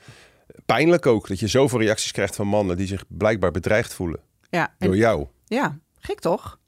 pijnlijk 0.67 1.07
ook, 1.07 1.29
dat 1.29 1.41
je 1.41 1.47
zoveel 1.47 1.81
reacties 1.81 2.13
krijgt 2.13 2.37
van 2.37 2.47
mannen 2.47 2.77
die 2.77 2.87
zich 2.87 3.05
blijkbaar 3.09 3.51
bedreigd 3.51 3.95
voelen 3.95 4.21
Ja, 4.51 4.75
en- 4.79 4.87
door 4.87 4.97
jou. 4.97 5.27
ja 5.47 5.79
gek 5.99 6.21
toch? 6.21 6.59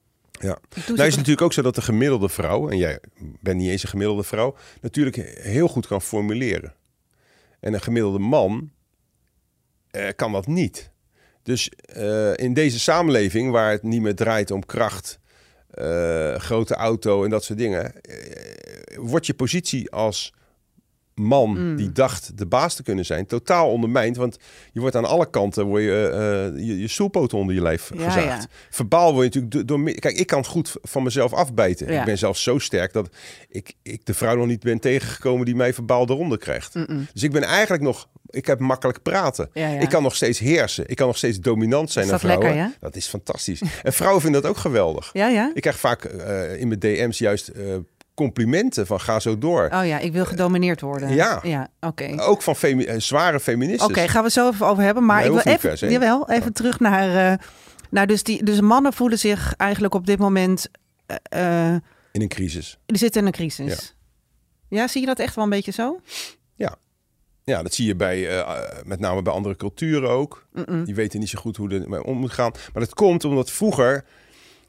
Ja. 0.40 0.58
Nou 0.74 0.92
is 0.92 1.06
het 1.06 1.16
natuurlijk 1.16 1.40
ook 1.42 1.52
zo 1.52 1.62
dat 1.62 1.74
de 1.74 1.82
gemiddelde 1.82 2.28
vrouw, 2.28 2.68
en 2.68 2.76
jij 2.76 3.00
bent 3.40 3.56
niet 3.56 3.70
eens 3.70 3.82
een 3.82 3.88
gemiddelde 3.88 4.22
vrouw, 4.22 4.56
natuurlijk 4.80 5.16
heel 5.40 5.68
goed 5.68 5.86
kan 5.86 6.02
formuleren. 6.02 6.74
En 7.60 7.74
een 7.74 7.80
gemiddelde 7.80 8.18
man 8.18 8.70
eh, 9.90 10.08
kan 10.16 10.32
dat 10.32 10.46
niet. 10.46 10.90
Dus 11.42 11.68
eh, 11.68 12.36
in 12.36 12.54
deze 12.54 12.78
samenleving 12.78 13.50
waar 13.50 13.70
het 13.70 13.82
niet 13.82 14.02
meer 14.02 14.14
draait 14.14 14.50
om 14.50 14.66
kracht, 14.66 15.18
eh, 15.70 16.34
grote 16.34 16.74
auto 16.74 17.24
en 17.24 17.30
dat 17.30 17.44
soort 17.44 17.58
dingen, 17.58 18.00
eh, 18.00 18.98
wordt 18.98 19.26
je 19.26 19.34
positie 19.34 19.90
als 19.90 20.34
man 21.18 21.46
Mm. 21.70 21.76
die 21.76 21.92
dacht 21.92 22.38
de 22.38 22.46
baas 22.46 22.74
te 22.74 22.82
kunnen 22.82 23.04
zijn, 23.04 23.26
totaal 23.26 23.70
ondermijnd. 23.70 24.16
Want 24.16 24.38
je 24.72 24.80
wordt 24.80 24.96
aan 24.96 25.04
alle 25.04 25.30
kanten 25.30 25.64
word 25.64 25.82
je, 25.82 26.08
eh, 26.54 26.66
je, 26.66 26.78
je 26.80 26.88
stoelpoten 26.88 27.38
onder 27.38 27.54
je 27.54 27.62
lijf 27.62 27.90
Ja, 27.96 28.10
gezaagd. 28.10 28.42
ja. 28.42 28.48
Verbaal 28.70 29.12
word 29.14 29.34
je 29.34 29.40
natuurlijk 29.40 29.68
door, 29.68 29.84
door... 29.84 29.94
Kijk, 29.94 30.16
ik 30.18 30.26
kan 30.26 30.44
goed 30.44 30.76
van 30.82 31.02
mezelf 31.02 31.32
afbijten. 31.32 31.92
Ja. 31.92 31.98
Ik 32.00 32.04
ben 32.04 32.18
zelfs 32.18 32.42
zo 32.42 32.58
sterk 32.58 32.92
dat 32.92 33.08
ik, 33.48 33.72
ik 33.82 34.06
de 34.06 34.14
vrouw 34.14 34.36
nog 34.36 34.46
niet 34.46 34.60
ben 34.62 34.78
tegengekomen 34.80 35.44
die 35.44 35.54
mij 35.56 35.74
verbaal 35.74 36.08
eronder 36.08 36.38
krijgt. 36.38 36.72
Dus 37.12 37.22
ik 37.22 37.32
ben 37.32 37.42
eigenlijk 37.42 37.82
nog... 37.82 38.08
Ik 38.30 38.46
heb 38.46 38.58
makkelijk 38.58 39.02
praten. 39.02 39.50
Ja, 39.52 39.68
ja. 39.68 39.80
Ik 39.80 39.88
kan 39.88 40.02
nog 40.02 40.16
steeds 40.16 40.38
heersen. 40.38 40.88
Ik 40.88 40.96
kan 40.96 41.06
nog 41.06 41.16
steeds 41.16 41.40
dominant 41.40 41.90
zijn 41.90 42.04
naar 42.06 42.14
dat 42.20 42.22
vrouwen. 42.24 42.48
lekker, 42.48 42.64
ja? 42.70 42.76
Dat 42.80 42.96
is 42.96 43.06
fantastisch. 43.06 43.62
En 43.82 43.92
vrouwen 43.92 44.22
vinden 44.22 44.42
dat 44.42 44.50
ook 44.50 44.56
geweldig. 44.56 45.10
Ja, 45.12 45.28
ja? 45.28 45.50
Ik 45.54 45.60
krijg 45.60 45.78
vaak 45.78 46.04
eh, 46.04 46.60
in 46.60 46.68
mijn 46.68 46.80
DM's 46.80 47.18
juist 47.18 47.48
eh, 47.48 47.64
complimenten 48.18 48.86
van 48.86 49.00
ga 49.00 49.20
zo 49.20 49.38
door. 49.38 49.68
Oh 49.74 49.86
ja, 49.86 49.98
ik 49.98 50.12
wil 50.12 50.24
gedomineerd 50.24 50.80
worden. 50.80 51.14
Ja. 51.14 51.40
Ja, 51.42 51.68
oké. 51.80 52.14
Ook 52.22 52.42
van 52.42 52.56
femi- 52.56 52.84
eh, 52.84 53.00
zware 53.00 53.40
feministes. 53.40 53.88
Oké, 53.88 54.08
gaan 54.08 54.22
we 54.24 54.30
zo 54.30 54.48
even 54.50 54.66
over 54.66 54.82
hebben. 54.82 55.04
Maar 55.04 55.16
Nee, 55.16 55.26
ik 55.26 55.32
wil 55.32 55.52
even, 55.52 55.68
per 55.68 55.78
se. 55.78 55.88
jawel, 55.88 56.30
even 56.30 56.52
terug 56.52 56.80
naar... 56.80 57.40
nou, 57.90 58.06
dus, 58.06 58.22
die, 58.22 58.44
dus 58.44 58.60
mannen 58.60 58.92
voelen 58.92 59.18
zich 59.18 59.54
eigenlijk 59.56 59.94
op 59.94 60.06
dit 60.06 60.18
moment... 60.18 60.68
eh, 61.22 61.72
In 62.12 62.22
een 62.22 62.28
crisis. 62.28 62.78
die 62.86 62.98
zitten 62.98 63.20
in 63.20 63.26
een 63.26 63.32
crisis. 63.32 63.94
Ja. 64.68 64.86
zie 64.88 65.00
je 65.00 65.06
dat 65.06 65.18
echt 65.18 65.34
wel 65.34 65.44
een 65.44 65.50
beetje 65.50 65.72
zo? 65.72 66.00
Ja, 67.44 67.62
dat 67.62 67.74
zie 67.74 67.86
je 67.86 67.96
bij, 67.96 68.44
met 68.84 69.00
name 69.00 69.22
bij 69.22 69.32
andere 69.32 69.56
culturen 69.56 70.10
ook. 70.10 70.46
Die 70.84 70.94
weten 70.94 71.20
niet 71.20 71.28
zo 71.28 71.38
goed 71.40 71.56
hoe 71.56 71.70
er 71.70 71.88
mee 71.88 72.04
om 72.04 72.18
moet 72.18 72.32
gaan. 72.32 72.52
Maar 72.72 72.82
dat 72.82 72.94
komt 72.94 73.24
omdat 73.24 73.50
vroeger 73.50 74.04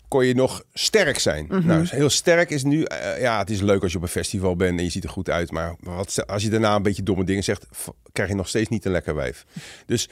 kon 0.09 0.25
je 0.25 0.35
nog 0.35 0.63
sterk 0.73 1.19
zijn. 1.19 1.45
Mhm. 1.49 1.67
Nou, 1.67 1.85
heel 1.87 2.09
sterk 2.09 2.49
is 2.49 2.63
nu... 2.63 2.83
eh, 2.83 3.21
ja, 3.21 3.39
het 3.39 3.49
is 3.49 3.61
leuk 3.61 3.81
als 3.81 3.91
je 3.91 3.97
op 3.97 4.03
een 4.03 4.09
festival 4.09 4.55
bent 4.55 4.77
en 4.77 4.83
je 4.83 4.89
ziet 4.89 5.03
er 5.03 5.09
goed 5.09 5.29
uit. 5.29 5.51
Maar 5.51 5.75
wat, 5.79 6.27
als 6.27 6.43
je 6.43 6.49
daarna 6.49 6.75
een 6.75 6.81
beetje 6.81 7.03
domme 7.03 7.23
dingen 7.23 7.43
zegt... 7.43 7.67
krijg 8.11 8.29
je 8.29 8.35
nog 8.35 8.47
steeds 8.47 8.69
niet 8.69 8.85
een 8.85 8.91
lekker 8.91 9.15
wijf. 9.15 9.45
Dus 9.85 10.09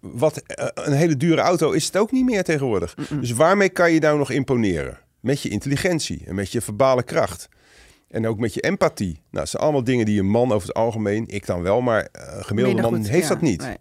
wat, 0.00 0.42
eh, 0.42 0.66
een 0.74 0.92
hele 0.92 1.16
dure 1.16 1.40
auto 1.40 1.70
is 1.70 1.86
het 1.86 1.96
ook 1.96 2.12
niet 2.12 2.24
meer 2.24 2.44
tegenwoordig. 2.44 2.94
Dus 3.20 3.32
waarmee 3.32 3.68
kan 3.68 3.92
je 3.92 4.00
nou 4.00 4.18
nog 4.18 4.30
imponeren? 4.30 4.98
Met 5.20 5.42
je 5.42 5.48
intelligentie 5.48 6.22
en 6.26 6.34
met 6.34 6.52
je 6.52 6.60
verbale 6.60 7.02
kracht. 7.02 7.48
En 8.08 8.26
ook 8.26 8.38
met 8.38 8.54
je 8.54 8.60
empathie. 8.60 9.12
Nou, 9.12 9.24
dat 9.30 9.48
zijn 9.48 9.62
allemaal 9.62 9.84
dingen 9.84 10.06
die 10.06 10.20
een 10.20 10.30
man 10.30 10.52
over 10.52 10.68
het 10.68 10.76
algemeen, 10.76 11.24
ik 11.28 11.46
dan 11.46 11.62
wel, 11.62 11.80
maar 11.80 12.08
eh, 12.12 12.22
gemiddelde 12.22 12.62
Minder 12.62 12.90
man 12.90 13.00
goed, 13.00 13.08
heeft 13.08 13.22
ja, 13.22 13.28
dat 13.28 13.40
niet. 13.40 13.60
nee. 13.62 13.76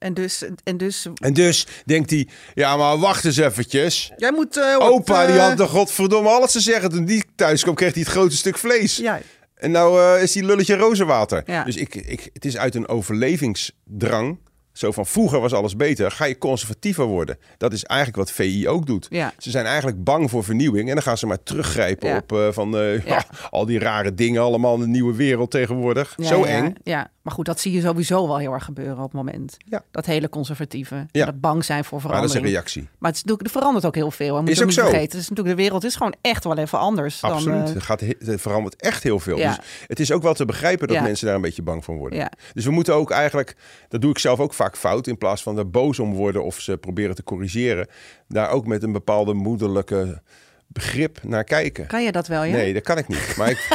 En 0.00 0.14
dus, 0.14 0.44
en 0.64 0.76
dus... 0.76 1.06
En 1.14 1.32
dus 1.32 1.66
denkt 1.84 2.10
hij, 2.10 2.28
ja, 2.54 2.76
maar 2.76 2.98
wacht 2.98 3.24
eens 3.24 3.36
eventjes. 3.36 4.12
Jij 4.16 4.32
moet... 4.32 4.56
eh, 4.56 4.76
wat, 4.76 4.90
Opa, 4.90 5.26
die 5.26 5.36
eh, 5.36 5.46
had 5.46 5.56
toch 5.56 5.70
godverdomme 5.70 6.28
alles 6.28 6.52
te 6.52 6.60
zeggen. 6.60 6.90
Toen 6.90 7.04
die 7.04 7.24
thuis 7.36 7.62
kwam, 7.62 7.74
kreeg 7.74 7.92
hij 7.94 8.02
het 8.02 8.10
grote 8.10 8.36
stuk 8.36 8.58
vlees. 8.58 8.96
Ja, 8.96 9.20
En 9.54 9.70
nou 9.70 10.00
eh, 10.16 10.22
is 10.22 10.32
die 10.32 10.44
lulletje 10.44 10.76
rozenwater. 10.76 11.42
Ja. 11.46 11.64
Dus 11.64 11.76
ik, 11.76 11.94
ik, 11.94 12.30
het 12.32 12.44
is 12.44 12.56
uit 12.56 12.74
een 12.74 12.88
overlevingsdrang. 12.88 14.38
Zo 14.72 14.92
van 14.92 15.06
vroeger 15.06 15.40
was 15.40 15.52
alles 15.52 15.76
beter. 15.76 16.10
Ga 16.10 16.24
je 16.24 16.38
conservatiever 16.38 17.04
worden. 17.04 17.38
Dat 17.58 17.72
is 17.72 17.84
eigenlijk 17.84 18.18
wat 18.18 18.30
VI 18.32 18.68
ook 18.68 18.86
doet. 18.86 19.06
Ja. 19.10 19.32
Ze 19.38 19.50
zijn 19.50 19.66
eigenlijk 19.66 20.04
bang 20.04 20.30
voor 20.30 20.44
vernieuwing. 20.44 20.88
En 20.88 20.94
dan 20.94 21.02
gaan 21.02 21.18
ze 21.18 21.26
maar 21.26 21.42
teruggrijpen 21.42 22.08
Ja. 22.08 22.16
op 22.28 22.54
van, 22.54 22.76
al 23.50 23.66
die 23.66 23.78
rare 23.78 24.14
dingen. 24.14 24.42
Allemaal 24.42 24.74
in 24.74 24.80
de 24.80 24.86
nieuwe 24.86 25.14
wereld 25.16 25.50
tegenwoordig. 25.50 26.14
Zo 26.22 26.44
eng. 26.44 26.74
Ja, 26.84 27.10
maar 27.30 27.38
goed, 27.38 27.48
dat 27.48 27.60
zie 27.60 27.72
je 27.72 27.80
sowieso 27.80 28.26
wel 28.26 28.36
heel 28.38 28.52
erg 28.52 28.64
gebeuren 28.64 28.96
op 28.96 29.02
het 29.02 29.12
moment. 29.12 29.56
Ja. 29.68 29.82
Dat 29.90 30.06
hele 30.06 30.28
conservatieve. 30.28 31.06
Ja. 31.10 31.24
Dat 31.24 31.40
bang 31.40 31.64
zijn 31.64 31.84
voor 31.84 31.98
Maar 32.02 32.06
dat 32.08 32.16
is 32.16 32.22
een 32.22 32.28
verandering. 32.30 32.56
reactie. 32.56 32.82
Maar 32.98 33.08
het 33.10 33.18
is 33.18 33.24
natuurlijk, 33.24 33.48
er 33.54 33.58
verandert 33.58 33.84
ook 33.84 33.94
heel 33.94 34.10
veel. 34.10 34.40
Moet 34.40 34.48
Is 34.48 34.58
ook 34.60 34.64
niet 34.66 34.74
zo. 34.74 34.80
vergeten. 34.82 35.04
Het 35.10 35.14
is 35.20 35.28
natuurlijk, 35.28 35.56
de 35.56 35.62
wereld 35.62 35.84
is 35.84 35.94
gewoon 35.96 36.14
echt 36.20 36.44
wel 36.44 36.56
even 36.58 36.78
anders. 36.78 37.22
Absoluut. 37.22 37.58
Dan, 37.58 37.66
eh, 37.68 37.74
er, 37.74 37.82
gaat, 37.82 38.00
he- 38.00 38.32
er 38.32 38.38
verandert 38.38 38.76
echt 38.76 39.02
heel 39.02 39.18
veel. 39.20 39.38
Ja. 39.38 39.48
Dus 39.56 39.66
het 39.86 40.00
is 40.00 40.12
ook 40.12 40.22
wel 40.22 40.34
te 40.34 40.44
begrijpen 40.44 40.88
dat 40.88 41.00
mensen 41.02 41.26
daar 41.26 41.34
een 41.34 41.40
beetje 41.40 41.62
bang 41.62 41.84
van 41.84 41.96
worden. 41.96 42.18
Ja. 42.18 42.30
Dus 42.54 42.64
we 42.64 42.70
moeten 42.70 42.94
ook 42.94 43.10
eigenlijk, 43.10 43.56
dat 43.88 44.00
doe 44.00 44.10
ik 44.10 44.18
zelf 44.18 44.38
ook 44.40 44.54
vaak 44.54 44.76
fout, 44.76 45.06
in 45.06 45.18
plaats 45.18 45.42
van 45.42 45.58
er 45.58 45.70
boos 45.70 45.98
om 45.98 46.14
worden 46.14 46.44
of 46.44 46.60
ze 46.60 46.76
proberen 46.76 47.14
te 47.14 47.22
corrigeren, 47.24 47.86
daar 48.28 48.50
ook 48.50 48.66
met 48.66 48.82
een 48.82 48.92
bepaalde 48.92 49.34
moederlijke 49.34 50.22
begrip 50.66 51.18
naar 51.22 51.44
kijken. 51.44 51.86
kan 51.86 52.02
je 52.04 52.12
dat 52.12 52.26
wel, 52.26 52.44
ja? 52.44 52.52
Nee, 52.52 52.72
dat 52.74 52.82
kan 52.82 52.98
ik 52.98 53.08
niet. 53.08 53.34
Maar 53.36 53.50
ik, 53.50 53.68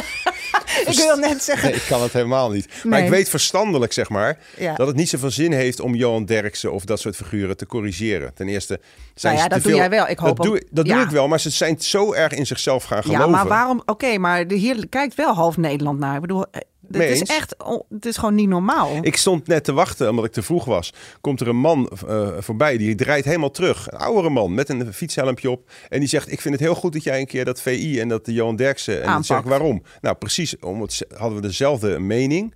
ik 0.86 0.96
wil 0.96 1.16
net 1.16 1.42
zeggen. 1.42 1.68
nee, 1.70 1.76
ik 1.78 1.84
kan 1.88 2.02
het 2.02 2.12
helemaal 2.12 2.50
niet. 2.50 2.66
Maar 2.84 2.92
Nee. 2.98 3.04
ik 3.04 3.10
weet 3.14 3.28
verstandelijk, 3.28 3.92
zeg 3.92 4.08
maar, 4.08 4.38
Ja. 4.58 4.74
dat 4.74 4.86
het 4.86 4.96
niet 4.96 5.08
zoveel 5.08 5.30
zin 5.30 5.52
heeft 5.52 5.80
om 5.80 5.94
Johan 5.94 6.24
Derksen 6.24 6.72
of 6.72 6.84
dat 6.84 7.00
soort 7.00 7.16
figuren 7.16 7.56
te 7.56 7.66
corrigeren. 7.66 8.34
Ten 8.34 8.48
eerste 8.48 8.80
zijn 9.14 9.34
Nou 9.34 9.36
ja, 9.36 9.42
ze 9.42 9.48
dat 9.48 9.62
doe 9.62 9.70
veel- 9.72 9.80
jij 9.80 9.90
wel. 9.90 10.08
Ik 10.08 10.18
hoop 10.18 10.36
dat 10.36 10.46
doe, 10.46 10.62
dat 10.70 10.86
ja. 10.86 10.94
doe 10.94 11.04
ik 11.04 11.10
wel, 11.10 11.28
maar 11.28 11.40
ze 11.40 11.50
zijn 11.50 11.76
zo 11.80 12.12
erg 12.12 12.32
in 12.32 12.46
zichzelf 12.46 12.84
gaan 12.84 13.02
geloven. 13.02 13.24
Ja, 13.24 13.30
maar 13.30 13.46
waarom? 13.46 13.82
Oké, 13.86 14.18
maar 14.18 14.46
de- 14.46 14.54
hier 14.54 14.88
kijkt 14.88 15.14
wel 15.14 15.34
half 15.34 15.56
Nederland 15.56 15.98
naar. 15.98 16.14
Ik 16.14 16.20
bedoel, 16.20 16.44
eh, 16.50 16.60
het 16.90 17.10
is 17.10 17.22
echt, 17.22 17.54
het 17.90 18.06
is 18.06 18.16
gewoon 18.16 18.34
niet 18.34 18.48
normaal. 18.48 18.98
Ik 19.00 19.16
stond 19.16 19.46
net 19.46 19.64
te 19.64 19.72
wachten 19.72 20.10
omdat 20.10 20.24
ik 20.24 20.32
te 20.32 20.42
vroeg 20.42 20.64
was. 20.64 20.92
Komt 21.20 21.40
er 21.40 21.48
een 21.48 21.56
man 21.56 21.90
eh, 22.08 22.28
voorbij 22.38 22.76
die 22.76 22.94
draait 22.94 23.24
helemaal 23.24 23.50
terug. 23.50 23.90
Een 23.90 23.98
oudere 23.98 24.30
man 24.30 24.54
met 24.54 24.68
een 24.68 24.92
fietshelmpje 24.92 25.50
op. 25.50 25.70
En 25.88 25.98
die 26.00 26.08
zegt: 26.08 26.32
Ik 26.32 26.40
vind 26.40 26.54
het 26.54 26.62
heel 26.62 26.74
goed 26.74 26.92
dat 26.92 27.02
jij 27.02 27.20
een 27.20 27.26
keer 27.26 27.44
dat 27.44 27.60
VI 27.60 28.00
en 28.00 28.08
dat 28.08 28.24
de 28.24 28.32
Johan 28.32 28.56
Derksen. 28.56 28.94
En 28.94 29.00
dan 29.00 29.08
Aanpakt. 29.08 29.26
zeg 29.26 29.38
ik 29.38 29.44
waarom? 29.44 29.82
Nou, 30.00 30.16
precies. 30.16 30.58
Omdat 30.58 30.92
ze- 30.92 31.08
hadden 31.16 31.40
we 31.40 31.46
dezelfde 31.46 31.98
mening. 31.98 32.54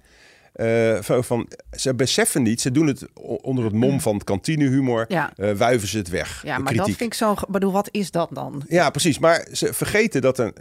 Eh, 0.60 1.22
van, 1.22 1.48
ze 1.76 1.94
beseffen 1.94 2.42
niet, 2.42 2.60
ze 2.60 2.70
doen 2.70 2.86
het 2.86 3.06
onder 3.42 3.64
het 3.64 3.72
mom 3.72 4.00
van 4.00 4.20
kantinehumor. 4.24 5.04
Ja. 5.08 5.32
eh, 5.36 5.52
wuiven 5.52 5.88
ze 5.88 5.98
het 5.98 6.08
weg. 6.08 6.42
ja, 6.44 6.58
maar 6.58 6.74
dat 6.74 6.86
vind 6.86 7.00
ik 7.00 7.14
zo. 7.14 7.34
Bedoel, 7.48 7.72
wat 7.72 7.88
is 7.90 8.10
dat 8.10 8.28
dan? 8.32 8.62
Ja, 8.68 8.90
precies. 8.90 9.18
Maar 9.18 9.46
ze 9.52 9.72
vergeten 9.74 10.20
dat 10.20 10.38
er 10.38 10.52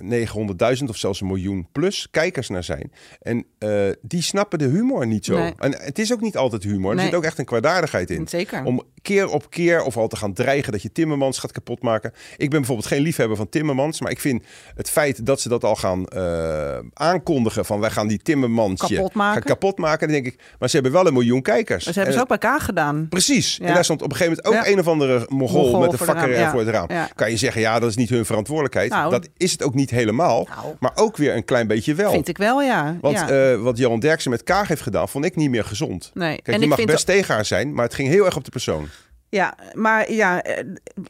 900.000 0.81 0.89
of 0.89 0.97
zelfs 0.97 1.21
een 1.21 1.27
miljoen 1.27 1.67
plus 1.71 2.07
kijkers 2.11 2.49
naar 2.49 2.63
zijn. 2.63 2.91
En 3.21 3.45
eh, 3.57 3.89
die 4.01 4.21
snappen 4.21 4.59
de 4.59 4.65
humor 4.67 5.07
niet 5.07 5.25
zo. 5.25 5.37
Nee. 5.37 5.53
En 5.57 5.75
het 5.81 5.99
is 5.99 6.13
ook 6.13 6.21
niet 6.21 6.37
altijd 6.37 6.63
humor. 6.63 6.89
Er 6.89 6.95
Nee. 6.95 7.05
zit 7.05 7.15
ook 7.15 7.23
echt 7.23 7.37
een 7.39 7.45
kwaadaardigheid 7.45 8.09
in. 8.09 8.27
Zeker. 8.27 8.63
Om 8.63 8.83
keer 9.01 9.27
op 9.27 9.49
keer 9.49 9.81
of 9.83 9.97
al 9.97 10.07
te 10.07 10.15
gaan 10.15 10.33
dreigen 10.33 10.71
dat 10.71 10.81
je 10.81 10.91
Timmermans 10.91 11.39
gaat 11.39 11.51
kapotmaken. 11.51 12.11
Ik 12.37 12.49
ben 12.49 12.59
bijvoorbeeld 12.59 12.87
geen 12.87 13.01
liefhebber 13.01 13.37
van 13.37 13.49
Timmermans. 13.49 14.01
Maar 14.01 14.11
ik 14.11 14.19
vind 14.19 14.43
het 14.75 14.89
feit 14.89 15.25
dat 15.25 15.41
ze 15.41 15.49
dat 15.49 15.63
al 15.63 15.75
gaan 15.75 16.05
eh, 16.07 16.77
aankondigen. 16.93 17.65
Van 17.65 17.79
wij 17.79 17.89
gaan 17.89 18.07
die 18.07 18.17
Timmermans 18.21 18.79
Kapotmaken. 18.81 19.33
gaan 19.33 19.41
kapotmaken. 19.41 20.07
Dan 20.07 20.21
denk 20.21 20.33
ik, 20.33 20.39
maar 20.59 20.69
ze 20.69 20.75
hebben 20.75 20.93
wel 20.93 21.07
een 21.07 21.13
miljoen 21.13 21.41
kijkers. 21.41 21.85
Maar 21.85 21.93
ze 21.93 21.99
hebben 21.99 22.17
En 22.19 22.27
ze 22.27 22.33
ook 22.33 22.39
bij 22.39 22.49
elkaar 22.49 22.65
gedaan. 22.65 23.07
Precies. 23.09 23.57
Ja. 23.57 23.65
En 23.65 23.73
daar 23.73 23.83
stond 23.83 24.01
op 24.01 24.09
een 24.11 24.15
gegeven 24.15 24.41
moment 24.43 24.59
ook 24.59 24.65
Ja. 24.65 24.71
een 24.71 24.79
of 24.79 24.87
andere 24.87 25.25
mogol, 25.29 25.61
Mongool 25.61 25.79
met 25.79 25.91
een 25.91 25.97
vakker 26.05 26.29
ja. 26.29 26.51
voor 26.51 26.59
het 26.59 26.69
raam. 26.69 26.87
Kan 27.15 27.29
je 27.29 27.37
zeggen, 27.37 27.61
ja, 27.61 27.79
dat 27.79 27.89
is 27.89 27.95
niet 27.95 28.09
hun 28.09 28.25
verantwoordelijkheid. 28.25 28.91
Nou. 28.91 29.11
dat 29.11 29.27
is 29.37 29.51
het 29.51 29.63
ook 29.63 29.73
niet 29.73 29.89
helemaal. 29.89 30.47
Nou. 30.55 30.75
Maar 30.79 30.91
ook 30.95 31.17
weer 31.17 31.35
een 31.35 31.45
klein 31.45 31.67
beetje 31.67 31.95
wel. 31.95 32.11
Vind 32.11 32.27
ik 32.27 32.37
wel, 32.37 32.61
ja. 32.61 32.97
Want 33.01 33.29
eh, 33.29 33.55
wat 33.55 33.77
Johan 33.77 33.99
Derksen 33.99 34.31
met 34.31 34.43
Kaag 34.43 34.67
heeft 34.67 34.81
gedaan, 34.81 35.09
vond 35.09 35.25
ik 35.25 35.35
niet 35.35 35.49
meer 35.49 35.63
gezond. 35.65 36.11
Nee. 36.13 36.35
Kijk, 36.35 36.47
En 36.47 36.53
je 36.53 36.59
ik 36.61 36.67
mag 36.67 36.77
vind 36.77 36.89
best 36.91 37.05
tegen 37.05 37.33
haar 37.33 37.45
zijn, 37.45 37.73
maar 37.73 37.85
het 37.85 37.93
ging 37.93 38.07
heel 38.09 38.25
erg 38.25 38.35
op 38.35 38.43
de 38.43 38.51
persoon. 38.51 38.87
Ja, 39.29 39.55
maar 39.73 40.11
ja. 40.11 40.41
eh, 40.43 40.57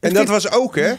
En 0.00 0.12
dat 0.14 0.28
was 0.28 0.50
ook, 0.52 0.76
hè? 0.76 0.92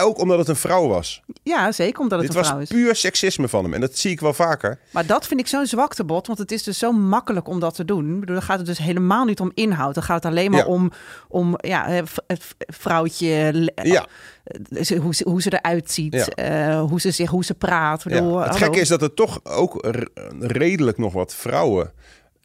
Ook 0.00 0.18
omdat 0.18 0.38
het 0.38 0.48
een 0.48 0.56
vrouw 0.56 0.86
was. 0.88 1.22
Ja, 1.42 1.72
zeker 1.72 2.00
omdat 2.00 2.18
het 2.18 2.26
Dit 2.26 2.36
een 2.36 2.42
was 2.42 2.50
vrouw 2.50 2.60
is. 2.62 2.68
puur 2.68 2.94
seksisme 2.96 3.48
van 3.48 3.64
hem. 3.64 3.74
En 3.74 3.80
dat 3.80 3.98
zie 3.98 4.10
ik 4.10 4.20
wel 4.20 4.32
vaker. 4.32 4.78
Maar 4.90 5.06
dat 5.06 5.26
vind 5.26 5.40
ik 5.40 5.46
zo'n 5.46 5.66
zwaktebod, 5.66 6.26
want 6.26 6.38
het 6.38 6.52
is 6.52 6.62
dus 6.62 6.78
zo 6.78 6.92
makkelijk 6.92 7.48
om 7.48 7.60
dat 7.60 7.74
te 7.74 7.84
doen. 7.84 8.14
Ik 8.14 8.20
bedoel, 8.20 8.34
dan 8.36 8.44
gaat 8.44 8.58
het 8.58 8.66
dus 8.66 8.78
helemaal 8.78 9.24
niet 9.24 9.40
om 9.40 9.50
inhoud. 9.54 9.94
Dan 9.94 10.02
gaat 10.02 10.22
het 10.22 10.32
alleen 10.32 10.50
maar 10.50 10.60
Ja. 10.60 10.66
om, 10.66 10.92
om 11.28 11.54
ja, 11.56 11.86
eh, 11.86 12.02
het 12.26 12.42
vrouwtje, 12.58 13.26
Ja. 13.82 14.06
eh, 14.44 15.00
hoe, 15.00 15.14
ze, 15.14 15.24
hoe 15.24 15.42
ze 15.42 15.52
eruit 15.60 15.90
ziet, 15.90 16.14
Ja. 16.14 16.24
eh, 16.26 16.80
hoe 16.80 17.00
ze 17.00 17.10
zich, 17.10 17.30
hoe 17.30 17.44
ze 17.44 17.54
praat. 17.54 18.04
Bedoel, 18.04 18.38
Het 18.38 18.56
gekke 18.56 18.80
is 18.80 18.88
dat 18.88 19.02
er 19.02 19.14
toch 19.14 19.40
ook 19.44 19.86
redelijk 20.40 20.98
nog 20.98 21.12
wat 21.12 21.34
vrouwen 21.34 21.92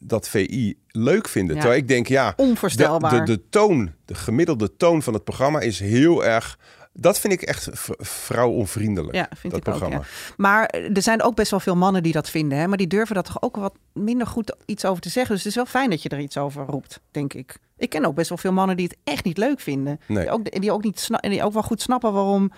dat 0.02 0.28
VI 0.28 0.74
leuk 0.88 1.28
vinden. 1.28 1.54
Ja. 1.54 1.60
Terwijl 1.60 1.82
ik 1.82 1.88
denk, 1.88 2.06
ja, 2.08 2.32
de, 2.36 2.42
Onvoorstelbaar. 2.42 3.24
de, 3.24 3.32
de 3.36 3.42
toon, 3.48 3.92
de 4.04 4.14
gemiddelde 4.14 4.76
toon 4.76 5.02
van 5.02 5.14
het 5.14 5.24
programma 5.24 5.60
is 5.60 5.80
heel 5.80 6.24
erg... 6.24 6.58
Dat 6.94 7.18
vind 7.20 7.32
ik 7.32 7.42
echt 7.42 7.68
vrouwonvriendelijk, 7.98 9.14
Ja, 9.14 9.28
vind 9.36 9.52
dat 9.52 9.62
ik 9.62 9.68
ook. 9.68 9.78
programma. 9.78 9.96
Ja. 9.96 10.34
Maar 10.36 10.66
er 10.66 11.02
zijn 11.02 11.22
ook 11.22 11.34
best 11.34 11.50
wel 11.50 11.60
veel 11.60 11.76
mannen 11.76 12.02
die 12.02 12.12
dat 12.12 12.30
vinden. 12.30 12.58
Hè? 12.58 12.66
Maar 12.68 12.76
die 12.76 12.86
durven 12.86 13.14
daar 13.14 13.24
toch 13.24 13.42
ook 13.42 13.56
wat 13.56 13.74
minder 13.92 14.26
goed 14.26 14.56
iets 14.66 14.84
over 14.84 15.02
te 15.02 15.08
zeggen. 15.08 15.34
Dus 15.34 15.38
het 15.44 15.50
is 15.50 15.56
wel 15.56 15.66
fijn 15.66 15.90
dat 15.90 16.02
je 16.02 16.08
er 16.08 16.18
iets 16.20 16.36
over 16.38 16.64
roept, 16.66 17.00
denk 17.10 17.34
ik. 17.34 17.56
Ik 17.76 17.88
ken 17.90 18.04
ook 18.04 18.14
best 18.14 18.28
wel 18.28 18.38
veel 18.38 18.52
mannen 18.52 18.76
die 18.76 18.86
het 18.86 18.96
echt 19.04 19.24
niet 19.24 19.38
leuk 19.38 19.60
vinden. 19.60 20.00
Nee. 20.06 20.22
Die, 20.22 20.30
ook, 20.32 20.60
die, 20.60 20.72
ook 20.72 20.82
niet 20.82 21.00
sna- 21.00 21.18
die 21.20 21.42
ook 21.42 21.52
wel 21.52 21.62
goed 21.62 21.80
snappen 21.82 22.12
waarom, 22.12 22.52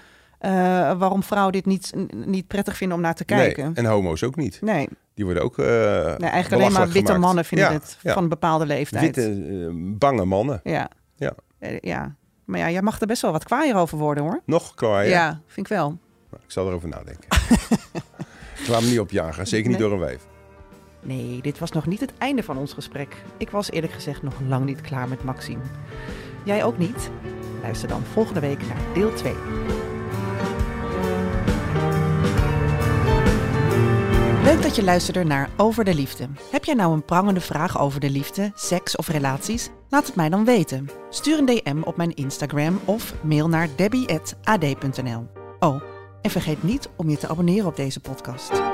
eh, 0.44 0.98
waarom 0.98 1.22
vrouwen 1.22 1.52
dit 1.52 1.66
niet, 1.66 1.92
niet 2.26 2.46
prettig 2.46 2.76
vinden 2.76 2.96
om 2.96 3.02
naar 3.02 3.14
te 3.14 3.24
kijken. 3.24 3.64
Nee, 3.64 3.74
en 3.74 3.85
homo's 3.85 4.22
ook 4.22 4.37
niet. 4.37 4.59
Nee, 4.62 4.88
Die 5.14 5.24
worden 5.24 5.42
ook 5.42 5.59
eh 5.59 5.66
nee 5.66 6.30
eigenlijk 6.30 6.52
alleen 6.62 6.72
maar 6.72 6.87
witte 6.88 6.98
gemaakt. 7.00 7.18
mannen 7.24 7.44
vinden 7.44 7.66
Ja, 7.66 7.72
het 7.72 7.98
ja. 8.02 8.12
van 8.12 8.22
een 8.22 8.28
bepaalde 8.28 8.66
leeftijd. 8.66 9.02
Witte, 9.16 9.30
eh, 9.30 9.68
bange 9.74 10.24
mannen. 10.24 10.61
Ja. 10.64 10.88
Ja. 11.16 11.33
Ja. 11.80 12.14
Maar 12.44 12.59
ja, 12.59 12.70
jij 12.70 12.83
mag 12.83 13.00
er 13.00 13.07
best 13.07 13.22
wel 13.22 13.33
wat 13.33 13.44
kwaaier 13.44 13.76
over 13.76 13.98
worden 13.98 14.22
hoor. 14.24 14.40
Nog 14.44 14.74
klaar, 14.74 15.04
Ja, 15.04 15.11
ja? 15.11 15.40
vind 15.46 15.66
ik 15.70 15.72
wel. 15.76 15.88
Nou, 16.30 16.42
Ik 16.44 16.50
zal 16.50 16.68
erover 16.68 16.88
nadenken. 16.88 17.28
ik 18.62 18.68
laat 18.68 18.80
me 18.83 18.87
niet 18.88 19.00
opjagen. 19.00 19.46
Zeker 19.46 19.68
niet 19.70 19.78
Nee. 19.78 19.88
door 19.88 19.98
een 19.98 20.04
wijf. 20.04 20.26
Nee, 21.00 21.38
dit 21.42 21.59
was 21.59 21.70
nog 21.72 21.87
niet 21.87 22.00
het 22.00 22.12
einde 22.18 22.42
van 22.42 22.59
ons 22.59 22.72
gesprek. 22.72 23.16
Ik 23.37 23.50
was 23.50 23.70
eerlijk 23.70 23.92
gezegd 23.92 24.22
nog 24.22 24.35
lang 24.48 24.64
niet 24.64 24.80
klaar 24.80 25.09
met 25.09 25.24
Maxime. 25.24 25.62
Jij 26.44 26.64
ook 26.64 26.78
niet? 26.78 27.11
Luister 27.62 27.88
dan 27.88 28.02
volgende 28.12 28.40
week 28.40 28.59
naar 28.66 28.94
deel 28.94 29.14
2. 29.14 29.33
Leuk 34.44 34.62
dat 34.62 34.76
je 34.76 34.85
luisterde 34.85 35.24
naar 35.24 35.50
Over 35.57 35.85
de 35.85 35.94
Liefde. 35.94 36.28
Heb 36.50 36.64
jij 36.64 36.74
nou 36.74 36.92
een 36.92 37.04
prangende 37.04 37.40
vraag 37.40 37.80
over 37.80 38.00
de 38.00 38.11
liefde, 38.11 38.52
seks 38.54 38.96
of 38.96 39.09
relaties? 39.09 39.70
Laat 39.88 40.07
het 40.07 40.16
mij 40.16 40.28
dan 40.28 40.44
weten. 40.44 40.90
Stuur 41.11 41.38
een 41.38 41.46
DM 41.46 41.83
op 41.83 41.96
mijn 41.96 42.14
Instagram 42.14 42.80
of 42.85 43.14
mail 43.22 43.48
naar 43.48 43.68
debbie.ad.nl. 43.76 45.26
Oh, 45.59 45.83
en 46.22 46.30
vergeet 46.30 46.62
niet 46.62 46.88
om 46.96 47.11
je 47.11 47.16
te 47.16 47.28
abonneren 47.28 47.66
op 47.66 47.76
deze 47.76 48.00
podcast. 48.00 48.73